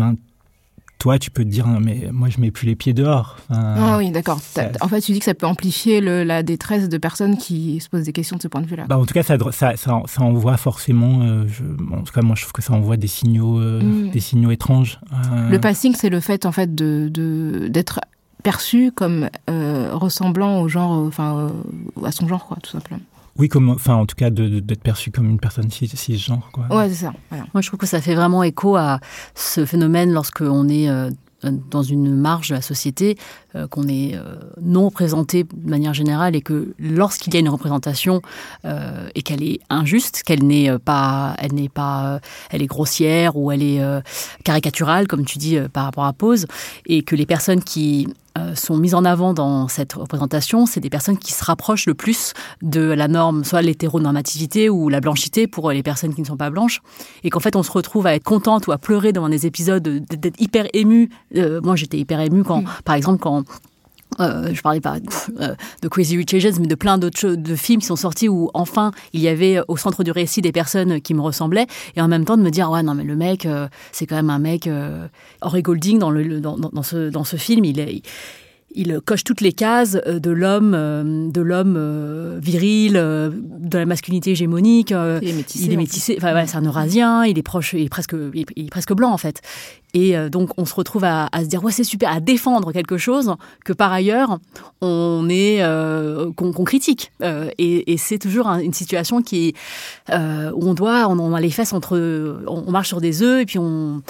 toi, 0.98 1.18
tu 1.18 1.30
peux 1.30 1.44
te 1.44 1.48
dire, 1.48 1.66
mais 1.66 2.08
moi, 2.10 2.28
je 2.28 2.40
mets 2.40 2.50
plus 2.50 2.66
les 2.66 2.74
pieds 2.74 2.94
dehors. 2.94 3.36
ah 3.50 3.96
oui, 3.98 4.10
d'accord. 4.10 4.40
En 4.80 4.88
fait, 4.88 5.00
tu 5.00 5.12
dis 5.12 5.18
que 5.18 5.24
ça 5.24 5.34
peut 5.34 5.46
amplifier 5.46 6.00
la 6.00 6.42
détresse 6.42 6.88
de 6.88 6.98
personnes 6.98 7.36
qui 7.36 7.80
se 7.80 7.88
posent 7.88 8.04
des 8.04 8.12
questions 8.12 8.36
de 8.36 8.42
ce 8.42 8.48
point 8.48 8.60
de 8.60 8.66
vue-là. 8.66 8.86
Bah, 8.88 8.98
en 8.98 9.04
tout 9.04 9.14
cas, 9.14 9.22
ça, 9.22 9.36
ça, 9.52 9.74
ça, 9.76 10.22
envoie 10.22 10.56
forcément, 10.56 11.20
euh, 11.22 11.44
je, 11.46 11.62
en 11.94 12.02
tout 12.02 12.12
cas, 12.12 12.22
moi, 12.22 12.34
je 12.34 12.42
trouve 12.42 12.52
que 12.52 12.62
ça 12.62 12.72
envoie 12.72 12.96
des 12.96 13.06
signaux, 13.06 13.60
euh, 13.60 13.82
mm. 13.82 14.10
des 14.10 14.20
signaux 14.20 14.50
étranges. 14.50 14.98
Euh. 15.12 15.50
Le 15.50 15.60
passing, 15.60 15.94
c'est 15.94 16.08
le 16.08 16.20
fait, 16.20 16.46
en 16.46 16.52
fait, 16.52 16.74
de, 16.74 17.68
d'être 17.68 18.00
perçu 18.42 18.90
comme 18.92 19.28
ressemblant 19.46 20.60
au 20.60 20.68
genre, 20.68 20.92
enfin, 21.06 21.52
à 22.04 22.12
son 22.12 22.26
genre, 22.26 22.46
quoi, 22.46 22.56
tout 22.62 22.70
simplement. 22.70 23.00
Oui, 23.38 23.48
comme, 23.48 23.70
enfin, 23.70 23.94
en 23.94 24.06
tout 24.06 24.16
cas, 24.16 24.30
d'être 24.30 24.82
perçu 24.82 25.10
comme 25.10 25.28
une 25.28 25.40
personne 25.40 25.70
cisgenre. 25.70 26.50
Quoi. 26.52 26.66
Ouais, 26.70 26.88
c'est 26.88 27.06
ça. 27.06 27.12
Moi, 27.30 27.60
je 27.60 27.68
trouve 27.68 27.78
que 27.78 27.86
ça 27.86 28.00
fait 28.00 28.14
vraiment 28.14 28.42
écho 28.42 28.76
à 28.76 29.00
ce 29.34 29.64
phénomène 29.64 30.12
lorsque 30.12 30.40
on 30.40 30.68
est 30.68 30.88
euh, 30.88 31.10
dans 31.70 31.82
une 31.82 32.16
marge 32.16 32.48
de 32.48 32.54
la 32.54 32.62
société, 32.62 33.18
euh, 33.54 33.66
qu'on 33.68 33.88
est 33.88 34.14
euh, 34.14 34.36
non 34.62 34.86
représenté 34.86 35.44
de 35.44 35.70
manière 35.70 35.92
générale 35.92 36.34
et 36.34 36.40
que 36.40 36.74
lorsqu'il 36.78 37.34
y 37.34 37.36
a 37.36 37.40
une 37.40 37.48
représentation 37.48 38.22
et 39.14 39.22
qu'elle 39.22 39.42
est 39.42 39.60
injuste, 39.70 40.22
qu'elle 40.24 40.44
n'est 40.44 40.78
pas, 40.78 41.36
elle 41.38 41.54
n'est 41.54 41.68
pas, 41.68 42.20
elle 42.50 42.62
est 42.62 42.66
grossière 42.66 43.36
ou 43.36 43.52
elle 43.52 43.62
est 43.62 43.80
caricaturale, 44.44 45.06
comme 45.06 45.24
tu 45.24 45.38
dis 45.38 45.58
par 45.72 45.84
rapport 45.84 46.04
à 46.04 46.12
Pose, 46.12 46.46
et 46.86 47.02
que 47.02 47.14
les 47.14 47.26
personnes 47.26 47.62
qui 47.62 48.08
euh, 48.08 48.12
sont 48.54 48.76
mises 48.76 48.94
en 48.94 49.04
avant 49.04 49.34
dans 49.34 49.68
cette 49.68 49.94
représentation, 49.94 50.66
c'est 50.66 50.80
des 50.80 50.90
personnes 50.90 51.18
qui 51.18 51.32
se 51.32 51.44
rapprochent 51.44 51.86
le 51.86 51.94
plus 51.94 52.32
de 52.62 52.80
la 52.80 53.08
norme, 53.08 53.44
soit 53.44 53.62
l'hétéronormativité 53.62 54.68
ou 54.68 54.88
la 54.88 55.00
blanchité 55.00 55.46
pour 55.46 55.70
les 55.70 55.82
personnes 55.82 56.14
qui 56.14 56.20
ne 56.20 56.26
sont 56.26 56.36
pas 56.36 56.50
blanches, 56.50 56.80
et 57.24 57.30
qu'en 57.30 57.40
fait 57.40 57.56
on 57.56 57.62
se 57.62 57.70
retrouve 57.70 58.06
à 58.06 58.14
être 58.14 58.24
contente 58.24 58.66
ou 58.66 58.72
à 58.72 58.78
pleurer 58.78 59.12
devant 59.12 59.28
des 59.28 59.46
épisodes, 59.46 59.82
d'être 59.82 60.40
hyper 60.40 60.66
ému. 60.72 61.10
Euh, 61.36 61.60
moi 61.62 61.76
j'étais 61.76 61.98
hyper 61.98 62.20
ému 62.20 62.44
quand, 62.44 62.62
mm. 62.62 62.68
par 62.84 62.94
exemple, 62.94 63.18
quand 63.18 63.44
euh, 64.20 64.54
je 64.54 64.62
parlais 64.62 64.80
pas 64.80 64.96
euh, 65.40 65.54
de 65.82 65.88
Crazy 65.88 66.16
Rich 66.16 66.34
Asians, 66.34 66.58
mais 66.60 66.66
de 66.66 66.74
plein 66.74 66.96
d'autres 66.96 67.30
de 67.30 67.54
films 67.54 67.80
qui 67.80 67.86
sont 67.86 67.96
sortis 67.96 68.28
où 68.28 68.50
enfin 68.54 68.92
il 69.12 69.20
y 69.20 69.28
avait 69.28 69.60
au 69.68 69.76
centre 69.76 70.04
du 70.04 70.10
récit 70.10 70.40
des 70.40 70.52
personnes 70.52 71.00
qui 71.00 71.12
me 71.12 71.20
ressemblaient 71.20 71.66
et 71.96 72.00
en 72.00 72.08
même 72.08 72.24
temps 72.24 72.36
de 72.36 72.42
me 72.42 72.50
dire 72.50 72.70
ouais 72.70 72.82
non 72.82 72.94
mais 72.94 73.04
le 73.04 73.16
mec 73.16 73.44
euh, 73.46 73.68
c'est 73.92 74.06
quand 74.06 74.16
même 74.16 74.30
un 74.30 74.38
mec 74.38 74.68
Henry 75.42 75.62
Golding 75.62 75.98
dans 75.98 76.10
le 76.10 76.40
dans, 76.40 76.56
dans, 76.56 76.82
ce 76.82 77.10
dans 77.10 77.24
ce 77.24 77.36
film 77.36 77.64
il 77.64 77.78
est 77.78 78.02
il 78.74 79.00
coche 79.00 79.24
toutes 79.24 79.40
les 79.40 79.52
cases 79.52 79.92
de 79.92 80.30
l'homme, 80.30 80.72
de 81.32 81.40
l'homme 81.40 82.38
viril, 82.38 82.92
de 82.92 83.78
la 83.78 83.86
masculinité 83.86 84.32
hégémonique. 84.32 84.90
il 84.90 85.28
est 85.28 85.32
métissé. 85.32 85.64
Il 85.64 85.72
est 85.72 85.76
métissé. 85.76 86.14
Enfin, 86.18 86.34
ouais, 86.34 86.46
c'est 86.46 86.58
un 86.58 86.62
Eurasien. 86.62 87.24
Il 87.24 87.38
est 87.38 87.42
proche, 87.42 87.72
il 87.72 87.86
est 87.86 87.88
presque, 87.88 88.14
il 88.34 88.66
est 88.66 88.70
presque 88.70 88.92
blanc 88.92 89.12
en 89.12 89.16
fait. 89.16 89.40
Et 89.94 90.16
euh, 90.16 90.28
donc, 90.28 90.50
on 90.58 90.64
se 90.64 90.74
retrouve 90.74 91.04
à, 91.04 91.28
se 91.38 91.46
dire, 91.46 91.64
ouais, 91.64 91.72
c'est 91.72 91.84
super, 91.84 92.10
à 92.10 92.20
défendre 92.20 92.72
quelque 92.72 92.98
chose 92.98 93.34
que 93.64 93.72
par 93.72 93.92
ailleurs, 93.92 94.38
on 94.80 95.26
est, 95.30 95.62
euh, 95.62 96.30
qu'on 96.32 96.52
critique. 96.64 97.12
Euh, 97.22 97.48
et, 97.58 97.96
c'est 97.96 98.18
toujours 98.18 98.46
une 98.48 98.74
situation 98.74 99.22
qui, 99.22 99.54
où 100.10 100.68
on 100.68 100.74
doit, 100.74 101.08
on, 101.08 101.34
a 101.34 101.40
les 101.40 101.50
fesses 101.50 101.72
entre, 101.72 101.98
on, 102.46 102.70
marche 102.70 102.88
sur 102.88 103.00
des 103.00 103.22
œufs 103.22 103.42
et 103.42 103.46
puis 103.46 103.58
on, 103.58 104.02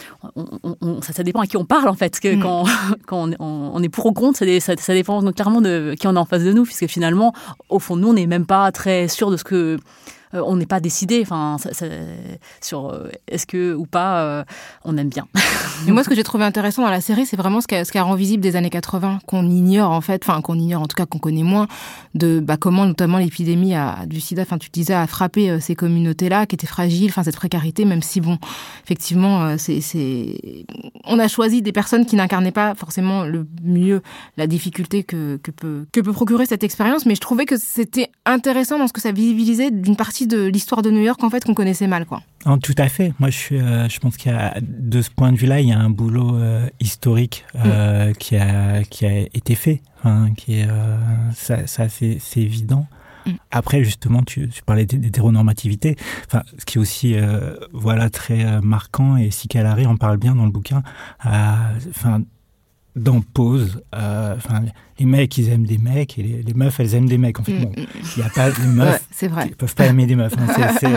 ça, 1.03 1.13
ça, 1.13 1.23
dépend 1.23 1.41
à 1.41 1.47
qui 1.47 1.57
on 1.57 1.65
parle 1.65 1.89
en 1.89 1.95
fait. 1.95 2.19
Que, 2.19 2.35
mm. 2.35 2.41
Quand, 2.41 2.65
quand 3.07 3.31
on, 3.39 3.83
est 3.83 3.89
pour 3.89 4.07
ou 4.07 4.13
contre, 4.13 4.39
ça, 4.39 4.77
ça, 4.77 4.95
dépend 4.95 5.23
donc, 5.23 5.37
clairement 5.37 5.61
de 5.61 5.95
qui 5.99 6.09
on 6.09 6.17
est 6.17 6.19
en 6.19 6.25
face 6.25 6.43
de 6.43 6.53
nous, 6.53 6.65
puisque 6.65 6.89
finalement, 6.89 7.33
au 7.69 7.79
fond, 7.79 7.97
nous, 7.97 8.09
on 8.09 8.15
n'est 8.15 8.27
même 8.27 8.47
pas 8.47 8.73
très 8.73 9.09
sûr 9.09 9.31
de 9.31 9.37
ce 9.37 9.45
que 9.45 9.79
on 10.45 10.57
n'est 10.57 10.67
pas 10.67 10.81
décidé 10.81 11.23
enfin, 11.23 11.57
sur 12.61 12.89
euh, 12.89 13.11
est-ce 13.29 13.47
que 13.47 13.75
ou 13.75 13.87
pas 13.87 14.21
euh, 14.21 14.45
on 14.85 14.97
aime 14.97 15.09
bien. 15.09 15.27
Mais 15.87 15.93
moi, 15.93 16.03
ce 16.05 16.09
que 16.09 16.15
j'ai 16.15 16.23
trouvé 16.23 16.45
intéressant 16.45 16.83
dans 16.83 16.91
la 16.91 17.01
série, 17.01 17.27
c'est 17.27 17.37
vraiment 17.37 17.61
ce 17.61 17.67
qui 17.67 17.75
ce 17.85 17.99
rend 17.99 18.15
visible 18.15 18.43
des 18.43 18.57
années 18.57 18.71
80, 18.71 19.21
qu'on 19.27 19.49
ignore 19.49 19.91
en 19.91 20.01
fait, 20.01 20.23
enfin 20.27 20.41
qu'on 20.41 20.59
ignore 20.59 20.83
en 20.83 20.87
tout 20.87 20.97
cas 20.97 21.07
qu'on 21.07 21.19
connaît 21.19 21.43
moins, 21.43 21.67
de 22.15 22.41
bah, 22.41 22.57
comment 22.57 22.87
notamment 22.87 23.19
l'épidémie 23.19 23.75
du 24.07 24.21
sida, 24.21 24.43
enfin 24.43 24.59
tu 24.59 24.71
disais, 24.71 24.95
a 24.95 25.07
frappé 25.07 25.61
ces 25.61 25.75
communautés-là 25.75 26.47
qui 26.47 26.55
étaient 26.55 26.67
fragiles, 26.67 27.11
enfin 27.11 27.23
cette 27.23 27.37
précarité, 27.37 27.85
même 27.85 28.03
si 28.03 28.21
bon, 28.21 28.39
effectivement, 28.85 29.57
c'est, 29.59 29.81
on 31.05 31.19
a 31.19 31.29
choisi 31.29 31.63
des 31.63 31.73
personnes 31.73 32.07
qui 32.07 32.17
n'incarnaient 32.17 32.53
pas 32.53 32.75
forcément 32.75 33.25
le 33.25 33.47
mieux 33.63 34.03
la 34.37 34.47
difficulté 34.47 35.03
que, 35.03 35.39
que, 35.43 35.51
peut, 35.51 35.87
que 35.93 36.01
peut 36.01 36.13
procurer 36.13 36.47
cette 36.47 36.65
expérience, 36.65 37.07
mais 37.07 37.15
je 37.15 37.21
trouvais 37.21 37.47
que 37.47 37.57
c'était 37.57 38.11
intéressant 38.25 38.79
dans 38.79 38.87
ce 38.87 38.93
que 38.93 39.01
ça 39.01 39.13
visibilisait 39.13 39.71
d'une 39.71 39.97
partie 39.97 40.26
de 40.27 40.45
l'histoire 40.47 40.83
de 40.83 40.91
New 40.91 41.03
York 41.03 41.23
en 41.23 41.31
fait 41.31 41.45
qu'on 41.45 41.55
connaissait 41.55 41.87
mal 41.87 42.07
quoi. 42.07 42.23
tout 42.63 42.75
à 42.79 42.89
fait. 42.89 43.13
Moi 43.19 43.31
je 43.31 43.37
suis, 43.37 43.59
euh, 43.59 43.89
je 43.89 43.99
pense 43.99 44.17
qu'il 44.17 44.33
y 44.33 44.35
a 44.35 44.55
de 44.61 45.03
ce 45.03 45.11
point 45.11 45.33
de 45.33 45.37
vue-là, 45.37 45.61
il 45.61 45.69
y 45.69 45.73
a 45.73 45.79
un 45.79 45.91
boulot 45.91 46.37
euh, 46.37 46.69
historique 46.81 47.45
euh, 47.55 48.11
mm. 48.11 48.15
qui 48.15 48.37
a 48.37 48.83
qui 48.85 49.07
a 49.07 49.21
été 49.21 49.55
fait, 49.55 49.83
qui 50.37 50.61
est 50.61 50.69
ça, 51.35 51.67
ça 51.67 51.89
c'est 51.89 52.21
évident. 52.37 52.87
Mm. 53.27 53.31
Après, 53.51 53.83
justement, 53.83 54.23
tu, 54.23 54.49
tu 54.49 54.63
parlais 54.63 54.87
d'hétéronormativité. 54.87 55.97
Enfin, 56.27 56.43
ce 56.59 56.65
qui 56.65 56.79
est 56.79 56.81
aussi, 56.81 57.17
voilà, 57.73 58.09
très 58.09 58.61
marquant 58.61 59.17
et 59.17 59.31
si 59.33 59.49
Calari 59.49 59.87
en 59.87 59.97
parle 59.97 60.17
bien 60.17 60.35
dans 60.35 60.45
le 60.45 60.53
bouquin. 60.53 60.83
Enfin, 61.25 62.23
dans 62.97 63.21
Pause, 63.21 63.83
euh, 63.95 64.37
les 64.99 65.05
mecs, 65.05 65.37
ils 65.37 65.51
aiment 65.51 65.67
des 65.67 65.77
mecs 65.77 66.19
et 66.19 66.23
les, 66.23 66.55
meufs, 66.55 66.81
elles 66.81 66.95
aiment 66.95 67.09
des 67.09 67.19
mecs. 67.19 67.39
En 67.39 67.45
fait, 67.45 67.53
mm, 67.53 67.65
bon, 67.65 67.71
mm. 67.71 67.87
il 68.17 68.23
n'y 68.23 68.27
a 68.27 68.31
pas 68.31 68.49
les 68.49 68.67
meufs, 68.67 69.07
c'est 69.11 69.29
vrai. 69.29 69.49
peuvent 69.51 69.75
pas 69.75 69.87
aimer 69.87 70.07
des 70.07 70.17
meufs. 70.17 70.33
Hein. 70.39 70.97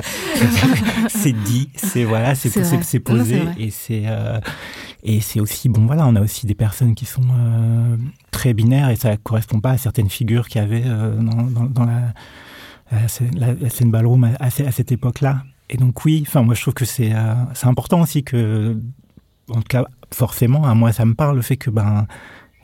c'est 1.10 1.34
dit, 1.44 1.70
c'est 1.76 2.06
voilà, 2.06 2.36
c'est 2.36 3.00
posé 3.00 3.42
et 3.58 3.70
c'est 3.70 4.04
euh, 4.06 4.40
et 5.04 5.20
c'est 5.20 5.42
aussi 5.42 5.68
bon. 5.68 5.86
Voilà, 5.86 6.08
on 6.08 6.16
a 6.16 6.22
aussi 6.22 6.48
des 6.48 6.56
personnes 6.56 6.96
qui 6.96 7.06
sont 7.06 7.22
euh, 7.22 7.98
très 8.32 8.54
binaires 8.54 8.90
et 8.90 8.96
ça 8.96 9.18
correspond 9.18 9.60
pas 9.60 9.72
à 9.72 9.78
certaines 9.78 10.10
figures 10.10 10.48
qu'il 10.48 10.62
y 10.62 10.64
avait 10.64 10.84
dans, 10.84 11.68
dans, 11.68 11.86
la, 11.86 12.14
la, 12.92 13.54
la, 13.54 13.70
scène 13.70 13.92
ballroom 13.92 14.24
à, 14.24 14.46
à 14.46 14.50
cette 14.50 14.94
époque-là. 14.94 15.44
Et 15.70 15.76
donc 15.76 16.06
oui, 16.06 16.24
enfin 16.26 16.44
moi 16.44 16.56
je 16.56 16.62
trouve 16.62 16.74
que 16.74 16.86
c'est 16.86 17.12
c'est 17.54 17.68
important 17.68 18.02
aussi 18.02 18.24
que 18.24 18.78
en 19.50 19.62
tout 19.62 19.68
cas, 19.68 19.86
forcément, 20.14 20.66
à 20.66 20.74
moi, 20.74 20.92
ça 20.92 21.06
me 21.06 21.14
parle 21.14 21.36
le 21.36 21.42
fait 21.42 21.58
que 21.58 21.70
ben 21.70 22.08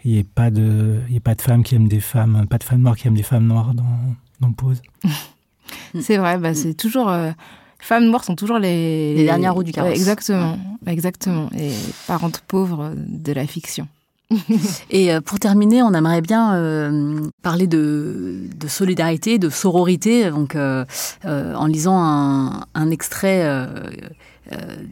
il 0.03 0.11
n'y 0.11 0.19
ait 0.19 0.23
pas 0.23 0.51
de 0.51 1.01
y 1.09 1.15
ait 1.15 1.19
pas 1.19 1.35
de 1.35 1.41
femmes 1.41 1.63
qui 1.63 1.75
aiment 1.75 1.87
des 1.87 1.99
femmes, 1.99 2.45
pas 2.49 2.57
de 2.57 2.63
femmes 2.63 2.81
noires 2.81 2.95
qui 2.95 3.07
aiment 3.07 3.15
des 3.15 3.23
femmes 3.23 3.47
noires 3.47 3.73
dans 3.73 4.15
dans 4.39 4.51
Pause. 4.51 4.81
c'est 5.99 6.17
vrai, 6.17 6.37
bah, 6.37 6.53
c'est 6.53 6.75
toujours 6.75 7.09
euh, 7.09 7.31
femmes 7.79 8.05
noires 8.05 8.23
sont 8.23 8.35
toujours 8.35 8.59
les, 8.59 9.15
les 9.15 9.25
dernières 9.25 9.53
roues 9.53 9.63
du 9.63 9.71
carrosse. 9.71 9.95
exactement, 9.95 10.57
exactement, 10.85 11.49
et 11.57 11.71
parentes 12.07 12.41
pauvres 12.47 12.93
de 12.95 13.33
la 13.33 13.47
fiction. 13.47 13.87
Et 14.89 15.13
euh, 15.13 15.21
pour 15.21 15.39
terminer, 15.39 15.83
on 15.83 15.93
aimerait 15.93 16.21
bien 16.21 16.55
euh, 16.55 17.29
parler 17.43 17.67
de, 17.67 18.47
de, 18.55 18.67
solidarité, 18.67 19.37
de 19.37 19.49
sororité, 19.49 20.29
donc 20.31 20.55
en 20.55 21.65
lisant 21.65 21.97
un, 21.97 22.65
un 22.73 22.89
extrait 22.89 23.41
euh, 23.43 23.67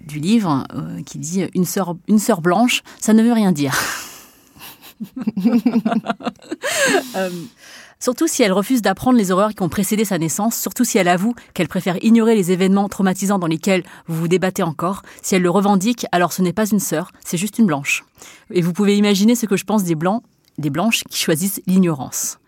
du 0.06 0.20
livre 0.20 0.66
euh, 0.74 1.02
qui 1.04 1.18
dit 1.20 1.46
une 1.54 1.66
sœur, 1.66 1.96
une 2.08 2.20
sœur 2.20 2.42
blanche, 2.42 2.82
ça 3.00 3.14
ne 3.14 3.24
veut 3.24 3.34
rien 3.34 3.52
dire. 3.52 3.76
Euh, 7.16 7.30
surtout 8.00 8.28
si 8.28 8.42
elle 8.42 8.54
refuse 8.54 8.82
d'apprendre 8.82 9.18
les 9.18 9.32
horreurs 9.32 9.54
qui 9.54 9.62
ont 9.62 9.70
précédé 9.70 10.06
sa 10.06 10.18
naissance, 10.18 10.56
surtout 10.56 10.84
si 10.84 10.98
elle 10.98 11.08
avoue 11.08 11.36
qu'elle 11.54 11.68
préfère 11.68 11.98
ignorer 12.04 12.36
les 12.36 12.52
événements 12.52 12.88
traumatisants 12.88 13.38
dans 13.38 13.48
lesquels 13.48 13.84
vous 14.08 14.22
vous 14.22 14.28
débattez 14.28 14.64
encore, 14.64 15.02
si 15.22 15.36
elle 15.36 15.42
le 15.42 15.50
revendique, 15.50 16.06
alors 16.12 16.32
ce 16.32 16.42
n'est 16.42 16.54
pas 16.54 16.66
une 16.66 16.80
sœur, 16.80 17.12
c'est 17.26 17.38
juste 17.38 17.60
une 17.60 17.66
blanche. 17.66 18.06
Et 18.52 18.62
vous 18.62 18.74
pouvez 18.74 18.98
imaginer 18.98 19.36
ce 19.36 19.46
que 19.46 19.58
je 19.58 19.66
pense 19.66 19.84
des 19.84 19.96
blancs, 19.96 20.24
des 20.58 20.70
blanches 20.70 21.04
qui 21.10 21.20
choisissent 21.20 21.62
l'ignorance. 21.68 22.40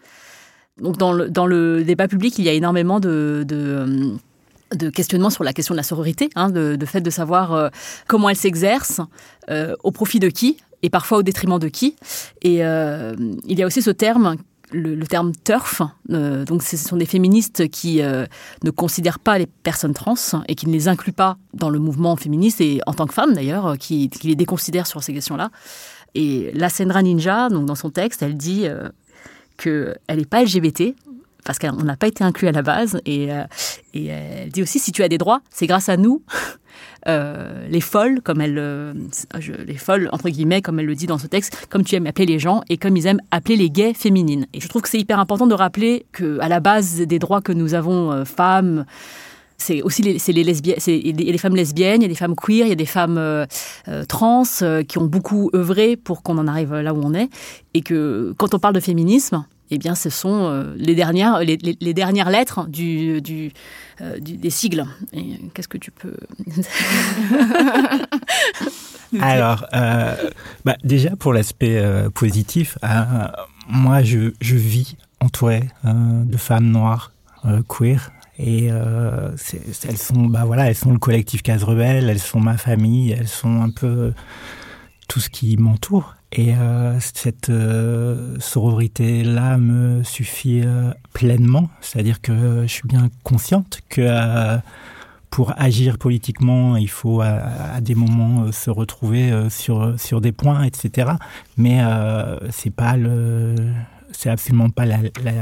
Donc 0.81 0.97
dans 0.97 1.13
le, 1.13 1.29
dans 1.29 1.45
le 1.45 1.83
débat 1.83 2.07
public, 2.07 2.37
il 2.37 2.45
y 2.45 2.49
a 2.49 2.53
énormément 2.53 2.99
de 2.99 3.43
de 3.47 4.17
questionnement 4.93 5.29
sur 5.29 5.43
la 5.43 5.53
question 5.53 5.73
de 5.73 5.77
la 5.77 5.83
sororité, 5.83 6.29
hein, 6.35 6.49
de, 6.49 6.77
fait 6.85 7.01
de 7.01 7.09
savoir 7.09 7.53
euh, 7.53 7.69
comment 8.07 8.29
elle 8.29 8.35
s'exerce, 8.35 9.01
euh, 9.49 9.75
au 9.83 9.91
profit 9.91 10.19
de 10.19 10.29
qui, 10.29 10.57
et 10.81 10.89
parfois 10.89 11.19
au 11.19 11.23
détriment 11.23 11.59
de 11.59 11.67
qui. 11.67 11.95
Et 12.41 12.65
euh, 12.65 13.15
il 13.45 13.57
y 13.59 13.63
a 13.63 13.65
aussi 13.65 13.81
ce 13.81 13.91
terme 13.91 14.37
le, 14.71 15.05
terme 15.05 15.31
turf. 15.43 15.83
donc, 16.09 16.63
ce 16.63 16.75
sont 16.75 16.97
des 16.97 17.05
féministes 17.05 17.69
qui 17.69 18.01
ne 18.01 18.71
considèrent 18.71 19.19
pas 19.19 19.37
les 19.37 19.45
personnes 19.45 19.93
trans 19.93 20.15
et 20.49 20.55
qui 20.55 20.67
ne 20.67 20.73
les 20.73 20.87
incluent 20.89 21.13
pas 21.13 21.37
dans 21.53 21.69
le 21.69 21.79
mouvement 21.79 22.15
féministe 22.15 22.59
et 22.59 22.81
en 22.85 22.93
tant 22.93 23.05
que 23.05 23.13
femmes 23.13 23.33
d'ailleurs, 23.33 23.77
qui, 23.77 24.09
qui, 24.09 24.27
les 24.27 24.35
déconsidèrent 24.35 24.87
sur 24.87 25.01
ces 25.01 25.13
questions-là. 25.13 25.51
Et 26.13 26.51
la 26.55 26.69
Sendra 26.69 27.03
Ninja, 27.03 27.47
donc 27.49 27.67
dans 27.67 27.75
son 27.75 27.89
texte, 27.89 28.21
elle 28.23 28.35
dit 28.35 28.65
qu'elle 29.57 29.95
n'est 30.09 30.25
pas 30.25 30.43
LGBT, 30.43 30.95
parce 31.45 31.59
qu'on 31.59 31.83
n'a 31.83 31.95
pas 31.95 32.07
été 32.07 32.23
inclus 32.23 32.49
à 32.49 32.51
la 32.51 32.61
base. 32.61 32.99
Et, 33.05 33.31
euh, 33.31 33.43
et, 33.93 34.07
elle 34.07 34.49
dit 34.49 34.61
aussi, 34.61 34.79
si 34.79 34.91
tu 34.91 35.03
as 35.03 35.07
des 35.07 35.17
droits, 35.17 35.41
c'est 35.49 35.67
grâce 35.67 35.87
à 35.87 35.95
nous. 35.95 36.21
Euh, 37.07 37.67
les 37.69 37.81
folles, 37.81 38.19
comme 38.23 38.41
elle, 38.41 38.57
euh, 38.57 38.91
les 39.67 39.77
folles 39.77 40.09
entre 40.11 40.27
guillemets, 40.27 40.63
comme 40.63 40.79
elle 40.79 40.87
le 40.87 40.95
dit 40.95 41.05
dans 41.05 41.19
ce 41.19 41.27
texte, 41.27 41.67
comme 41.69 41.83
tu 41.83 41.93
aimes 41.93 42.07
appeler 42.07 42.25
les 42.25 42.39
gens 42.39 42.61
et 42.67 42.77
comme 42.77 42.97
ils 42.97 43.05
aiment 43.05 43.21
appeler 43.29 43.57
les 43.57 43.69
gays 43.69 43.93
féminines. 43.93 44.47
Et 44.53 44.59
je 44.59 44.67
trouve 44.67 44.81
que 44.81 44.89
c'est 44.89 44.97
hyper 44.97 45.19
important 45.19 45.45
de 45.45 45.53
rappeler 45.53 46.07
que 46.11 46.39
à 46.39 46.49
la 46.49 46.59
base 46.59 46.97
des 46.97 47.19
droits 47.19 47.41
que 47.41 47.51
nous 47.51 47.75
avons, 47.75 48.25
femmes, 48.25 48.85
c'est 49.57 49.81
aussi 49.81 50.01
les, 50.01 50.17
les 50.33 50.43
lesbiennes, 50.43 50.77
il 50.87 51.21
y 51.21 51.29
a 51.29 51.31
des 51.31 51.37
femmes 51.37 51.55
lesbiennes, 51.55 52.01
il 52.01 52.03
y 52.03 52.05
a 52.05 52.09
des 52.09 52.15
femmes 52.15 52.35
queer, 52.35 52.65
il 52.65 52.69
y 52.69 52.73
a 52.73 52.75
des 52.75 52.85
femmes 52.85 53.17
euh, 53.17 53.45
euh, 53.87 54.03
trans 54.05 54.43
euh, 54.61 54.83
qui 54.83 54.97
ont 54.97 55.05
beaucoup 55.05 55.49
œuvré 55.55 55.95
pour 55.95 56.23
qu'on 56.23 56.37
en 56.37 56.47
arrive 56.47 56.73
là 56.75 56.93
où 56.93 57.01
on 57.03 57.13
est, 57.13 57.29
et 57.73 57.81
que 57.81 58.33
quand 58.37 58.53
on 58.53 58.59
parle 58.59 58.75
de 58.75 58.79
féminisme, 58.79 59.45
eh 59.71 59.77
bien, 59.77 59.95
ce 59.95 60.09
sont 60.09 60.73
les 60.75 60.95
dernières, 60.95 61.39
les, 61.39 61.57
les, 61.57 61.93
dernières 61.93 62.29
lettres 62.29 62.67
du, 62.67 63.21
du, 63.21 63.51
du 64.19 64.37
des 64.37 64.49
sigles. 64.49 64.85
Qu'est-ce 65.53 65.67
que 65.67 65.77
tu 65.77 65.91
peux 65.91 66.15
Alors, 69.21 69.65
bah, 69.71 70.75
déjà 70.83 71.15
pour 71.15 71.33
l'aspect 71.33 71.83
positif, 72.13 72.77
moi, 73.67 74.03
je, 74.03 74.33
je, 74.41 74.55
vis 74.55 74.95
entouré 75.19 75.69
de 75.83 76.37
femmes 76.37 76.69
noires 76.69 77.11
queer 77.67 78.11
et 78.37 78.67
euh, 78.69 79.31
elles 79.87 79.97
sont, 79.97 80.25
bah 80.25 80.43
voilà, 80.45 80.67
elles 80.67 80.75
sont 80.75 80.91
le 80.91 80.99
collectif 80.99 81.41
Case 81.41 81.63
Rebelle, 81.63 82.09
elles 82.09 82.19
sont 82.19 82.39
ma 82.39 82.57
famille, 82.57 83.11
elles 83.11 83.29
sont 83.29 83.61
un 83.61 83.69
peu 83.69 84.13
tout 85.07 85.19
ce 85.19 85.29
qui 85.29 85.57
m'entoure. 85.57 86.15
Et 86.31 86.53
euh, 86.53 86.99
cette 86.99 87.49
euh, 87.49 88.35
sororité-là 88.39 89.57
me 89.57 90.03
suffit 90.03 90.61
euh, 90.63 90.91
pleinement, 91.13 91.69
c'est-à-dire 91.79 92.21
que 92.21 92.63
je 92.63 92.67
suis 92.67 92.87
bien 92.87 93.09
consciente 93.23 93.79
que 93.89 94.01
euh, 94.01 94.57
pour 95.29 95.53
agir 95.57 95.97
politiquement, 95.97 96.75
il 96.75 96.89
faut 96.89 97.21
à, 97.21 97.39
à 97.75 97.81
des 97.81 97.95
moments 97.95 98.51
se 98.51 98.69
retrouver 98.69 99.49
sur 99.49 99.99
sur 99.99 100.21
des 100.21 100.31
points, 100.31 100.63
etc. 100.63 101.11
Mais 101.57 101.81
c'est 102.51 102.69
pas 102.73 102.95
le, 102.95 103.53
c'est 104.13 104.29
absolument 104.29 104.69
pas 104.69 104.85
la, 104.85 104.99
la 105.25 105.33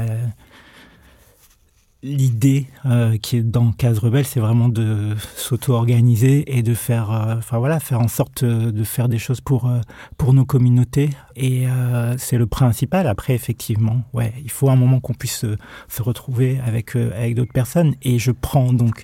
l'idée 2.04 2.66
euh, 2.84 3.16
qui 3.16 3.38
est 3.38 3.42
dans 3.42 3.72
Case 3.72 3.98
Rebelle, 3.98 4.26
c'est 4.26 4.38
vraiment 4.38 4.68
de 4.68 5.14
s'auto-organiser 5.36 6.56
et 6.56 6.62
de 6.62 6.74
faire, 6.74 7.10
euh, 7.10 7.36
enfin 7.38 7.58
voilà, 7.58 7.80
faire 7.80 8.00
en 8.00 8.08
sorte 8.08 8.44
de 8.44 8.84
faire 8.84 9.08
des 9.08 9.18
choses 9.18 9.40
pour 9.40 9.66
euh, 9.66 9.80
pour 10.18 10.34
nos 10.34 10.44
communautés. 10.44 11.10
Et 11.34 11.66
euh, 11.66 12.14
c'est 12.18 12.36
le 12.36 12.46
principal. 12.46 13.06
Après, 13.06 13.34
effectivement, 13.34 14.02
ouais, 14.12 14.34
il 14.44 14.50
faut 14.50 14.68
un 14.68 14.76
moment 14.76 15.00
qu'on 15.00 15.14
puisse 15.14 15.46
se 15.88 16.02
retrouver 16.02 16.60
avec 16.64 16.94
avec 16.94 17.34
d'autres 17.34 17.52
personnes. 17.54 17.94
Et 18.02 18.18
je 18.18 18.30
prends 18.30 18.72
donc 18.74 19.02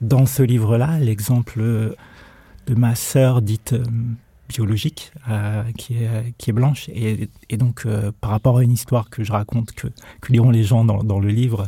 dans 0.00 0.26
ce 0.26 0.42
livre-là 0.42 0.98
l'exemple 0.98 1.60
de 1.60 2.74
ma 2.74 2.94
sœur 2.96 3.42
dite 3.42 3.74
biologique 4.50 5.12
euh, 5.28 5.62
qui, 5.78 5.94
est, 5.94 6.34
qui 6.36 6.50
est 6.50 6.52
blanche 6.52 6.88
et, 6.88 7.28
et 7.48 7.56
donc 7.56 7.86
euh, 7.86 8.10
par 8.20 8.30
rapport 8.30 8.58
à 8.58 8.64
une 8.64 8.72
histoire 8.72 9.08
que 9.08 9.22
je 9.22 9.32
raconte 9.32 9.72
que, 9.72 9.86
que 10.20 10.32
liront 10.32 10.50
les 10.50 10.64
gens 10.64 10.84
dans, 10.84 11.02
dans 11.04 11.20
le 11.20 11.28
livre 11.28 11.66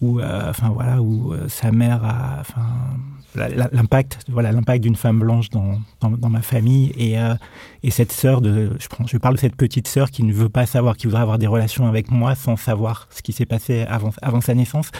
où, 0.00 0.20
euh, 0.20 0.50
enfin 0.50 0.70
voilà, 0.70 1.02
où 1.02 1.32
euh, 1.32 1.48
sa 1.48 1.72
mère 1.72 2.04
a, 2.04 2.38
enfin, 2.40 2.66
l'impact, 3.34 4.20
voilà, 4.28 4.52
l'impact 4.52 4.82
d'une 4.82 4.96
femme 4.96 5.18
blanche 5.18 5.50
dans, 5.50 5.78
dans, 6.00 6.28
ma 6.28 6.42
famille 6.42 6.92
et, 6.96 7.18
euh, 7.18 7.34
et 7.82 7.90
cette 7.90 8.12
sœur 8.12 8.40
de, 8.40 8.72
je, 8.78 8.88
prends, 8.88 9.06
je 9.06 9.16
parle 9.18 9.34
de 9.34 9.40
cette 9.40 9.56
petite 9.56 9.88
sœur 9.88 10.10
qui 10.10 10.22
ne 10.22 10.32
veut 10.32 10.48
pas 10.48 10.66
savoir, 10.66 10.96
qui 10.96 11.06
voudrait 11.06 11.22
avoir 11.22 11.38
des 11.38 11.46
relations 11.46 11.86
avec 11.86 12.10
moi 12.10 12.34
sans 12.34 12.56
savoir 12.56 13.08
ce 13.10 13.22
qui 13.22 13.32
s'est 13.32 13.46
passé 13.46 13.82
avant, 13.82 14.10
avant 14.22 14.40
sa 14.40 14.54
naissance. 14.54 14.90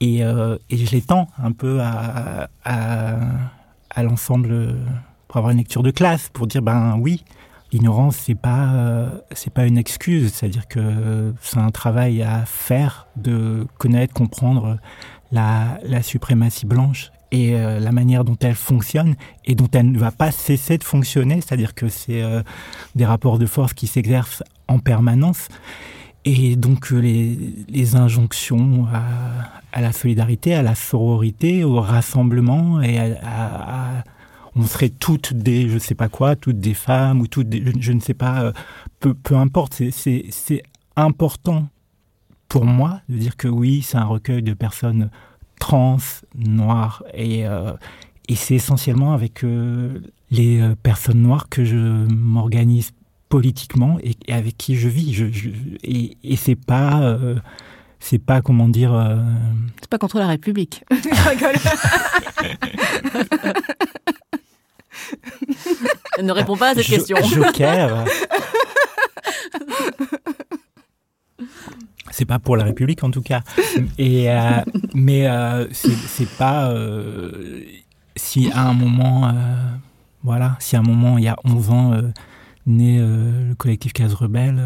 Et, 0.00 0.24
euh, 0.24 0.58
et 0.68 0.76
je 0.76 0.90
l'étends 0.90 1.28
un 1.38 1.52
peu 1.52 1.80
à, 1.80 2.48
à, 2.64 3.16
à 3.90 4.02
l'ensemble 4.02 4.76
pour 5.28 5.38
avoir 5.38 5.52
une 5.52 5.58
lecture 5.58 5.82
de 5.82 5.90
classe, 5.90 6.28
pour 6.32 6.46
dire 6.46 6.60
ben 6.60 6.96
oui, 6.98 7.24
l'ignorance 7.72 8.16
c'est 8.16 8.34
pas 8.34 8.74
euh, 8.74 9.08
c'est 9.32 9.52
pas 9.52 9.66
une 9.66 9.78
excuse. 9.78 10.32
C'est 10.34 10.46
à 10.46 10.48
dire 10.48 10.68
que 10.68 11.34
c'est 11.40 11.58
un 11.58 11.70
travail 11.70 12.22
à 12.22 12.44
faire 12.44 13.06
de 13.16 13.66
connaître 13.78 14.14
comprendre 14.14 14.78
la, 15.32 15.78
la 15.84 16.02
suprématie 16.02 16.66
blanche 16.66 17.10
et 17.32 17.56
euh, 17.56 17.80
la 17.80 17.90
manière 17.90 18.24
dont 18.24 18.36
elle 18.40 18.54
fonctionne 18.54 19.16
et 19.44 19.54
dont 19.54 19.68
elle 19.72 19.90
ne 19.90 19.98
va 19.98 20.12
pas 20.12 20.30
cesser 20.30 20.78
de 20.78 20.84
fonctionner. 20.84 21.40
C'est 21.40 21.54
à 21.54 21.56
dire 21.56 21.74
que 21.74 21.88
c'est 21.88 22.22
euh, 22.22 22.42
des 22.94 23.06
rapports 23.06 23.38
de 23.38 23.46
force 23.46 23.72
qui 23.72 23.86
s'exercent 23.86 24.44
en 24.68 24.78
permanence. 24.78 25.48
Et 26.24 26.54
donc 26.54 26.92
euh, 26.92 26.98
les, 26.98 27.36
les 27.68 27.96
injonctions 27.96 28.86
à, 28.92 29.02
à 29.72 29.80
la 29.80 29.92
solidarité 29.92 30.54
à 30.54 30.62
la 30.62 30.76
sororité 30.76 31.64
au 31.64 31.80
rassemblement 31.80 32.80
et 32.80 32.98
à, 32.98 33.16
à 33.24 34.04
on 34.56 34.66
serait 34.66 34.90
toutes 34.90 35.32
des 35.32 35.68
je 35.68 35.78
sais 35.78 35.94
pas 35.94 36.08
quoi 36.08 36.36
toutes 36.36 36.58
des 36.58 36.74
femmes 36.74 37.20
ou 37.20 37.26
toutes 37.26 37.48
des, 37.48 37.62
je, 37.64 37.72
je 37.78 37.92
ne 37.92 38.00
sais 38.00 38.14
pas 38.14 38.42
euh, 38.42 38.52
peu, 39.00 39.14
peu 39.14 39.36
importe. 39.36 39.82
C'est 39.90 40.62
important 40.96 41.68
pour 42.48 42.64
moi 42.64 43.00
de 43.08 43.16
dire 43.16 43.36
que 43.36 43.48
oui 43.48 43.82
c'est 43.82 43.96
un 43.96 44.04
recueil 44.04 44.42
de 44.42 44.54
personnes 44.54 45.10
trans 45.58 45.98
noires 46.34 47.02
et 47.14 47.46
euh, 47.46 47.72
et 48.28 48.36
c'est 48.36 48.54
essentiellement 48.54 49.12
avec 49.12 49.42
euh, 49.42 50.00
les 50.30 50.62
personnes 50.82 51.22
noires 51.22 51.48
que 51.48 51.64
je 51.64 51.76
m'organise 51.76 52.92
politiquement 53.32 53.98
et, 54.02 54.14
et 54.26 54.34
avec 54.34 54.58
qui 54.58 54.76
je 54.76 54.88
vis. 54.88 55.14
Je, 55.14 55.32
je, 55.32 55.48
et, 55.82 56.18
et 56.22 56.36
c'est 56.36 56.54
pas 56.54 57.00
euh, 57.00 57.36
c'est 57.98 58.18
pas 58.18 58.42
comment 58.42 58.68
dire 58.68 58.92
euh... 58.92 59.16
c'est 59.80 59.88
pas 59.88 59.96
contre 59.96 60.18
la 60.18 60.26
république 60.26 60.84
ne 66.22 66.32
répond 66.32 66.56
pas 66.56 66.70
à 66.70 66.74
cette 66.74 66.86
jo 66.86 66.96
question. 66.96 67.16
Joker. 67.22 68.04
c'est 72.12 72.24
pas 72.24 72.38
pour 72.38 72.56
la 72.56 72.64
République 72.64 73.02
en 73.02 73.10
tout 73.10 73.22
cas. 73.22 73.42
Et 73.98 74.30
euh, 74.30 74.60
mais 74.94 75.26
euh, 75.26 75.66
c'est 75.72 76.28
pas 76.36 76.70
euh, 76.70 77.62
si 78.14 78.50
à 78.52 78.68
un 78.68 78.74
moment 78.74 79.34
voilà, 80.22 80.56
si 80.60 80.76
à 80.76 80.78
un 80.78 80.82
moment 80.82 81.18
il 81.18 81.24
y 81.24 81.28
a 81.28 81.36
11 81.44 81.70
ans 81.70 81.92
né 82.66 82.98
le 83.00 83.54
collectif 83.56 83.92
Case 83.92 84.14
Rebelle 84.14 84.62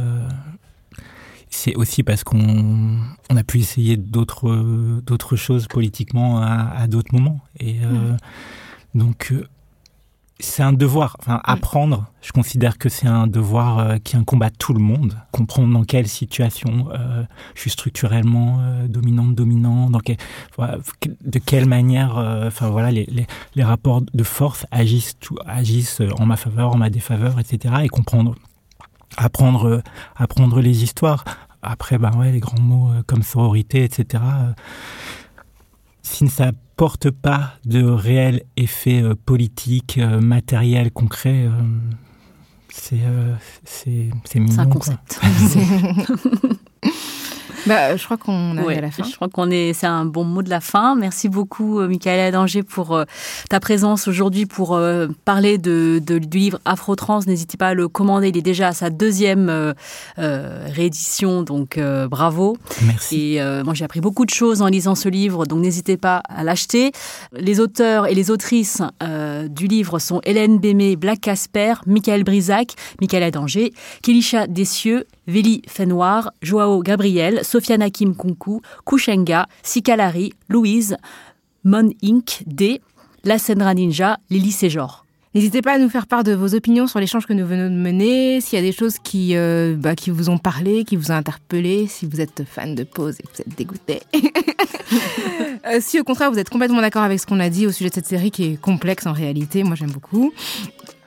c'est 1.49 1.75
aussi 1.77 2.03
parce 2.03 2.25
qu'on 2.25 2.99
on 3.31 3.37
a 3.37 3.43
pu 3.43 3.61
essayer 3.61 3.97
d'autres 3.97 5.01
d'autres 5.01 5.37
choses 5.37 5.67
politiquement 5.69 6.43
à, 6.43 6.73
à 6.77 6.87
d'autres 6.89 7.15
moments 7.15 7.41
et 7.59 7.79
mmh. 7.79 8.17
donc 8.95 9.33
c'est 10.39 10.63
un 10.63 10.73
devoir 10.73 11.17
enfin 11.21 11.41
apprendre. 11.45 12.07
Je 12.21 12.33
considère 12.33 12.77
que 12.77 12.89
c'est 12.89 13.07
un 13.07 13.27
devoir 13.27 13.79
euh, 13.79 13.97
qui 13.97 14.17
incombat 14.17 14.51
tout 14.51 14.75
le 14.75 14.81
monde. 14.81 15.17
Comprendre 15.33 15.73
dans 15.73 15.85
quelle 15.85 16.09
situation 16.09 16.89
euh, 16.93 17.25
je 17.55 17.61
suis 17.63 17.71
structurellement 17.71 18.59
euh, 18.61 18.87
dominante 18.87 19.35
dominant 19.35 19.89
dans 19.89 20.01
quel, 20.01 20.17
voilà, 20.57 20.79
de 21.25 21.39
quelle 21.39 21.67
manière 21.67 22.19
euh, 22.19 22.49
enfin 22.49 22.69
voilà 22.69 22.91
les, 22.91 23.07
les, 23.07 23.27
les 23.55 23.65
rapports 23.65 24.03
de 24.03 24.23
force 24.25 24.67
agissent 24.71 25.19
tout 25.19 25.37
agissent 25.47 26.03
en 26.19 26.27
ma 26.27 26.37
faveur 26.37 26.73
en 26.75 26.77
ma 26.77 26.91
défaveur 26.91 27.39
etc 27.41 27.75
et 27.83 27.89
comprendre 27.89 28.35
apprendre 29.17 29.83
apprendre 30.17 30.61
les 30.61 30.83
histoires. 30.83 31.25
Après 31.63 31.99
ben 31.99 32.15
ouais 32.17 32.31
les 32.33 32.41
grands 32.41 32.61
mots 32.61 32.91
euh, 32.91 33.03
comme 33.07 33.23
sororité 33.23 33.85
etc 33.85 34.23
euh, 34.23 34.53
si 36.03 36.29
ça 36.29 36.53
porte 36.77 37.11
pas 37.11 37.55
de 37.65 37.83
réel 37.83 38.43
effet 38.57 39.03
euh, 39.03 39.15
politique 39.15 39.99
euh, 39.99 40.21
matériel 40.21 40.91
concret 40.93 41.47
euh, 41.47 41.51
c'est 42.69 43.01
euh, 43.03 43.35
c'est 43.65 44.11
un 44.59 44.67
concept 44.67 45.21
Bah, 47.67 47.97
je 47.97 48.05
crois 48.05 48.17
qu'on 48.17 48.57
ouais, 48.59 48.79
à 48.79 48.81
la 48.81 48.91
fin. 48.91 49.03
Je 49.05 49.15
crois 49.15 49.29
qu'on 49.29 49.51
est, 49.51 49.73
c'est 49.73 49.87
un 49.87 50.05
bon 50.05 50.25
mot 50.25 50.43
de 50.43 50.51
la 50.51 50.61
fin. 50.61 50.95
Merci 50.95 51.29
beaucoup, 51.29 51.81
euh, 51.81 51.89
Michaela 51.89 52.31
Danger, 52.31 52.63
pour 52.63 52.95
euh, 52.95 53.05
ta 53.51 53.61
présence 53.61 54.09
aujourd'hui 54.09 54.47
pour 54.47 54.75
euh, 54.75 55.09
parler 55.25 55.59
de, 55.59 56.01
de, 56.05 56.19
du 56.19 56.39
livre 56.39 56.59
Afro-Trans. 56.65 57.21
N'hésitez 57.27 57.57
pas 57.57 57.69
à 57.69 57.75
le 57.75 57.89
commander. 57.89 58.29
Il 58.29 58.37
est 58.37 58.43
déjà 58.43 58.69
à 58.69 58.73
sa 58.73 58.91
deuxième 58.91 59.49
euh, 59.49 59.75
réédition, 60.67 61.43
donc 61.43 61.79
euh, 61.79 62.09
bravo. 62.09 62.57
Merci. 62.87 63.33
Et 63.35 63.41
euh, 63.43 63.65
moi, 63.65 63.75
j'ai 63.75 63.85
appris 63.85 64.01
beaucoup 64.01 64.25
de 64.25 64.31
choses 64.31 64.63
en 64.63 64.69
lisant 64.69 64.95
ce 64.95 65.09
livre, 65.09 65.47
donc 65.47 65.61
n'hésitez 65.61 65.97
pas 65.97 66.23
à 66.29 66.45
l'acheter. 66.45 66.93
Les 67.33 67.61
auteurs 67.61 68.07
et 68.07 68.15
les 68.15 68.31
autrices 68.31 68.83
euh, 69.03 69.49
du 69.49 69.67
livre 69.67 69.99
sont 69.99 70.21
Hélène 70.25 70.59
Bémé, 70.59 70.97
Black 70.97 71.21
Casper, 71.21 71.75
Michael 71.87 72.25
Brisac, 72.25 72.75
Michaela 73.01 73.31
Danger, 73.31 73.73
Kilisha 74.03 74.47
Dessieux, 74.47 75.05
Veli 75.27 75.63
Fenoir, 75.67 76.33
Joao 76.43 76.83
Gabriel, 76.83 77.45
Sofiane 77.45 77.91
Kim 77.91 78.15
Kunku, 78.15 78.61
Kushenga, 78.85 79.47
Sikalari, 79.63 80.33
Louise, 80.49 80.97
Mon 81.65 81.91
Inc. 82.03 82.43
D, 82.47 82.81
La 83.25 83.39
Sendra 83.39 83.75
Ninja, 83.75 84.19
Lily 84.31 84.53
Séjor. 84.53 85.07
N'hésitez 85.37 85.61
pas 85.61 85.75
à 85.75 85.79
nous 85.79 85.91
faire 85.91 86.07
part 86.07 86.25
de 86.25 86.33
vos 86.33 86.55
opinions 86.55 86.87
sur 86.87 86.99
l'échange 86.99 87.27
que 87.27 87.35
nous 87.35 87.47
venons 87.47 87.69
de 87.69 87.79
mener, 87.79 88.41
s'il 88.41 88.59
y 88.59 88.63
a 88.63 88.65
des 88.65 88.73
choses 88.73 88.99
qui, 88.99 89.37
euh, 89.37 89.75
bah, 89.77 89.95
qui 89.95 90.09
vous 90.09 90.31
ont 90.31 90.39
parlé, 90.39 90.85
qui 90.85 90.97
vous 90.97 91.11
ont 91.11 91.15
interpellé, 91.15 91.87
si 91.89 92.07
vous 92.07 92.23
êtes 92.23 92.45
fan 92.45 92.75
de 92.75 92.85
pause 92.85 93.17
et 93.21 93.23
que 93.23 93.29
vous 93.35 93.43
êtes 93.43 93.55
dégoûté. 93.55 94.01
euh, 95.67 95.79
si 95.81 96.01
au 96.01 96.05
contraire 96.05 96.33
vous 96.33 96.39
êtes 96.39 96.49
complètement 96.49 96.81
d'accord 96.81 97.03
avec 97.03 97.21
ce 97.21 97.27
qu'on 97.27 97.39
a 97.39 97.51
dit 97.51 97.67
au 97.67 97.71
sujet 97.71 97.91
de 97.91 97.95
cette 97.95 98.07
série 98.07 98.31
qui 98.31 98.45
est 98.45 98.57
complexe 98.59 99.07
en 99.07 99.13
réalité, 99.13 99.63
moi 99.63 99.75
j'aime 99.75 99.91
beaucoup. 99.91 100.33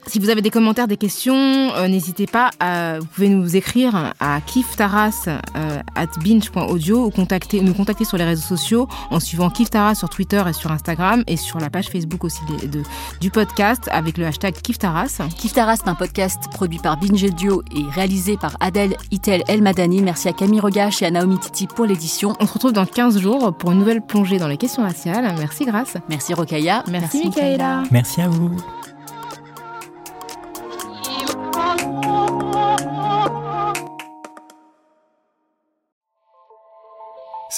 Si 0.09 0.17
vous 0.17 0.29
avez 0.31 0.41
des 0.41 0.49
commentaires, 0.49 0.87
des 0.87 0.97
questions, 0.97 1.35
euh, 1.35 1.87
n'hésitez 1.87 2.25
pas, 2.25 2.49
à, 2.59 2.97
vous 2.99 3.05
pouvez 3.05 3.29
nous 3.29 3.55
écrire 3.55 4.11
à 4.19 4.41
kiftaras 4.41 5.27
euh, 5.55 5.79
at 5.95 6.07
binge.audio 6.23 7.05
ou 7.05 7.09
contacter, 7.11 7.61
nous 7.61 7.75
contacter 7.75 8.05
sur 8.05 8.17
les 8.17 8.23
réseaux 8.23 8.41
sociaux 8.47 8.87
en 9.11 9.19
suivant 9.19 9.49
Kiftaras 9.51 9.93
sur 9.95 10.09
Twitter 10.09 10.41
et 10.49 10.53
sur 10.53 10.71
Instagram 10.71 11.23
et 11.27 11.37
sur 11.37 11.59
la 11.59 11.69
page 11.69 11.89
Facebook 11.89 12.23
aussi 12.23 12.39
de, 12.49 12.67
de- 12.67 12.83
du 13.21 13.29
podcast 13.29 13.87
avec 13.91 14.17
le 14.17 14.25
hashtag 14.25 14.55
Kiftaras. 14.55 15.19
Kiftaras, 15.37 15.75
c'est 15.77 15.87
un 15.89 15.95
podcast 15.95 16.39
produit 16.53 16.79
par 16.79 16.97
Binge 16.97 17.23
Audio 17.23 17.61
et 17.75 17.83
réalisé 17.93 18.35
par 18.35 18.57
Adèle 18.61 18.95
Itel 19.11 19.43
El 19.47 19.61
Madani. 19.61 20.01
Merci 20.01 20.27
à 20.27 20.33
Camille 20.33 20.59
Regache 20.59 21.03
et 21.03 21.05
à 21.05 21.11
Naomi 21.11 21.37
Titi 21.37 21.67
pour 21.67 21.85
l'édition. 21.85 22.35
On 22.39 22.47
se 22.47 22.53
retrouve 22.53 22.73
dans 22.73 22.85
15 22.87 23.19
jours 23.19 23.53
pour 23.55 23.71
une 23.71 23.77
nouvelle 23.79 24.01
plongée 24.01 24.39
dans 24.39 24.47
les 24.47 24.57
questions 24.57 24.81
raciales. 24.81 25.31
Merci 25.37 25.65
Grâce. 25.65 25.93
Merci 26.09 26.33
Rokaya. 26.33 26.83
Merci, 26.89 27.25
Michaela. 27.27 27.83
Merci 27.91 28.21
à 28.21 28.27
vous. 28.27 28.49